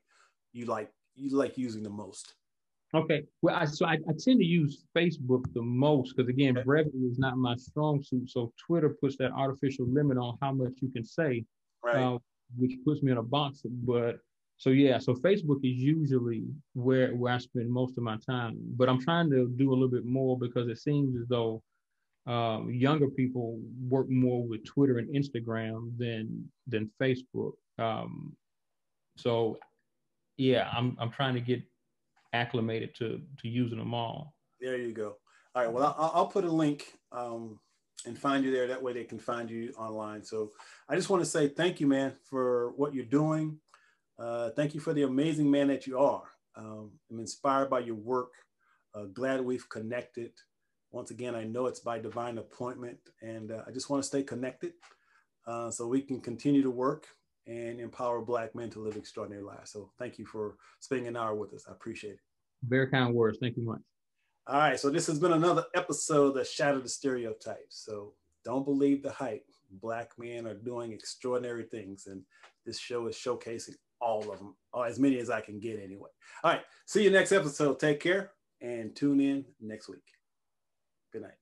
you 0.54 0.66
like 0.66 0.92
you 1.16 1.36
like 1.36 1.58
using 1.58 1.84
the 1.84 1.90
most 1.90 2.36
okay 2.94 3.24
well 3.42 3.56
I, 3.56 3.66
so 3.66 3.86
I, 3.86 3.94
I 3.94 4.14
tend 4.20 4.40
to 4.40 4.46
use 4.46 4.86
facebook 4.96 5.44
the 5.54 5.62
most 5.62 6.16
because 6.16 6.30
again 6.30 6.58
okay. 6.58 6.66
brevity 6.66 7.00
is 7.00 7.18
not 7.18 7.38
my 7.38 7.56
strong 7.56 8.04
suit 8.04 8.30
so 8.30 8.52
twitter 8.66 8.96
puts 9.02 9.18
that 9.18 9.32
artificial 9.32 9.88
limit 9.88 10.18
on 10.18 10.38
how 10.42 10.52
much 10.52 10.74
you 10.82 10.90
can 10.90 11.04
say 11.04 11.46
right. 11.84 11.96
uh, 11.96 12.18
which 12.58 12.74
puts 12.86 13.02
me 13.02 13.12
in 13.12 13.18
a 13.18 13.24
box 13.24 13.62
but 13.66 14.18
so 14.58 14.70
yeah 14.70 15.00
so 15.00 15.14
facebook 15.14 15.60
is 15.64 15.78
usually 15.78 16.44
where 16.74 17.16
where 17.16 17.34
i 17.34 17.38
spend 17.38 17.70
most 17.70 17.98
of 17.98 18.04
my 18.04 18.18
time 18.30 18.58
but 18.76 18.90
i'm 18.90 19.02
trying 19.02 19.30
to 19.30 19.48
do 19.56 19.72
a 19.72 19.74
little 19.74 19.88
bit 19.88 20.06
more 20.06 20.38
because 20.38 20.68
it 20.68 20.78
seems 20.78 21.16
as 21.16 21.28
though 21.28 21.64
um, 22.28 22.72
younger 22.72 23.08
people 23.08 23.60
work 23.90 24.10
more 24.10 24.46
with 24.46 24.64
Twitter 24.66 25.00
and 25.00 25.14
Instagram 25.14 25.98
than 25.98 26.50
than 26.68 26.92
Facebook. 27.02 27.54
Um, 27.80 28.36
so, 29.18 29.58
yeah, 30.38 30.70
I'm 30.72 30.96
I'm 31.00 31.12
trying 31.12 31.34
to 31.34 31.42
get 31.42 31.62
acclimated 32.34 32.96
to 32.96 33.22
to 33.40 33.48
using 33.48 33.80
them 33.80 33.94
all. 33.94 34.36
There 34.60 34.78
you 34.78 34.94
go. 34.94 35.16
All 35.56 35.64
right. 35.64 35.72
Well, 35.72 35.96
I'll, 35.98 36.12
I'll 36.14 36.28
put 36.28 36.46
a 36.46 36.52
link 36.52 36.94
um, 37.12 37.60
and 38.06 38.18
find 38.18 38.46
you 38.46 38.52
there. 38.52 38.68
That 38.68 38.82
way, 38.82 38.94
they 38.94 39.04
can 39.04 39.20
find 39.20 39.50
you 39.50 39.74
online. 39.78 40.24
So, 40.24 40.52
I 40.88 40.96
just 40.96 41.10
want 41.10 41.24
to 41.24 41.30
say 41.30 41.48
thank 41.48 41.80
you, 41.80 41.88
man, 41.88 42.14
for 42.24 42.72
what 42.78 42.94
you're 42.94 43.06
doing. 43.06 43.60
Uh, 44.20 44.52
thank 44.52 44.76
you 44.76 44.80
for 44.80 44.94
the 44.94 45.04
amazing 45.04 45.50
man 45.50 45.68
that 45.70 45.88
you 45.88 45.98
are. 45.98 46.24
Um, 46.56 46.92
I'm 47.10 47.20
inspired 47.20 47.70
by 47.70 47.80
your 47.80 47.96
work. 47.96 48.34
Uh, 48.94 49.06
glad 49.06 49.42
we've 49.42 49.68
connected. 49.68 50.32
Once 50.92 51.12
again, 51.12 51.36
I 51.36 51.44
know 51.44 51.68
it's 51.68 51.80
by 51.80 52.00
divine 52.00 52.38
appointment, 52.38 52.98
and 53.22 53.52
uh, 53.52 53.64
I 53.68 53.72
just 53.72 53.90
want 53.90 54.04
to 54.04 54.08
stay 54.08 54.24
connected 54.24 54.74
uh, 55.48 55.72
so 55.72 55.88
we 55.88 56.02
can 56.02 56.20
continue 56.20 56.62
to 56.62 56.70
work 56.70 57.08
and 57.48 57.80
empower 57.80 58.22
Black 58.22 58.54
men 58.56 58.70
to 58.72 58.80
live 58.80 58.98
extraordinary 58.98 59.44
lives. 59.44 59.72
So 59.72 59.92
thank 59.98 60.20
you 60.20 60.26
for 60.26 60.58
spending 60.80 61.08
an 61.08 61.18
hour 61.18 61.34
with 61.34 61.54
us. 61.54 61.66
I 61.68 61.72
appreciate 61.72 62.14
it. 62.14 62.20
Very 62.68 62.88
kind 62.88 63.14
words. 63.14 63.40
Thank 63.42 63.58
you 63.58 63.64
much. 63.64 63.82
All 64.48 64.60
right. 64.60 64.80
So 64.80 64.90
this 64.90 65.08
has 65.08 65.18
been 65.18 65.34
another 65.34 65.66
episode 65.76 66.34
that 66.36 66.48
shattered 66.48 66.84
the 66.84 66.90
stereotypes. 66.90 67.84
So 67.86 68.14
don't 68.44 68.66
believe 68.66 69.02
the 69.02 69.12
hype. 69.12 69.46
Black 69.82 70.12
men 70.18 70.46
are 70.46 70.54
doing 70.54 70.92
extraordinary 70.92 71.64
things, 71.64 72.08
and 72.08 72.22
this 72.66 72.78
show 72.78 73.08
is 73.08 73.16
showcasing 73.16 73.76
all 74.02 74.32
of 74.32 74.40
them, 74.40 74.56
or 74.74 74.86
as 74.86 75.00
many 75.00 75.18
as 75.20 75.30
I 75.30 75.40
can 75.40 75.60
get 75.60 75.80
anyway. 75.82 76.10
All 76.44 76.52
right. 76.52 76.62
See 76.86 77.04
you 77.04 77.12
next 77.12 77.32
episode. 77.32 77.80
Take 77.80 78.02
care 78.02 78.32
and 78.62 78.96
tune 78.96 79.22
in 79.22 79.46
next 79.62 79.88
week. 79.88 80.04
Good 81.12 81.24
night. 81.24 81.41